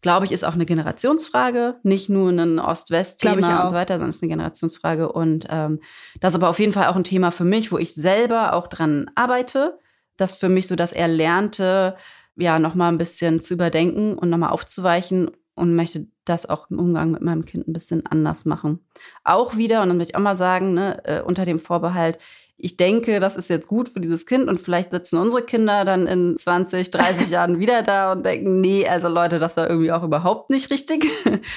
glaube 0.00 0.26
ich, 0.26 0.32
ist 0.32 0.44
auch 0.44 0.54
eine 0.54 0.66
Generationsfrage, 0.66 1.76
nicht 1.82 2.08
nur 2.08 2.30
ein 2.30 2.58
Ost-West-Thema 2.58 3.62
und 3.62 3.68
so 3.68 3.74
weiter, 3.74 3.94
sondern 3.94 4.10
es 4.10 4.16
ist 4.16 4.22
eine 4.22 4.30
Generationsfrage. 4.30 5.12
Und 5.12 5.46
ähm, 5.50 5.80
das 6.20 6.32
ist 6.32 6.36
aber 6.36 6.48
auf 6.48 6.58
jeden 6.58 6.72
Fall 6.72 6.86
auch 6.86 6.96
ein 6.96 7.04
Thema 7.04 7.30
für 7.30 7.44
mich, 7.44 7.70
wo 7.70 7.78
ich 7.78 7.94
selber 7.94 8.54
auch 8.54 8.66
dran 8.66 9.10
arbeite. 9.14 9.78
Das 10.16 10.34
für 10.34 10.48
mich 10.48 10.66
so 10.66 10.76
das 10.76 10.92
Erlernte, 10.92 11.96
ja, 12.36 12.58
nochmal 12.58 12.90
ein 12.90 12.98
bisschen 12.98 13.40
zu 13.40 13.54
überdenken 13.54 14.14
und 14.14 14.30
nochmal 14.30 14.50
aufzuweichen 14.50 15.30
und 15.54 15.74
möchte 15.74 16.06
das 16.24 16.48
auch 16.48 16.70
im 16.70 16.78
Umgang 16.78 17.10
mit 17.10 17.22
meinem 17.22 17.44
Kind 17.44 17.68
ein 17.68 17.72
bisschen 17.72 18.06
anders 18.06 18.44
machen. 18.44 18.80
Auch 19.24 19.56
wieder, 19.56 19.82
und 19.82 19.88
dann 19.88 19.96
möchte 19.96 20.12
ich 20.12 20.16
auch 20.16 20.22
mal 20.22 20.36
sagen, 20.36 20.74
ne, 20.74 21.04
äh, 21.04 21.20
unter 21.20 21.44
dem 21.44 21.58
Vorbehalt, 21.58 22.18
ich 22.60 22.76
denke, 22.76 23.20
das 23.20 23.36
ist 23.36 23.48
jetzt 23.48 23.68
gut 23.68 23.88
für 23.88 24.00
dieses 24.00 24.26
Kind 24.26 24.48
und 24.48 24.60
vielleicht 24.60 24.90
sitzen 24.90 25.18
unsere 25.18 25.42
Kinder 25.42 25.84
dann 25.84 26.08
in 26.08 26.36
20, 26.36 26.90
30 26.90 27.30
Jahren 27.30 27.60
wieder 27.60 27.82
da 27.82 28.10
und 28.12 28.26
denken, 28.26 28.60
nee, 28.60 28.86
also 28.86 29.06
Leute, 29.06 29.38
das 29.38 29.56
war 29.56 29.70
irgendwie 29.70 29.92
auch 29.92 30.02
überhaupt 30.02 30.50
nicht 30.50 30.70
richtig. 30.70 31.06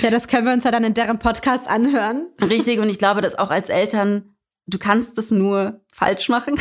Ja, 0.02 0.12
das 0.12 0.28
können 0.28 0.46
wir 0.46 0.54
uns 0.54 0.64
ja 0.64 0.70
dann 0.70 0.84
in 0.84 0.94
deren 0.94 1.18
Podcast 1.18 1.68
anhören. 1.68 2.28
Richtig, 2.40 2.80
und 2.80 2.88
ich 2.88 3.00
glaube, 3.00 3.22
dass 3.22 3.34
auch 3.36 3.50
als 3.50 3.70
Eltern, 3.70 4.36
du 4.68 4.78
kannst 4.78 5.18
es 5.18 5.32
nur 5.32 5.82
falsch 5.92 6.30
machen. 6.30 6.56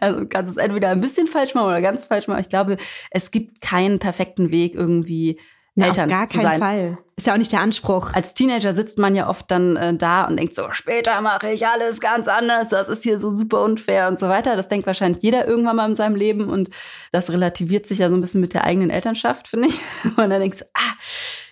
Also 0.00 0.20
du 0.20 0.26
kannst 0.26 0.52
es 0.52 0.58
entweder 0.58 0.90
ein 0.90 1.00
bisschen 1.00 1.26
falsch 1.26 1.54
machen 1.54 1.66
oder 1.66 1.80
ganz 1.82 2.04
falsch 2.04 2.28
machen. 2.28 2.40
Ich 2.40 2.48
glaube, 2.48 2.76
es 3.10 3.32
gibt 3.32 3.60
keinen 3.60 3.98
perfekten 3.98 4.52
Weg 4.52 4.76
irgendwie 4.76 5.40
Na, 5.74 5.86
Eltern 5.86 6.10
auf 6.10 6.16
gar 6.16 6.26
keinen. 6.28 6.58
Fall. 6.60 6.98
Ist 7.18 7.26
ja 7.26 7.32
auch 7.32 7.38
nicht 7.38 7.50
der 7.50 7.60
Anspruch. 7.60 8.14
Als 8.14 8.32
Teenager 8.32 8.72
sitzt 8.72 9.00
man 9.00 9.16
ja 9.16 9.28
oft 9.28 9.50
dann 9.50 9.76
äh, 9.76 9.92
da 9.92 10.22
und 10.22 10.36
denkt 10.36 10.54
so, 10.54 10.70
später 10.70 11.20
mache 11.20 11.50
ich 11.50 11.66
alles 11.66 12.00
ganz 12.00 12.28
anders, 12.28 12.68
das 12.68 12.88
ist 12.88 13.02
hier 13.02 13.18
so 13.18 13.32
super 13.32 13.64
unfair 13.64 14.06
und 14.06 14.20
so 14.20 14.28
weiter. 14.28 14.54
Das 14.54 14.68
denkt 14.68 14.86
wahrscheinlich 14.86 15.20
jeder 15.20 15.44
irgendwann 15.44 15.74
mal 15.74 15.90
in 15.90 15.96
seinem 15.96 16.14
Leben 16.14 16.48
und 16.48 16.70
das 17.10 17.32
relativiert 17.32 17.86
sich 17.86 17.98
ja 17.98 18.08
so 18.08 18.14
ein 18.14 18.20
bisschen 18.20 18.40
mit 18.40 18.54
der 18.54 18.62
eigenen 18.62 18.90
Elternschaft, 18.90 19.48
finde 19.48 19.66
ich. 19.66 19.80
Und 20.04 20.30
dann 20.30 20.40
denkst 20.40 20.60
du, 20.60 20.64
ah, 20.74 20.94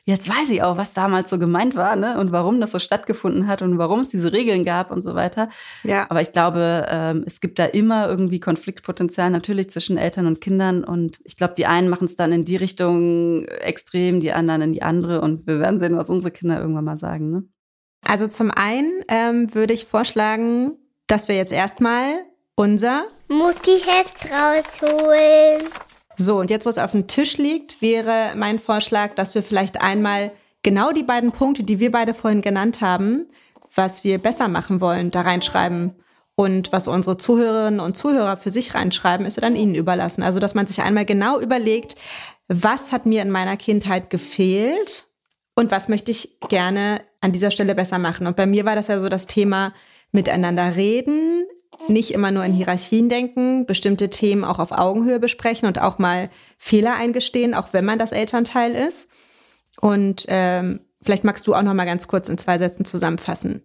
jetzt 0.07 0.29
weiß 0.29 0.51
ich 0.51 0.63
auch, 0.63 0.77
was 0.77 0.95
damals 0.95 1.29
so 1.29 1.39
gemeint 1.39 1.75
war, 1.75 1.97
ne? 1.97 2.19
Und 2.19 2.33
warum 2.33 2.61
das 2.61 2.71
so 2.71 2.79
stattgefunden 2.79 3.49
hat 3.49 3.61
und 3.61 3.77
warum 3.77 4.01
es 4.01 4.09
diese 4.09 4.33
Regeln 4.33 4.65
gab 4.65 4.91
und 4.91 5.03
so 5.03 5.15
weiter. 5.15 5.49
Ja. 5.83 6.07
Aber 6.09 6.23
ich 6.23 6.33
glaube, 6.33 6.87
ähm, 6.89 7.25
es 7.27 7.41
gibt 7.41 7.59
da 7.59 7.67
immer 7.67 8.09
irgendwie 8.09 8.41
Konfliktpotenzial 8.41 9.31
natürlich 9.31 9.69
zwischen 9.69 9.99
Eltern 9.99 10.27
und 10.27 10.41
Kindern. 10.41 10.85
Und 10.85 11.21
ich 11.25 11.37
glaube, 11.37 11.55
die 11.57 11.67
einen 11.67 11.89
machen 11.89 12.07
es 12.07 12.17
dann 12.17 12.33
in 12.33 12.45
die 12.45 12.57
Richtung 12.57 13.45
extrem, 13.45 14.21
die 14.21 14.33
anderen 14.33 14.63
in 14.63 14.73
die 14.73 14.83
andere. 14.83 15.21
Und 15.21 15.47
wir 15.47 15.59
werden 15.59 15.81
sehen, 15.81 15.97
was 15.97 16.09
unsere 16.09 16.31
Kinder 16.31 16.61
irgendwann 16.61 16.85
mal 16.85 16.99
sagen, 16.99 17.31
ne? 17.31 17.45
Also 18.05 18.29
zum 18.29 18.53
einen 18.53 19.03
ähm, 19.09 19.53
würde 19.55 19.75
ich 19.75 19.87
vorschlagen, 19.87 20.77
dass 21.09 21.27
wir 21.27 21.35
jetzt 21.35 21.53
erstmal 21.53 22.21
unser 22.55 23.07
Mutti-Heft 23.29 24.33
rausholen. 24.33 25.67
So, 26.17 26.39
und 26.39 26.51
jetzt, 26.51 26.65
wo 26.65 26.71
es 26.71 26.79
auf 26.79 26.93
dem 26.93 27.07
Tisch 27.07 27.37
liegt, 27.37 27.83
wäre 27.83 28.33
mein 28.37 28.59
Vorschlag, 28.59 29.15
dass 29.15 29.35
wir 29.35 29.43
vielleicht 29.43 29.81
einmal 29.81 30.33
genau 30.63 30.93
die 30.93 31.03
beiden 31.03 31.31
Punkte, 31.31 31.63
die 31.63 31.79
wir 31.79 31.93
beide 31.93 32.15
vorhin 32.15 32.41
genannt 32.41 32.81
haben, 32.81 33.27
was 33.75 34.03
wir 34.03 34.19
besser 34.19 34.49
machen 34.49 34.81
wollen, 34.81 35.11
da 35.11 35.21
reinschreiben. 35.21 35.95
Und 36.35 36.73
was 36.73 36.89
unsere 36.89 37.17
Zuhörerinnen 37.19 37.81
und 37.81 37.97
Zuhörer 37.97 38.37
für 38.37 38.51
sich 38.51 38.75
reinschreiben, 38.75 39.27
ist 39.27 39.43
dann 39.43 39.57
ihnen 39.57 39.75
überlassen. 39.75 40.23
Also, 40.23 40.41
dass 40.41 40.55
man 40.55 40.67
sich 40.67 40.83
einmal 40.83 41.05
genau 41.05 41.41
überlegt, 41.41 41.97
was 42.49 42.93
hat 42.93 43.07
mir 43.07 43.23
in 43.23 43.31
meiner 43.31 43.57
Kindheit 43.57 44.11
gefehlt 44.11 45.07
und 45.55 45.71
was 45.71 45.89
möchte 45.89 46.11
ich 46.11 46.39
gerne 46.49 47.01
an 47.21 47.33
dieser 47.33 47.51
Stelle 47.51 47.75
besser 47.75 47.99
machen. 47.99 48.27
Und 48.27 48.37
bei 48.37 48.47
mir 48.47 48.65
war 48.65 48.77
das 48.77 48.89
ja 48.89 48.99
so 48.99 49.09
das 49.09 49.27
Thema 49.27 49.73
miteinander 50.13 50.77
reden, 50.77 51.47
nicht 51.89 52.13
immer 52.13 52.31
nur 52.31 52.45
in 52.45 52.53
Hierarchien 52.53 53.09
denken, 53.09 53.67
bestimmte 53.67 54.11
Themen 54.11 54.45
auch 54.45 54.59
auf 54.59 54.73
Augenhöhe 54.73 55.21
besprechen 55.21 55.69
und 55.69 55.81
auch 55.81 55.99
mal 55.99 56.31
Fehler 56.59 56.95
eingestehen, 56.95 57.55
auch 57.55 57.73
wenn 57.73 57.85
man 57.85 57.99
das 57.99 58.13
Elternteil 58.13 58.73
ist. 58.73 59.09
Und 59.81 60.25
ähm, 60.29 60.81
vielleicht 61.03 61.25
magst 61.25 61.47
du 61.47 61.55
auch 61.55 61.63
noch 61.63 61.75
mal 61.75 61.85
ganz 61.85 62.09
kurz 62.09 62.29
in 62.29 62.39
zwei 62.39 62.59
Sätzen 62.59 62.85
zusammenfassen. 62.85 63.63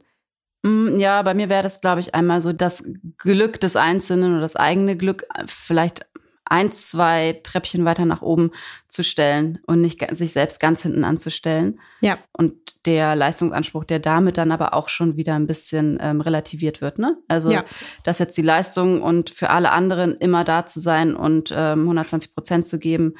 Mm, 0.63 0.99
ja, 0.99 1.21
bei 1.23 1.33
mir 1.33 1.49
wäre 1.49 1.63
das, 1.63 1.81
glaube 1.81 2.01
ich, 2.01 2.13
einmal 2.13 2.41
so 2.41 2.53
das 2.53 2.83
Glück 3.17 3.59
des 3.59 3.75
Einzelnen 3.75 4.33
oder 4.33 4.41
das 4.41 4.55
eigene 4.55 4.95
Glück 4.95 5.25
vielleicht 5.47 6.05
ein, 6.51 6.71
zwei 6.73 7.39
Treppchen 7.43 7.85
weiter 7.85 8.03
nach 8.03 8.21
oben 8.21 8.51
zu 8.89 9.03
stellen 9.03 9.59
und 9.67 9.79
nicht 9.79 10.05
sich 10.15 10.33
selbst 10.33 10.59
ganz 10.59 10.83
hinten 10.83 11.05
anzustellen. 11.05 11.79
Ja. 12.01 12.17
Und 12.33 12.53
der 12.85 13.15
Leistungsanspruch, 13.15 13.85
der 13.85 13.99
damit 13.99 14.37
dann 14.37 14.51
aber 14.51 14.73
auch 14.73 14.89
schon 14.89 15.15
wieder 15.15 15.35
ein 15.35 15.47
bisschen 15.47 15.97
ähm, 16.01 16.19
relativiert 16.19 16.81
wird. 16.81 16.99
Ne? 16.99 17.17
Also, 17.29 17.51
ja. 17.51 17.63
dass 18.03 18.19
jetzt 18.19 18.37
die 18.37 18.41
Leistung 18.41 19.01
und 19.01 19.29
für 19.29 19.49
alle 19.49 19.71
anderen 19.71 20.17
immer 20.17 20.43
da 20.43 20.65
zu 20.65 20.81
sein 20.81 21.15
und 21.15 21.53
ähm, 21.55 21.83
120 21.83 22.33
Prozent 22.33 22.67
zu 22.67 22.79
geben, 22.79 23.15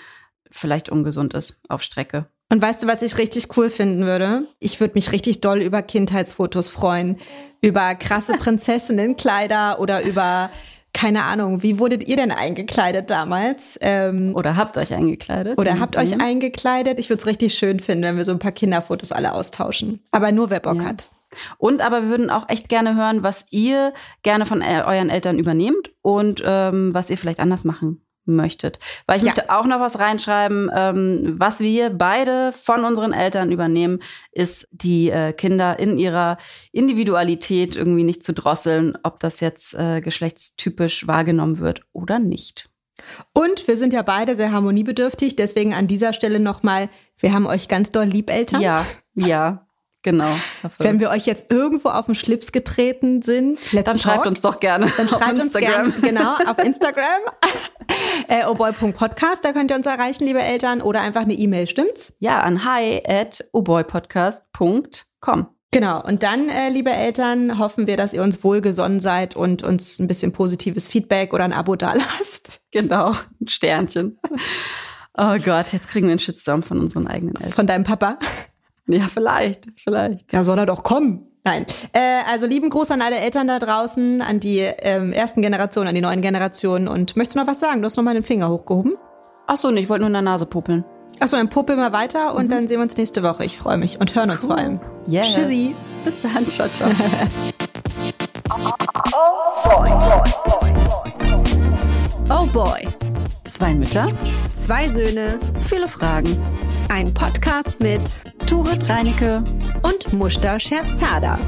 vielleicht 0.52 0.90
ungesund 0.90 1.34
ist 1.34 1.62
auf 1.70 1.82
Strecke. 1.82 2.28
Und 2.50 2.62
weißt 2.62 2.84
du, 2.84 2.88
was 2.88 3.02
ich 3.02 3.18
richtig 3.18 3.56
cool 3.56 3.70
finden 3.70 4.06
würde? 4.06 4.44
Ich 4.60 4.82
würde 4.82 4.96
mich 4.96 5.14
richtig 5.14 5.40
doll 5.40 5.62
über 5.62 5.82
Kindheitsfotos 5.82 6.68
freuen. 6.68 7.18
Über 7.62 7.96
krasse 7.96 8.34
Prinzessinnenkleider 8.40 9.80
oder 9.80 10.04
über 10.04 10.50
keine 10.94 11.24
Ahnung, 11.24 11.64
wie 11.64 11.80
wurdet 11.80 12.08
ihr 12.08 12.18
denn 12.18 12.32
eingekleidet 12.32 13.10
damals? 13.10 13.78
Ähm, 13.82 14.36
oder 14.36 14.56
habt 14.56 14.78
euch 14.78 14.94
eingekleidet? 14.94 15.58
Oder 15.58 15.80
habt 15.80 15.98
euch 15.98 16.20
eingekleidet? 16.20 17.00
Ich 17.00 17.10
würde 17.10 17.22
es 17.22 17.28
richtig 17.28 17.54
schön 17.54 17.80
finden, 17.80 18.04
wenn 18.04 18.18
wir 18.18 18.24
so 18.24 18.32
ein 18.32 18.40
paar 18.40 18.52
Kinderfotos 18.52 19.12
alle 19.12 19.34
austauschen. 19.34 20.02
Aber 20.12 20.32
nur 20.32 20.50
wer 20.50 20.60
Bock 20.60 20.78
ja. 20.78 20.86
hat. 20.86 21.12
Und 21.58 21.82
aber 21.82 22.04
wir 22.04 22.10
würden 22.10 22.30
auch 22.30 22.50
echt 22.50 22.68
gerne 22.68 22.96
hören, 22.96 23.24
was 23.24 23.46
ihr 23.52 23.94
gerne 24.22 24.46
von 24.46 24.62
äh, 24.62 24.84
euren 24.86 25.10
Eltern 25.10 25.40
übernehmt 25.40 25.92
und 26.02 26.44
ähm, 26.46 26.94
was 26.94 27.10
ihr 27.10 27.18
vielleicht 27.18 27.40
anders 27.40 27.64
machen 27.64 28.02
möchtet. 28.26 28.80
Weil 29.08 29.18
ich 29.18 29.24
ja. 29.24 29.32
möchte 29.32 29.50
auch 29.50 29.66
noch 29.66 29.80
was 29.80 30.00
reinschreiben, 30.00 30.70
ähm, 30.74 31.36
was 31.38 31.60
wir 31.60 31.90
beide 31.90 32.52
von 32.52 32.86
unseren 32.86 33.14
Eltern 33.14 33.52
übernehmen, 33.52 34.00
ist 34.32 34.68
die 34.72 35.10
äh, 35.10 35.34
Kinder 35.34 35.80
in 35.80 35.98
ihrer 35.98 36.38
Individualität 36.72 37.76
irgendwie 37.76 38.04
nicht 38.04 38.24
zu 38.24 38.34
drosseln, 38.34 38.98
ob 39.04 39.20
das 39.20 39.40
jetzt 39.40 39.74
äh, 39.74 40.02
geschlechtstypisch 40.02 41.08
wahrgenommen 41.08 41.60
wird 41.60 41.82
oder 41.94 42.20
nicht. 42.20 42.70
Und 43.34 43.68
wir 43.68 43.76
sind 43.76 43.94
ja 43.94 44.04
beide 44.04 44.36
sehr 44.36 44.52
harmoniebedürftig, 44.52 45.36
deswegen 45.36 45.74
an 45.74 45.88
dieser 45.88 46.14
Stelle 46.14 46.40
nochmal, 46.40 46.90
wir 47.18 47.34
haben 47.34 47.48
euch 47.48 47.68
ganz 47.68 47.92
doll 47.92 48.06
lieb, 48.06 48.30
Eltern. 48.30 48.62
Ja, 48.62 48.86
ja. 49.16 49.68
Genau. 50.04 50.36
Wenn 50.80 51.00
wir 51.00 51.12
euch 51.12 51.28
jetzt 51.28 51.52
irgendwo 51.52 51.90
auf 51.90 52.08
den 52.08 52.16
Schlips 52.16 52.52
getreten 52.52 53.22
sind, 53.22 53.60
dann 53.86 54.00
schreibt 54.00 54.26
uns 54.26 54.42
doch 54.42 54.60
gerne. 54.60 54.92
Dann 54.98 55.08
schreibt 55.08 55.40
uns 55.40 55.54
gerne, 55.54 55.92
genau, 56.02 56.38
auf 56.48 56.58
Instagram. 56.58 57.22
äh, 58.28 58.46
oboy.podcast, 58.46 59.46
da 59.46 59.52
könnt 59.54 59.70
ihr 59.70 59.78
uns 59.78 59.86
erreichen, 59.86 60.26
liebe 60.26 60.42
Eltern, 60.42 60.82
oder 60.82 61.02
einfach 61.02 61.22
eine 61.22 61.34
E-Mail, 61.34 61.68
stimmt's? 61.68 62.16
Ja, 62.20 62.40
an 62.40 62.66
hi 62.66 63.04
at 63.06 63.46
oboypodcast.com. 63.52 65.48
Genau, 65.74 66.04
und 66.04 66.24
dann, 66.24 66.50
äh, 66.50 66.70
liebe 66.70 66.92
Eltern, 66.92 67.58
hoffen 67.58 67.88
wir, 67.88 67.96
dass 67.96 68.14
ihr 68.14 68.24
uns 68.24 68.44
wohlgesonnen 68.44 69.00
seid 69.00 69.38
und 69.38 69.64
uns 69.64 70.00
ein 70.00 70.08
bisschen 70.08 70.34
positives 70.34 70.88
Feedback 70.90 71.34
oder 71.34 71.46
ein 71.46 71.54
Abo 71.54 71.76
dalasst. 71.78 72.60
Genau, 72.72 73.16
ein 73.40 73.48
Sternchen. 73.48 74.20
Oh 75.18 75.38
Gott, 75.44 75.72
jetzt 75.72 75.88
kriegen 75.88 76.08
wir 76.08 76.12
einen 76.12 76.20
Shitstorm 76.20 76.64
von 76.64 76.80
unseren 76.80 77.08
eigenen 77.08 77.36
Eltern. 77.36 77.54
Von 77.54 77.68
deinem 77.68 77.84
Papa? 77.84 78.18
Ja, 78.92 79.08
vielleicht, 79.08 79.68
vielleicht. 79.78 80.32
Ja, 80.34 80.44
soll 80.44 80.60
er 80.60 80.66
doch 80.66 80.84
kommen. 80.84 81.28
Nein. 81.44 81.66
Äh, 81.94 82.22
also 82.28 82.46
lieben 82.46 82.70
Gruß 82.70 82.92
an 82.92 83.02
alle 83.02 83.18
Eltern 83.18 83.48
da 83.48 83.58
draußen, 83.60 84.22
an 84.22 84.40
die 84.40 84.60
ähm, 84.60 85.12
ersten 85.12 85.42
Generationen, 85.42 85.88
an 85.88 85.96
die 85.96 86.02
neuen 86.02 86.22
Generationen. 86.22 86.88
Und 86.88 87.16
möchtest 87.16 87.36
du 87.36 87.40
noch 87.40 87.48
was 87.48 87.60
sagen? 87.60 87.82
Du 87.82 87.88
hast 87.88 87.98
noch 87.98 88.04
mal 88.04 88.14
den 88.14 88.24
Finger 88.24 88.50
hochgehoben. 88.50 88.94
Ach 89.48 89.58
so, 89.58 89.72
nee, 89.72 89.82
ich 89.82 89.90
wollte 89.90 90.02
nur 90.02 90.08
in 90.08 90.14
der 90.14 90.22
Nase 90.22 90.46
puppeln. 90.46 90.86
Ach 91.20 91.28
so, 91.28 91.38
dann 91.38 91.50
puppeln 91.50 91.80
wir 91.80 91.92
weiter 91.92 92.36
und 92.36 92.46
mhm. 92.46 92.52
dann 92.52 92.68
sehen 92.68 92.78
wir 92.78 92.84
uns 92.84 92.98
nächste 92.98 93.24
Woche. 93.24 93.44
Ich 93.44 93.58
freue 93.58 93.78
mich 93.78 94.00
und 94.00 94.16
hören 94.16 94.30
uns 94.30 94.44
cool. 94.44 94.50
vor 94.50 94.58
allem. 94.58 94.80
Yes. 95.08 95.34
Tschüssi. 95.34 95.76
Bis 96.06 96.22
dann. 96.22 96.48
Ciao, 96.50 96.68
ciao. 96.70 96.90
oh 99.14 99.68
boy. 99.68 99.90
Oh 102.30 102.46
boy. 102.46 103.11
Zwei 103.44 103.74
Mütter, 103.74 104.08
zwei 104.56 104.90
Söhne, 104.90 105.40
viele 105.60 105.88
Fragen. 105.88 106.30
Ein 106.90 107.14
Podcast 107.14 107.80
mit 107.80 108.22
Turit 108.48 108.90
Reinecke 108.90 109.44
und 109.82 110.14
Mushta 110.14 110.60
Scherzada. 110.60 111.40